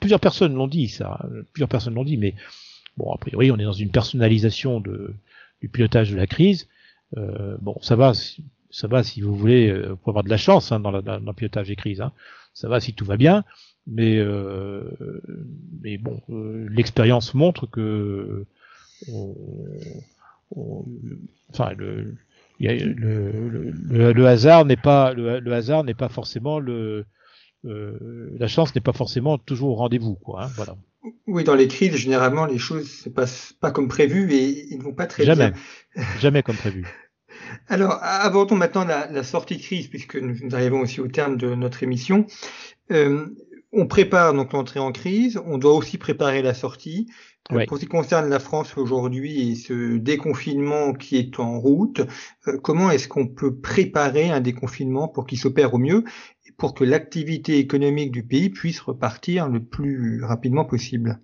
Plusieurs 0.00 0.20
personnes 0.20 0.54
l'ont 0.54 0.68
dit, 0.68 0.88
ça. 0.88 1.26
Plusieurs 1.52 1.68
personnes 1.68 1.94
l'ont 1.94 2.04
dit, 2.04 2.16
mais 2.16 2.34
bon, 2.96 3.12
a 3.12 3.18
priori, 3.18 3.50
on 3.50 3.58
est 3.58 3.64
dans 3.64 3.72
une 3.72 3.90
personnalisation 3.90 4.80
de, 4.80 5.14
du 5.60 5.68
pilotage 5.68 6.10
de 6.10 6.16
la 6.16 6.26
crise. 6.26 6.68
Euh, 7.16 7.56
bon, 7.60 7.76
ça 7.82 7.96
va, 7.96 8.12
ça 8.70 8.88
va 8.88 9.02
si 9.02 9.20
vous 9.20 9.34
voulez, 9.34 9.70
euh, 9.70 9.96
pour 9.96 10.10
avoir 10.10 10.24
de 10.24 10.30
la 10.30 10.36
chance 10.36 10.72
hein, 10.72 10.80
dans, 10.80 10.90
la, 10.90 11.02
dans, 11.02 11.18
le 11.18 11.32
pilotage 11.32 11.68
des 11.68 11.76
crises. 11.76 12.00
Hein. 12.00 12.12
Ça 12.54 12.68
va 12.68 12.80
si 12.80 12.94
tout 12.94 13.04
va 13.04 13.16
bien, 13.16 13.44
mais 13.86 14.18
euh, 14.18 14.82
mais 15.82 15.98
bon, 15.98 16.20
euh, 16.30 16.66
l'expérience 16.70 17.34
montre 17.34 17.66
que, 17.66 18.44
enfin 21.50 21.72
le, 21.76 22.14
le, 22.60 24.12
le, 24.12 24.26
hasard 24.26 24.64
n'est 24.64 24.76
pas 24.76 25.12
le, 25.14 25.52
hasard 25.52 25.84
n'est 25.84 25.94
pas 25.94 26.08
forcément 26.08 26.58
le 26.58 27.06
la 27.64 28.48
chance 28.48 28.74
n'est 28.74 28.80
pas 28.80 28.92
forcément 28.92 29.38
toujours 29.38 29.70
au 29.70 29.74
rendez-vous 29.74 30.14
quoi. 30.14 30.44
Hein, 30.44 30.50
voilà. 30.56 30.76
Oui, 31.26 31.44
dans 31.44 31.54
les 31.54 31.68
crises, 31.68 31.96
généralement, 31.96 32.46
les 32.46 32.58
choses 32.58 32.90
se 32.90 33.08
passent 33.08 33.54
pas 33.60 33.70
comme 33.70 33.88
prévu 33.88 34.32
et 34.32 34.72
ils 34.72 34.78
ne 34.78 34.82
vont 34.82 34.92
pas 34.92 35.06
très 35.06 35.24
Jamais. 35.24 35.50
bien. 35.50 36.04
Jamais 36.20 36.42
comme 36.42 36.56
prévu. 36.56 36.86
Alors, 37.68 37.98
abordons 38.00 38.56
maintenant 38.56 38.84
la, 38.84 39.22
sortie 39.22 39.56
de 39.56 39.62
crise, 39.62 39.88
puisque 39.88 40.16
nous, 40.16 40.54
arrivons 40.54 40.80
aussi 40.80 41.00
au 41.00 41.08
terme 41.08 41.36
de 41.36 41.54
notre 41.54 41.82
émission. 41.82 42.26
Euh, 42.90 43.26
on 43.72 43.86
prépare 43.86 44.34
donc 44.34 44.52
l'entrée 44.52 44.80
en 44.80 44.92
crise, 44.92 45.40
on 45.46 45.58
doit 45.58 45.74
aussi 45.74 45.98
préparer 45.98 46.42
la 46.42 46.54
sortie. 46.54 47.08
Euh, 47.50 47.64
pour 47.66 47.78
ce 47.78 47.82
qui 47.82 47.88
concerne 47.88 48.28
la 48.28 48.38
France 48.38 48.76
aujourd'hui 48.76 49.50
et 49.50 49.54
ce 49.56 49.96
déconfinement 49.96 50.92
qui 50.92 51.16
est 51.16 51.40
en 51.40 51.58
route, 51.58 52.02
euh, 52.46 52.58
comment 52.62 52.90
est-ce 52.90 53.08
qu'on 53.08 53.26
peut 53.26 53.56
préparer 53.56 54.30
un 54.30 54.40
déconfinement 54.40 55.08
pour 55.08 55.26
qu'il 55.26 55.38
s'opère 55.38 55.74
au 55.74 55.78
mieux 55.78 56.04
pour 56.62 56.74
que 56.74 56.84
l'activité 56.84 57.58
économique 57.58 58.12
du 58.12 58.22
pays 58.22 58.48
puisse 58.48 58.78
repartir 58.78 59.48
le 59.48 59.60
plus 59.60 60.22
rapidement 60.22 60.64
possible 60.64 61.18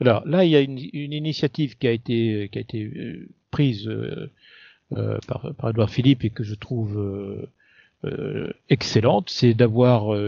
Alors 0.00 0.26
là, 0.26 0.46
il 0.46 0.52
y 0.52 0.56
a 0.56 0.62
une, 0.62 0.78
initiative 0.78 1.76
qui 1.76 1.86
a 1.86 1.90
été, 1.90 2.44
été 2.44 3.28
prise 3.50 3.86
euh, 3.86 4.30
par, 5.28 5.54
par 5.58 5.68
Edouard 5.68 5.90
Philippe 5.90 6.24
et 6.24 6.30
que 6.30 6.44
je 6.44 6.54
trouve 6.54 6.98
euh, 6.98 7.46
euh, 8.06 8.54
excellente, 8.70 9.28
c'est 9.28 9.52
d'avoir 9.52 10.18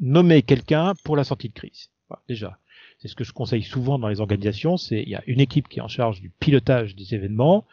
nommé 0.00 0.42
quelqu'un 0.42 0.94
pour 1.04 1.14
la 1.14 1.22
sortie 1.22 1.48
de 1.48 1.54
crise. 1.54 1.90
déjà, 2.28 2.58
c'est 2.98 3.06
ce 3.06 3.14
que 3.14 3.22
je 3.22 3.32
conseille 3.32 3.62
souvent 3.62 4.00
dans 4.00 4.08
les 4.08 4.20
organisations, 4.20 4.76
c'est 4.76 5.00
il 5.00 5.08
y 5.08 5.14
a 5.14 5.22
une 5.28 5.38
équipe 5.38 5.68
qui 5.68 5.78
est 5.78 5.82
en 5.82 5.88
charge 5.88 6.20
du 6.20 6.30
pilotage 6.40 6.96
des 6.96 7.14
événements, 7.14 7.58
euh, 7.58 7.72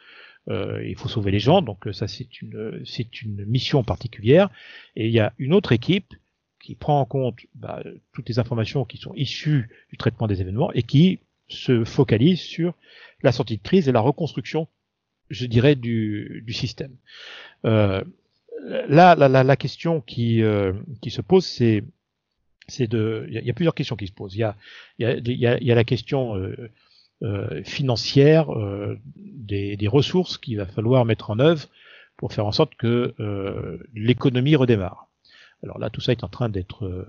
il 0.49 0.95
faut 0.97 1.07
sauver 1.07 1.31
les 1.31 1.39
gens, 1.39 1.61
donc 1.61 1.87
ça 1.93 2.07
c'est 2.07 2.41
une 2.41 2.81
c'est 2.85 3.21
une 3.21 3.45
mission 3.45 3.83
particulière, 3.83 4.49
et 4.95 5.07
il 5.07 5.13
y 5.13 5.19
a 5.19 5.33
une 5.37 5.53
autre 5.53 5.71
équipe 5.71 6.13
qui 6.61 6.75
prend 6.75 6.99
en 6.99 7.05
compte 7.05 7.39
bah, 7.55 7.81
toutes 8.13 8.27
les 8.29 8.39
informations 8.39 8.85
qui 8.85 8.97
sont 8.97 9.13
issues 9.15 9.69
du 9.89 9.97
traitement 9.97 10.27
des 10.27 10.41
événements 10.41 10.71
et 10.73 10.83
qui 10.83 11.19
se 11.47 11.83
focalise 11.83 12.41
sur 12.41 12.73
la 13.21 13.31
sortie 13.31 13.57
de 13.57 13.63
crise 13.63 13.87
et 13.87 13.91
la 13.91 13.99
reconstruction 13.99 14.67
je 15.29 15.45
dirais, 15.45 15.75
du, 15.75 16.43
du 16.45 16.53
système. 16.53 16.95
Euh, 17.65 18.03
là, 18.87 19.15
la, 19.15 19.27
la, 19.27 19.43
la, 19.43 19.55
question 19.55 20.01
qui, 20.01 20.41
euh, 20.41 20.73
qui 21.01 21.11
se 21.11 21.21
pose, 21.21 21.45
c'est 21.45 21.83
c'est 22.69 22.87
de, 22.87 23.25
il 23.29 23.45
y, 23.45 23.49
a 23.49 23.53
plusieurs 23.53 23.75
questions 23.75 23.97
qui 23.97 24.07
se 24.07 24.13
posent. 24.13 24.35
Il 24.35 24.39
y 24.39 24.43
a, 24.43 24.55
il 24.97 25.05
y 25.37 25.45
a, 25.45 25.57
il 25.57 25.67
y 25.67 25.71
a 25.71 25.75
la 25.75 25.83
question 25.83 26.37
euh, 26.37 26.55
euh 26.57 26.67
financière 27.63 28.49
euh, 28.51 28.99
des, 29.15 29.77
des, 29.77 29.87
ressources 29.87 30.37
qu'il 30.37 30.57
va 30.57 30.65
falloir 30.65 31.05
mettre 31.05 31.29
en 31.29 31.39
œuvre 31.39 31.67
pour 32.17 32.33
faire 32.33 32.45
en 32.45 32.51
sorte 32.51 32.75
que 32.75 33.13
euh, 33.19 33.77
l'économie 33.93 34.55
redémarre. 34.55 35.07
Alors 35.63 35.79
là, 35.79 35.89
tout 35.89 36.01
ça 36.01 36.11
est 36.11 36.23
en 36.23 36.27
train 36.29 36.49
d'être 36.49 37.07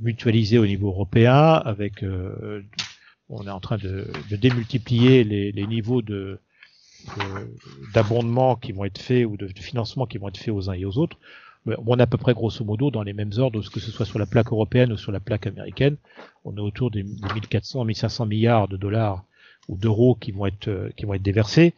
mutualisé 0.00 0.56
au 0.56 0.66
niveau 0.66 0.88
européen, 0.88 1.34
avec, 1.34 2.02
on 3.28 3.46
est 3.46 3.50
en 3.50 3.60
train 3.60 3.76
de, 3.76 4.10
de 4.30 4.36
démultiplier 4.36 5.22
les, 5.22 5.52
les 5.52 5.66
niveaux 5.66 6.00
de, 6.00 6.40
d'abondements 7.92 8.56
qui 8.56 8.72
vont 8.72 8.86
être 8.86 8.98
faits 8.98 9.26
ou 9.26 9.36
de, 9.36 9.46
de 9.46 9.60
financements 9.60 10.06
qui 10.06 10.16
vont 10.16 10.28
être 10.28 10.38
faits 10.38 10.54
aux 10.54 10.70
uns 10.70 10.74
et 10.74 10.86
aux 10.86 10.96
autres, 10.96 11.18
on 11.66 11.98
est 11.98 12.02
à 12.02 12.06
peu 12.06 12.18
près 12.18 12.34
grosso 12.34 12.64
modo 12.64 12.90
dans 12.90 13.02
les 13.02 13.12
mêmes 13.12 13.32
ordres, 13.38 13.62
que 13.70 13.80
ce 13.80 13.90
soit 13.90 14.06
sur 14.06 14.18
la 14.18 14.26
plaque 14.26 14.52
européenne 14.52 14.92
ou 14.92 14.96
sur 14.96 15.12
la 15.12 15.20
plaque 15.20 15.46
américaine. 15.46 15.96
On 16.44 16.56
est 16.56 16.60
autour 16.60 16.90
des, 16.90 17.02
1400, 17.02 17.84
1500 17.84 18.26
milliards 18.26 18.68
de 18.68 18.76
dollars 18.76 19.24
ou 19.68 19.78
d'euros 19.78 20.14
qui 20.14 20.32
vont 20.32 20.46
être 20.46 20.68
euh, 20.68 20.90
qui 20.96 21.06
vont 21.06 21.14
être 21.14 21.22
déversés 21.22 21.74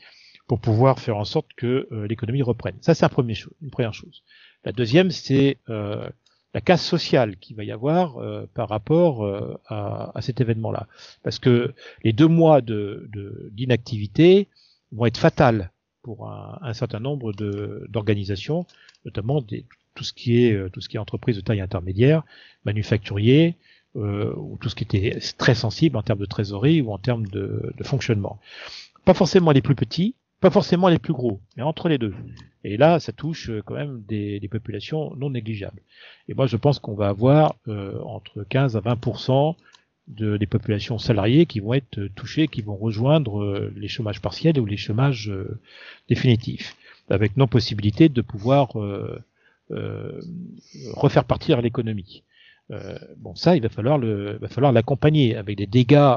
pour 0.48 0.60
pouvoir 0.60 0.98
faire 0.98 1.16
en 1.16 1.24
sorte 1.24 1.48
que 1.56 1.88
euh, 1.92 2.06
l'économie 2.08 2.42
reprenne. 2.42 2.76
Ça, 2.80 2.94
c'est 2.94 3.04
un 3.04 3.08
premier 3.08 3.34
une 3.62 3.70
première 3.70 3.94
chose. 3.94 4.22
La 4.64 4.72
deuxième, 4.72 5.12
c'est 5.12 5.58
euh, 5.68 6.08
la 6.52 6.60
casse 6.60 6.84
sociale 6.84 7.36
qu'il 7.36 7.54
va 7.54 7.62
y 7.62 7.70
avoir 7.70 8.16
par 8.54 8.70
rapport 8.70 9.26
à, 9.66 10.16
à, 10.16 10.22
cet 10.22 10.40
événement-là, 10.40 10.86
parce 11.22 11.38
que 11.38 11.74
les 12.02 12.14
deux 12.14 12.28
mois 12.28 12.62
de 12.62 13.10
d'inactivité 13.52 14.48
vont 14.90 15.04
être 15.04 15.18
fatales 15.18 15.70
pour 16.06 16.30
un, 16.30 16.58
un 16.62 16.72
certain 16.72 17.00
nombre 17.00 17.32
d'organisations, 17.88 18.64
notamment 19.04 19.42
des, 19.42 19.64
tout 19.96 20.04
ce 20.04 20.12
qui 20.12 20.44
est 20.44 20.52
euh, 20.52 20.68
tout 20.72 20.80
ce 20.80 20.88
qui 20.88 20.96
est 20.96 21.00
entreprise 21.00 21.34
de 21.34 21.40
taille 21.40 21.60
intermédiaire, 21.60 22.22
manufacturier, 22.64 23.56
euh, 23.96 24.32
ou 24.36 24.56
tout 24.60 24.68
ce 24.68 24.76
qui 24.76 24.84
était 24.84 25.18
très 25.36 25.56
sensible 25.56 25.96
en 25.96 26.02
termes 26.02 26.20
de 26.20 26.26
trésorerie 26.26 26.80
ou 26.80 26.92
en 26.92 26.98
termes 26.98 27.26
de, 27.26 27.72
de, 27.76 27.84
fonctionnement. 27.84 28.38
Pas 29.04 29.14
forcément 29.14 29.50
les 29.50 29.62
plus 29.62 29.74
petits, 29.74 30.14
pas 30.40 30.50
forcément 30.50 30.88
les 30.88 31.00
plus 31.00 31.12
gros, 31.12 31.40
mais 31.56 31.64
entre 31.64 31.88
les 31.88 31.98
deux. 31.98 32.14
Et 32.62 32.76
là, 32.76 33.00
ça 33.00 33.12
touche 33.12 33.50
euh, 33.50 33.62
quand 33.64 33.74
même 33.74 34.02
des, 34.06 34.38
des 34.38 34.48
populations 34.48 35.12
non 35.16 35.30
négligeables. 35.30 35.82
Et 36.28 36.34
moi, 36.34 36.46
je 36.46 36.56
pense 36.56 36.78
qu'on 36.78 36.94
va 36.94 37.08
avoir 37.08 37.56
euh, 37.66 37.98
entre 38.02 38.44
15 38.48 38.76
à 38.76 38.80
20 38.80 38.96
de, 40.08 40.36
des 40.36 40.46
populations 40.46 40.98
salariées 40.98 41.46
qui 41.46 41.60
vont 41.60 41.74
être 41.74 42.06
touchées, 42.14 42.48
qui 42.48 42.62
vont 42.62 42.76
rejoindre 42.76 43.42
euh, 43.42 43.72
les 43.76 43.88
chômages 43.88 44.20
partiels 44.20 44.58
ou 44.60 44.66
les 44.66 44.76
chômages 44.76 45.30
euh, 45.30 45.58
définitifs, 46.08 46.76
avec 47.10 47.36
non 47.36 47.46
possibilité 47.46 48.08
de 48.08 48.22
pouvoir 48.22 48.80
euh, 48.80 49.20
refaire 50.92 51.24
partir 51.24 51.60
l'économie. 51.60 52.22
bon, 53.16 53.34
ça, 53.34 53.56
il 53.56 53.62
va 53.62 53.68
falloir 53.68 53.98
le, 53.98 54.38
va 54.38 54.48
falloir 54.48 54.72
l'accompagner 54.72 55.34
avec 55.34 55.56
des 55.56 55.66
dégâts 55.66 56.16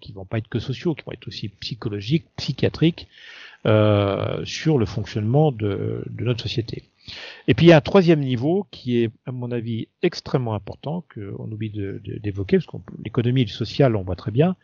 qui 0.00 0.12
vont 0.12 0.24
pas 0.24 0.38
être 0.38 0.48
que 0.48 0.58
sociaux, 0.58 0.94
qui 0.96 1.04
vont 1.04 1.12
être 1.12 1.28
aussi 1.28 1.48
psychologiques, 1.48 2.26
psychiatriques 2.36 3.06
sur 3.64 4.78
le 4.78 4.86
fonctionnement 4.86 5.52
de, 5.52 6.04
de 6.08 6.24
notre 6.24 6.42
société. 6.42 6.84
Et 7.48 7.54
puis 7.54 7.66
il 7.66 7.68
y 7.70 7.72
a 7.72 7.76
un 7.76 7.80
troisième 7.80 8.20
niveau 8.20 8.66
qui 8.70 8.98
est, 8.98 9.10
à 9.26 9.32
mon 9.32 9.50
avis, 9.50 9.88
extrêmement 10.02 10.54
important, 10.54 11.04
qu'on 11.12 11.50
oublie 11.50 11.72
d'évoquer, 12.20 12.58
parce 12.58 12.66
que 12.66 12.76
l'économie 13.04 13.48
sociale, 13.48 13.96
on 13.96 14.02
voit 14.02 14.16
très 14.16 14.30
bien, 14.30 14.56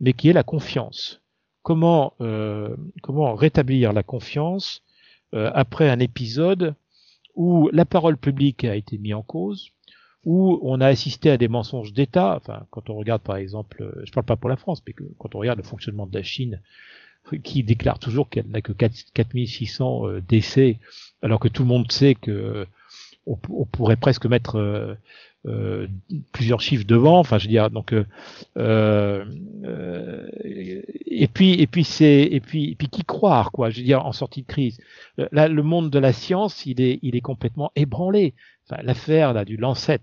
mais 0.00 0.12
qui 0.12 0.28
est 0.28 0.34
la 0.34 0.42
confiance. 0.42 1.22
Comment, 1.62 2.14
euh, 2.20 2.76
comment 3.02 3.34
rétablir 3.34 3.92
la 3.92 4.02
confiance 4.02 4.82
euh, 5.34 5.50
après 5.54 5.88
un 5.88 6.00
épisode 6.00 6.74
où 7.34 7.70
la 7.72 7.86
parole 7.86 8.18
publique 8.18 8.64
a 8.64 8.74
été 8.74 8.98
mise 8.98 9.14
en 9.14 9.22
cause, 9.22 9.70
où 10.24 10.58
on 10.62 10.80
a 10.80 10.86
assisté 10.86 11.30
à 11.30 11.38
des 11.38 11.48
mensonges 11.48 11.92
d'État. 11.92 12.36
Enfin, 12.36 12.66
quand 12.70 12.90
on 12.90 12.94
regarde 12.94 13.22
par 13.22 13.36
exemple, 13.36 13.92
je 14.04 14.10
ne 14.10 14.12
parle 14.12 14.26
pas 14.26 14.36
pour 14.36 14.50
la 14.50 14.56
France, 14.56 14.82
mais 14.86 14.92
que, 14.92 15.04
quand 15.18 15.34
on 15.34 15.38
regarde 15.38 15.58
le 15.58 15.64
fonctionnement 15.64 16.06
de 16.06 16.16
la 16.16 16.22
Chine, 16.22 16.60
qui 17.42 17.62
déclare 17.62 17.98
toujours 17.98 18.28
qu'elle 18.28 18.48
n'a 18.48 18.60
que 18.60 18.72
4600 18.72 20.06
euh, 20.06 20.20
décès 20.20 20.78
alors 21.22 21.40
que 21.40 21.48
tout 21.48 21.62
le 21.62 21.68
monde 21.68 21.90
sait 21.90 22.14
que 22.14 22.66
on, 23.26 23.36
pourrait 23.36 23.96
presque 23.96 24.26
mettre 24.26 24.56
euh, 24.56 24.94
euh, 25.46 25.86
plusieurs 26.32 26.60
chiffres 26.60 26.84
devant. 26.86 27.18
Enfin, 27.18 27.38
je 27.38 27.44
veux 27.44 27.50
dire, 27.50 27.70
donc 27.70 27.92
euh, 27.92 28.04
euh 28.56 29.24
et 30.44 31.28
puis 31.28 31.52
et 31.60 31.66
puis 31.66 31.84
c'est 31.84 32.22
et 32.22 32.40
puis 32.40 32.70
et 32.70 32.74
puis 32.74 32.88
qui 32.88 33.04
croire 33.04 33.52
quoi. 33.52 33.70
Je 33.70 33.78
veux 33.78 33.84
dire, 33.84 34.04
en 34.04 34.12
sortie 34.12 34.42
de 34.42 34.46
crise, 34.46 34.80
là, 35.30 35.48
le 35.48 35.62
monde 35.62 35.90
de 35.90 35.98
la 35.98 36.12
science, 36.12 36.66
il 36.66 36.80
est 36.80 36.98
il 37.02 37.14
est 37.16 37.20
complètement 37.20 37.70
ébranlé. 37.76 38.34
Enfin, 38.68 38.82
l'affaire 38.82 39.32
là 39.32 39.44
du 39.44 39.56
Lancet 39.56 40.00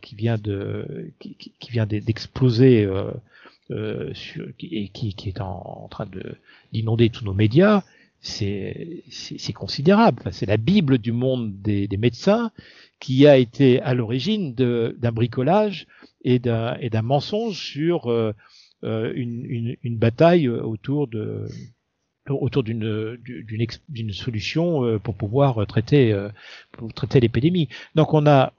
qui 0.00 0.16
vient 0.16 0.38
de 0.38 1.12
qui, 1.20 1.36
qui 1.36 1.70
vient 1.70 1.86
d'exploser 1.86 2.88
euh, 3.70 4.12
sur, 4.12 4.48
et 4.60 4.88
qui, 4.88 5.14
qui 5.14 5.28
est 5.28 5.40
en, 5.40 5.86
train 5.88 6.06
de 6.06 6.36
d'inonder 6.72 7.10
tous 7.10 7.24
nos 7.24 7.32
médias, 7.32 7.82
c'est 8.20 9.04
considérable. 9.54 10.18
Enfin, 10.20 10.32
c'est 10.32 10.46
la 10.46 10.56
bible 10.56 10.98
du 10.98 11.12
monde 11.12 11.60
des, 11.62 11.86
des, 11.86 11.96
médecins 11.96 12.50
qui 12.98 13.26
a 13.26 13.36
été 13.36 13.80
à 13.80 13.94
l'origine 13.94 14.54
d'un 14.54 15.12
bricolage 15.12 15.86
et 16.24 16.38
d'un 16.38 16.76
et 16.80 16.90
d'un 16.90 17.02
mensonge 17.02 17.58
sur 17.58 18.10
euh, 18.10 18.32
euh 18.84 19.12
une, 19.14 19.44
une, 19.46 19.76
une, 19.82 19.96
bataille 19.96 20.48
autour 20.48 21.06
de 21.06 21.46
autour 22.28 22.64
d'une 22.64 23.16
d'une 23.88 24.12
solution 24.12 24.84
euh, 24.84 24.98
pour 24.98 25.14
pouvoir 25.14 25.64
traiter 25.66 26.14
pour 26.72 26.92
traiter 26.92 27.20
l'épidémie. 27.20 27.68
Donc 27.94 28.12
on 28.12 28.26
a 28.26 28.52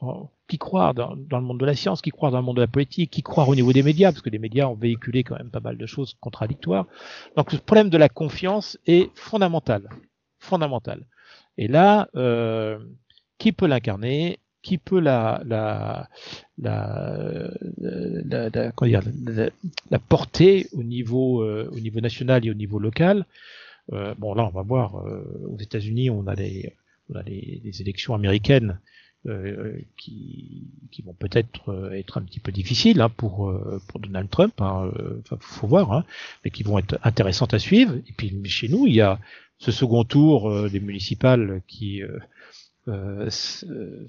qui 0.57 0.69
dans, 0.95 1.15
le 1.15 1.41
monde 1.41 1.59
de 1.59 1.65
la 1.65 1.75
science, 1.75 2.01
qui 2.01 2.11
croire 2.11 2.31
dans 2.31 2.39
le 2.39 2.43
monde 2.43 2.57
de 2.57 2.61
la 2.61 2.67
politique, 2.67 3.11
qui 3.11 3.23
croire 3.23 3.49
au 3.49 3.55
niveau 3.55 3.73
des 3.73 3.83
médias, 3.83 4.11
parce 4.11 4.21
que 4.21 4.29
les 4.29 4.39
médias 4.39 4.67
ont 4.67 4.75
véhiculé 4.75 5.23
quand 5.23 5.37
même 5.37 5.49
pas 5.49 5.59
mal 5.59 5.77
de 5.77 5.85
choses 5.85 6.15
contradictoires. 6.19 6.85
Donc 7.35 7.51
le 7.53 7.59
problème 7.59 7.89
de 7.89 7.97
la 7.97 8.09
confiance 8.09 8.77
est 8.85 9.09
fondamental, 9.15 9.89
fondamental. 10.39 11.05
Et 11.57 11.67
là, 11.67 12.09
euh, 12.15 12.79
qui 13.37 13.51
peut 13.51 13.67
l'incarner? 13.67 14.39
Qui 14.61 14.77
peut 14.77 15.01
la 15.01 15.43
la 15.45 16.07
porter 20.07 20.67
au 20.71 20.83
niveau 20.83 21.43
au 21.43 21.79
niveau 21.79 21.99
national 21.99 22.45
et 22.45 22.51
au 22.51 22.53
niveau 22.53 22.79
local? 22.79 23.25
Euh, 23.91 24.15
Bon 24.17 24.33
là, 24.33 24.45
on 24.45 24.49
va 24.49 24.61
voir. 24.61 24.95
Euh, 24.99 25.47
aux 25.49 25.57
États-Unis, 25.57 26.09
on 26.09 26.27
a 26.27 26.35
les 26.35 27.81
élections 27.81 28.13
américaines 28.15 28.79
euh, 29.25 29.79
qui, 29.95 30.67
qui 30.91 31.01
vont 31.01 31.13
peut-être 31.13 31.69
euh, 31.69 31.93
être 31.93 32.17
un 32.17 32.23
petit 32.23 32.41
peu 32.41 32.51
difficiles 32.51 32.99
hein, 32.99 33.07
pour, 33.07 33.49
euh, 33.49 33.81
pour 33.87 34.01
Donald 34.01 34.29
Trump, 34.29 34.53
hein, 34.59 34.91
faut 35.39 35.65
voir, 35.65 35.93
hein, 35.93 36.03
mais 36.43 36.51
qui 36.51 36.63
vont 36.63 36.77
être 36.77 36.99
intéressantes 37.03 37.53
à 37.53 37.59
suivre. 37.59 37.95
Et 37.95 38.11
puis 38.17 38.37
chez 38.49 38.67
nous, 38.67 38.85
il 38.85 38.95
y 38.95 38.99
a 38.99 39.19
ce 39.59 39.71
second 39.71 40.03
tour 40.03 40.69
des 40.69 40.81
municipales 40.81 41.61
qui 41.67 42.01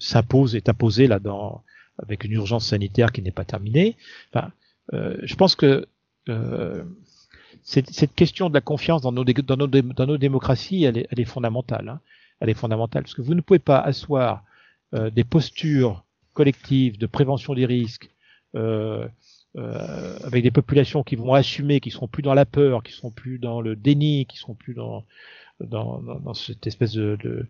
s'impose, 0.01 0.57
est 0.57 0.69
imposé 0.69 1.07
là 1.07 1.21
dans 1.21 1.63
avec 2.03 2.25
une 2.25 2.33
urgence 2.33 2.67
sanitaire 2.67 3.13
qui 3.13 3.23
n'est 3.23 3.31
pas 3.31 3.45
terminée. 3.45 3.97
Enfin, 4.33 4.51
je 4.91 5.35
pense 5.37 5.55
que 5.55 5.87
cette, 7.63 7.91
cette, 7.91 8.17
question 8.17 8.49
de 8.49 8.55
la 8.55 8.61
confiance 8.61 9.03
dans 9.03 9.13
nos, 9.13 9.23
dans 9.23 9.57
nos, 9.57 9.69
dans 9.69 10.07
nos 10.07 10.19
démocraties, 10.19 10.83
elle 10.83 10.99
est, 10.99 11.07
elle 11.13 11.21
est 11.21 11.25
fondamentale. 11.25 11.89
Hein. 11.89 12.01
Elle 12.41 12.51
est 12.51 12.55
fondamentale 12.55 13.05
parce 13.05 13.15
que 13.15 13.23
vous 13.23 13.35
ne 13.35 13.41
pouvez 13.41 13.61
pas 13.61 13.79
asseoir 13.79 14.43
euh, 14.43 14.53
des 14.95 15.25
postures 15.25 16.05
collectives 16.35 16.99
de 16.99 17.07
prévention 17.07 17.55
des 17.55 17.65
risques, 17.65 18.11
euh, 18.55 19.07
euh, 19.57 20.19
avec 20.25 20.43
des 20.43 20.51
populations 20.51 21.05
qui 21.05 21.17
vont 21.17 21.33
assumer, 21.33 21.81
qui 21.81 21.91
seront 21.91 22.09
plus 22.09 22.23
dans 22.23 22.35
la 22.35 22.45
peur, 22.45 22.83
qui 22.83 22.93
seront 22.93 23.11
plus 23.13 23.39
dans 23.39 23.61
le 23.61 23.77
déni, 23.77 24.27
qui 24.27 24.37
seront 24.37 24.55
plus 24.55 24.75
dans 24.75 25.05
dans, 25.61 26.03
dans, 26.03 26.35
cette 26.35 26.67
espèce 26.67 26.93
de, 26.93 27.17
de 27.23 27.47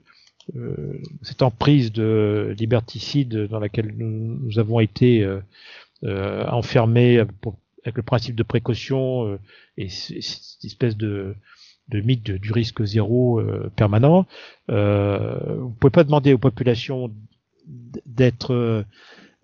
euh, 0.57 1.01
cette 1.23 1.41
emprise 1.41 1.91
de 1.91 2.55
liberticide 2.59 3.47
dans 3.47 3.59
laquelle 3.59 3.95
nous, 3.97 4.59
avons 4.59 4.79
été 4.79 5.25
euh, 5.25 5.41
euh 6.03 6.45
enfermés 6.49 7.19
avec 7.19 7.97
le 7.97 8.03
principe 8.03 8.37
de 8.37 8.43
précaution 8.43 9.39
et 9.79 9.89
cette 9.89 10.65
espèce 10.65 10.99
de 10.99 11.35
de 11.89 12.01
mythe 12.01 12.31
du 12.31 12.53
risque 12.53 12.85
zéro 12.85 13.43
permanent. 13.77 14.27
Euh, 14.71 15.57
vous 15.61 15.71
pouvez 15.71 15.91
pas 15.91 16.05
demander 16.05 16.35
aux 16.35 16.39
populations 16.39 17.11
d'être 17.67 18.85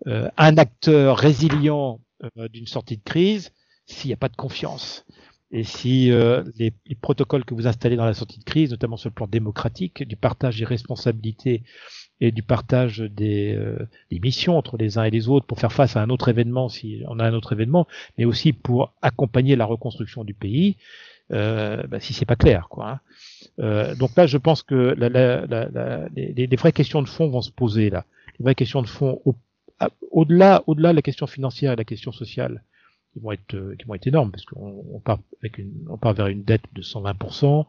euh, 0.07 0.29
un 0.37 0.57
acteur 0.57 1.19
résilient 1.19 2.01
euh, 2.39 2.49
d'une 2.49 2.67
sortie 2.67 2.97
de 2.97 3.03
crise 3.03 3.53
s'il 3.87 4.09
n'y 4.09 4.15
a 4.15 4.17
pas 4.17 4.29
de 4.29 4.37
confiance. 4.37 5.05
Et 5.51 5.65
si 5.65 6.13
euh, 6.13 6.45
les, 6.59 6.73
les, 6.87 6.95
protocoles 6.95 7.45
que 7.45 7.55
vous 7.55 7.67
installez 7.67 7.97
dans 7.97 8.05
la 8.05 8.15
sortie 8.15 8.39
de 8.39 8.45
crise, 8.45 8.71
notamment 8.71 8.97
sur 8.97 9.09
le 9.09 9.15
plan 9.15 9.27
démocratique, 9.27 10.05
du 10.05 10.17
partage 10.17 10.59
des 10.59 10.65
responsabilités 10.65 11.65
et 12.21 12.31
du 12.31 12.43
partage 12.43 12.99
des, 13.01 13.59
des, 14.11 14.21
missions 14.21 14.57
entre 14.57 14.77
les 14.77 14.97
uns 14.97 15.05
et 15.05 15.11
les 15.11 15.29
autres 15.29 15.47
pour 15.47 15.59
faire 15.59 15.73
face 15.73 15.97
à 15.97 16.03
un 16.03 16.11
autre 16.11 16.29
événement, 16.29 16.69
si 16.69 17.03
on 17.09 17.19
a 17.19 17.25
un 17.25 17.35
autre 17.35 17.53
événement, 17.53 17.89
mais 18.17 18.27
aussi 18.27 18.53
pour 18.53 18.95
accompagner 19.03 19.57
la 19.57 19.65
reconstruction 19.65 20.23
du 20.23 20.35
pays, 20.35 20.77
euh, 21.33 21.83
bah, 21.87 22.01
si 22.01 22.13
c'est 22.13 22.25
pas 22.25 22.37
clair, 22.37 22.69
quoi. 22.69 22.91
Hein. 22.91 23.01
Euh, 23.61 23.95
donc 23.95 24.17
là, 24.17 24.27
je 24.27 24.39
pense 24.39 24.63
que 24.63 24.95
la, 24.97 25.09
la, 25.09 25.47
la, 25.47 26.09
les, 26.15 26.47
les, 26.47 26.57
vraies 26.57 26.73
questions 26.73 27.03
de 27.03 27.09
fond 27.09 27.29
vont 27.29 27.43
se 27.43 27.51
poser 27.51 27.91
là. 27.91 28.05
Les 28.39 28.45
vraies 28.45 28.55
questions 28.55 28.83
de 28.83 28.89
fond, 28.89 29.21
au-delà, 30.11 30.63
au 30.67 30.75
delà 30.75 30.91
de 30.91 30.97
la 30.97 31.03
question 31.03 31.27
financière 31.27 31.73
et 31.73 31.77
la 31.77 31.85
question 31.85 32.13
sociale, 32.13 32.63
qui 33.13 33.21
vont 33.21 33.33
être, 33.33 33.55
euh, 33.55 33.75
qui 33.79 33.87
vont 33.87 33.95
être 33.95 34.07
énormes 34.07 34.31
parce 34.31 34.45
qu'on 34.45 34.85
on 34.93 35.01
part 35.01 35.19
avec 35.43 35.61
on 35.89 35.97
part 35.97 36.15
vers 36.15 36.29
une 36.29 36.43
dette 36.43 36.63
de 36.73 36.83
120%. 36.83 37.67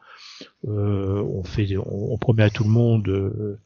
Euh, 0.67 1.21
on 1.23 1.43
fait, 1.43 1.67
on, 1.77 2.17
promet 2.17 2.43
à 2.43 2.49
tout 2.49 2.63
le 2.63 2.69
monde 2.69 3.07
euh, 3.09 3.59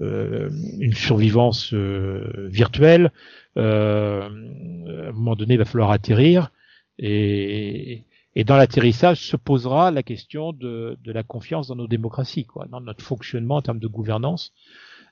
euh 0.00 0.50
une 0.78 0.94
survivance 0.94 1.72
virtuelle. 1.74 3.12
à 3.56 3.60
un 3.60 5.12
moment 5.12 5.36
donné, 5.36 5.54
il 5.54 5.58
va 5.58 5.64
falloir 5.64 5.90
atterrir 5.90 6.50
et 6.98 8.04
et 8.38 8.44
dans 8.44 8.56
l'atterrissage 8.56 9.26
se 9.26 9.36
posera 9.36 9.90
la 9.90 10.04
question 10.04 10.52
de, 10.52 10.96
de, 11.02 11.10
la 11.10 11.24
confiance 11.24 11.66
dans 11.66 11.74
nos 11.74 11.88
démocraties, 11.88 12.44
quoi, 12.44 12.66
dans 12.70 12.80
notre 12.80 13.04
fonctionnement 13.04 13.56
en 13.56 13.62
termes 13.62 13.80
de 13.80 13.88
gouvernance, 13.88 14.52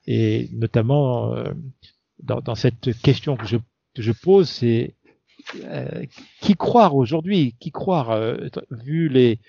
et 0.07 0.49
notamment 0.53 1.35
euh, 1.35 1.53
dans, 2.23 2.41
dans, 2.41 2.55
cette 2.55 2.97
question 3.03 3.37
que 3.37 3.45
je, 3.45 3.57
que 3.97 4.03
je 4.03 4.13
pose, 4.13 4.49
c'est 4.49 4.95
euh, 5.65 6.05
qui 6.41 6.55
croire 6.55 6.95
aujourd'hui, 6.95 7.57
qui 7.59 7.73
croire, 7.73 8.13
euh, 8.13 8.47
vu 8.71 9.09
les, 9.09 9.41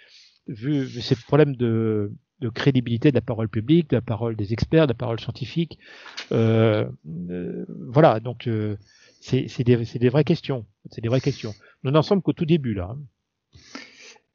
vu, 0.47 0.81
vu 0.81 1.01
ces 1.01 1.15
problèmes 1.15 1.55
de, 1.55 2.11
de 2.39 2.49
crédibilité 2.49 3.11
de 3.11 3.15
la 3.15 3.21
parole 3.21 3.47
publique, 3.47 3.91
de 3.91 3.97
la 3.97 4.01
parole 4.01 4.35
des 4.35 4.53
experts, 4.53 4.87
de 4.87 4.93
la 4.93 4.97
parole 4.97 5.19
scientifique. 5.19 5.77
Euh, 6.31 6.89
euh, 7.29 7.63
voilà, 7.91 8.19
donc 8.21 8.47
euh, 8.47 8.75
c'est 9.21 9.63
des, 9.63 9.77
des, 9.77 10.09
vraies 10.09 10.23
questions. 10.23 10.65
C'est 10.89 11.01
des 11.01 11.09
vraies 11.09 11.21
questions. 11.21 11.53
Nous 11.83 11.91
n'en 11.91 12.01
sommes 12.01 12.23
qu'au 12.23 12.33
tout 12.33 12.45
début 12.45 12.73
là. 12.73 12.95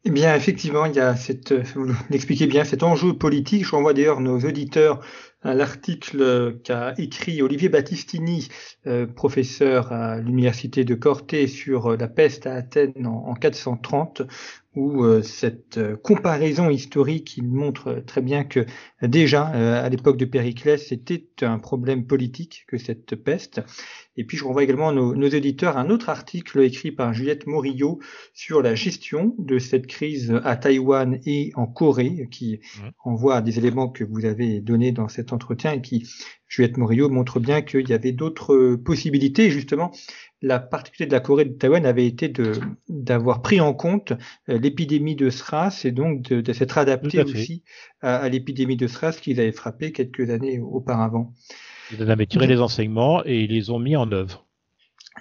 Eh 0.05 0.11
bien, 0.11 0.35
effectivement, 0.35 0.85
il 0.87 0.97
y 0.97 1.01
a 1.01 1.15
cette, 1.15 1.53
vous 1.53 1.87
l'expliquez 2.11 2.49
bien, 2.49 2.65
cet 2.65 2.83
enjeu 2.83 3.13
politique. 3.15 3.65
Je 3.65 3.71
renvoie 3.71 3.95
d'ailleurs 3.95 4.21
nos 4.21 4.41
auditeurs 4.41 5.01
à 5.43 5.55
l'article 5.55 6.59
qu'a 6.65 6.95
écrit 6.99 7.41
Olivier 7.41 7.69
Battistini, 7.69 8.49
euh, 8.89 9.07
professeur 9.07 9.93
à 9.93 10.19
l'université 10.19 10.85
de 10.85 10.97
Corté 10.97 11.47
sur 11.47 11.97
la 11.97 12.09
peste 12.09 12.49
à 12.49 12.55
Athènes 12.55 13.07
en 13.07 13.35
430, 13.35 14.23
où 14.75 15.05
euh, 15.05 15.23
cette 15.23 15.79
euh, 15.79 15.97
comparaison 15.97 16.71
historique, 16.71 17.37
il 17.37 17.49
montre 17.49 18.03
très 18.07 18.23
bien 18.23 18.45
que 18.45 18.65
déjà 19.03 19.47
à 19.47 19.89
l'époque 19.89 20.17
de 20.17 20.25
Périclès, 20.25 20.87
c'était 20.89 21.27
un 21.43 21.59
problème 21.59 22.07
politique 22.07 22.65
que 22.69 22.79
cette 22.79 23.17
peste. 23.17 23.61
Et 24.17 24.25
puis 24.25 24.37
je 24.37 24.45
renvoie 24.45 24.63
également 24.63 24.93
nos, 24.93 25.15
nos 25.15 25.29
éditeurs 25.29 25.77
à 25.77 25.81
un 25.81 25.91
autre 25.91 26.09
article 26.09 26.61
écrit 26.61 26.93
par 26.93 27.15
Juliette 27.15 27.47
Morillo 27.47 28.01
sur 28.35 28.63
la 28.63 28.75
gestion 28.75 29.35
de 29.39 29.59
cette 29.59 29.87
crise 29.87 30.35
à 30.45 30.57
Taïwan 30.57 31.19
et 31.25 31.53
en 31.55 31.67
Corée, 31.67 32.29
qui 32.31 32.61
mmh. 32.61 32.81
envoie 33.05 33.41
des 33.41 33.59
éléments 33.59 33.89
que 33.89 34.05
vous 34.05 34.25
avez 34.25 34.61
donnés 34.61 34.93
dans 34.93 35.09
cet 35.09 35.33
entretien 35.33 35.73
et 35.73 35.81
qui, 35.81 36.09
Juliette 36.53 36.77
Morillo, 36.77 37.09
montre 37.09 37.41
bien 37.41 37.63
qu'il 37.63 37.89
y 37.89 37.95
avait 37.95 38.13
d'autres 38.13 38.77
possibilités. 38.77 39.51
justement, 39.51 39.91
la 40.43 40.59
particularité 40.59 41.07
de 41.07 41.13
la 41.13 41.21
Corée 41.21 41.47
de 41.47 41.55
Taïwan 41.55 41.87
avait 41.87 42.07
été 42.07 42.29
de 42.29 42.53
d'avoir 42.91 43.41
pris 43.41 43.59
en 43.63 43.73
compte 43.73 44.13
euh, 44.51 44.59
l'épidémie 44.59 45.17
de 45.17 45.31
SRAS 45.31 45.87
et 45.87 45.93
donc 45.93 46.21
de, 46.29 46.43
de 46.43 46.53
s'être 46.53 46.77
adapté 46.77 47.23
aussi 47.23 47.63
à, 48.03 48.17
à 48.17 48.29
l'épidémie 48.29 48.77
de 48.77 48.87
SRAS 48.87 49.13
qu'ils 49.13 49.41
avaient 49.41 49.51
frappé 49.51 49.93
quelques 49.93 50.29
années 50.29 50.61
auparavant. 50.61 51.33
Ils 51.91 52.03
en 52.03 52.09
avaient 52.09 52.27
tiré 52.27 52.47
les 52.47 52.61
enseignements 52.61 53.25
et 53.25 53.45
ils 53.45 53.51
les 53.51 53.71
ont 53.71 53.79
mis 53.79 53.97
en 53.97 54.13
œuvre. 54.13 54.45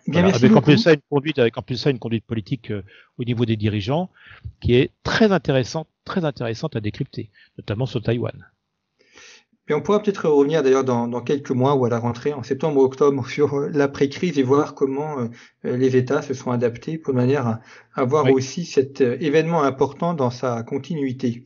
Bien, 0.08 0.28
avec 0.28 0.54
en 0.54 0.62
plus 0.62 0.80
ça 0.80 0.94
une 0.94 1.02
conduite, 1.10 1.40
avec 1.40 1.58
en 1.58 1.62
plus 1.62 1.78
ça 1.78 1.92
une 1.92 2.00
conduite 2.00 2.26
politique 2.26 2.72
euh, 2.72 2.84
au 3.18 3.24
niveau 3.24 3.46
des 3.46 3.56
dirigeants 3.56 4.10
qui 4.60 4.74
est 4.76 4.92
très 5.04 5.32
intéressante, 5.32 5.88
très 6.04 6.26
intéressante 6.26 6.76
à 6.76 6.82
décrypter, 6.82 7.30
notamment 7.58 7.86
sur 7.86 8.02
Taïwan. 8.02 8.52
Et 9.68 9.74
on 9.74 9.82
pourra 9.82 10.02
peut-être 10.02 10.28
revenir 10.28 10.64
d'ailleurs 10.64 10.84
dans, 10.84 11.08
dans, 11.08 11.22
quelques 11.22 11.52
mois 11.52 11.76
ou 11.76 11.86
à 11.86 11.90
la 11.90 12.00
rentrée 12.00 12.34
en 12.34 12.44
septembre 12.44 12.82
ou 12.82 12.84
octobre 12.84 13.28
sur 13.30 13.56
euh, 13.56 13.70
l'après-crise 13.74 14.38
et 14.40 14.44
voir 14.44 14.76
comment 14.76 15.20
euh, 15.20 15.28
les 15.64 15.96
États 15.96 16.22
se 16.22 16.34
sont 16.34 16.52
adaptés 16.52 16.98
pour 16.98 17.14
de 17.14 17.18
manière 17.20 17.48
à, 17.48 17.62
avoir 17.94 18.26
oui. 18.26 18.32
aussi 18.32 18.66
cet 18.66 19.02
événement 19.02 19.64
important 19.64 20.14
dans 20.14 20.32
sa 20.32 20.64
continuité. 20.64 21.44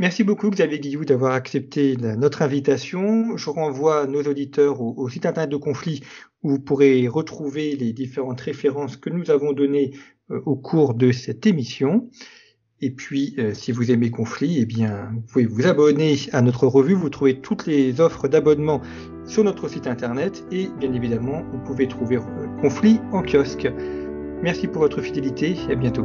Merci 0.00 0.22
beaucoup 0.22 0.48
Xavier 0.50 0.78
Guillou 0.78 1.04
d'avoir 1.04 1.32
accepté 1.32 1.96
la, 1.96 2.14
notre 2.14 2.42
invitation. 2.42 3.36
Je 3.36 3.50
renvoie 3.50 4.06
nos 4.06 4.22
auditeurs 4.22 4.80
au, 4.80 4.94
au, 4.96 5.08
site 5.08 5.26
internet 5.26 5.50
de 5.50 5.56
Conflit 5.56 6.02
où 6.44 6.50
vous 6.50 6.60
pourrez 6.60 7.08
retrouver 7.08 7.74
les 7.74 7.92
différentes 7.92 8.40
références 8.40 8.96
que 8.96 9.10
nous 9.10 9.30
avons 9.30 9.52
données 9.52 9.92
euh, 10.30 10.40
au 10.46 10.56
cours 10.56 10.94
de 10.94 11.10
cette 11.10 11.46
émission. 11.46 12.10
Et 12.80 12.90
puis, 12.90 13.34
euh, 13.38 13.54
si 13.54 13.72
vous 13.72 13.90
aimez 13.90 14.10
Conflit, 14.10 14.58
eh 14.60 14.64
bien, 14.64 15.10
vous 15.12 15.20
pouvez 15.20 15.46
vous 15.46 15.66
abonner 15.66 16.16
à 16.32 16.42
notre 16.42 16.66
revue. 16.66 16.94
Vous 16.94 17.10
trouvez 17.10 17.40
toutes 17.40 17.66
les 17.66 18.00
offres 18.00 18.28
d'abonnement 18.28 18.80
sur 19.26 19.42
notre 19.44 19.68
site 19.68 19.86
internet 19.86 20.44
et 20.52 20.68
bien 20.78 20.92
évidemment, 20.92 21.42
vous 21.52 21.58
pouvez 21.58 21.88
trouver 21.88 22.16
euh, 22.16 22.60
Conflit 22.60 23.00
en 23.12 23.22
kiosque. 23.22 23.68
Merci 24.42 24.68
pour 24.68 24.82
votre 24.82 25.00
fidélité 25.00 25.56
et 25.68 25.72
à 25.72 25.74
bientôt. 25.74 26.04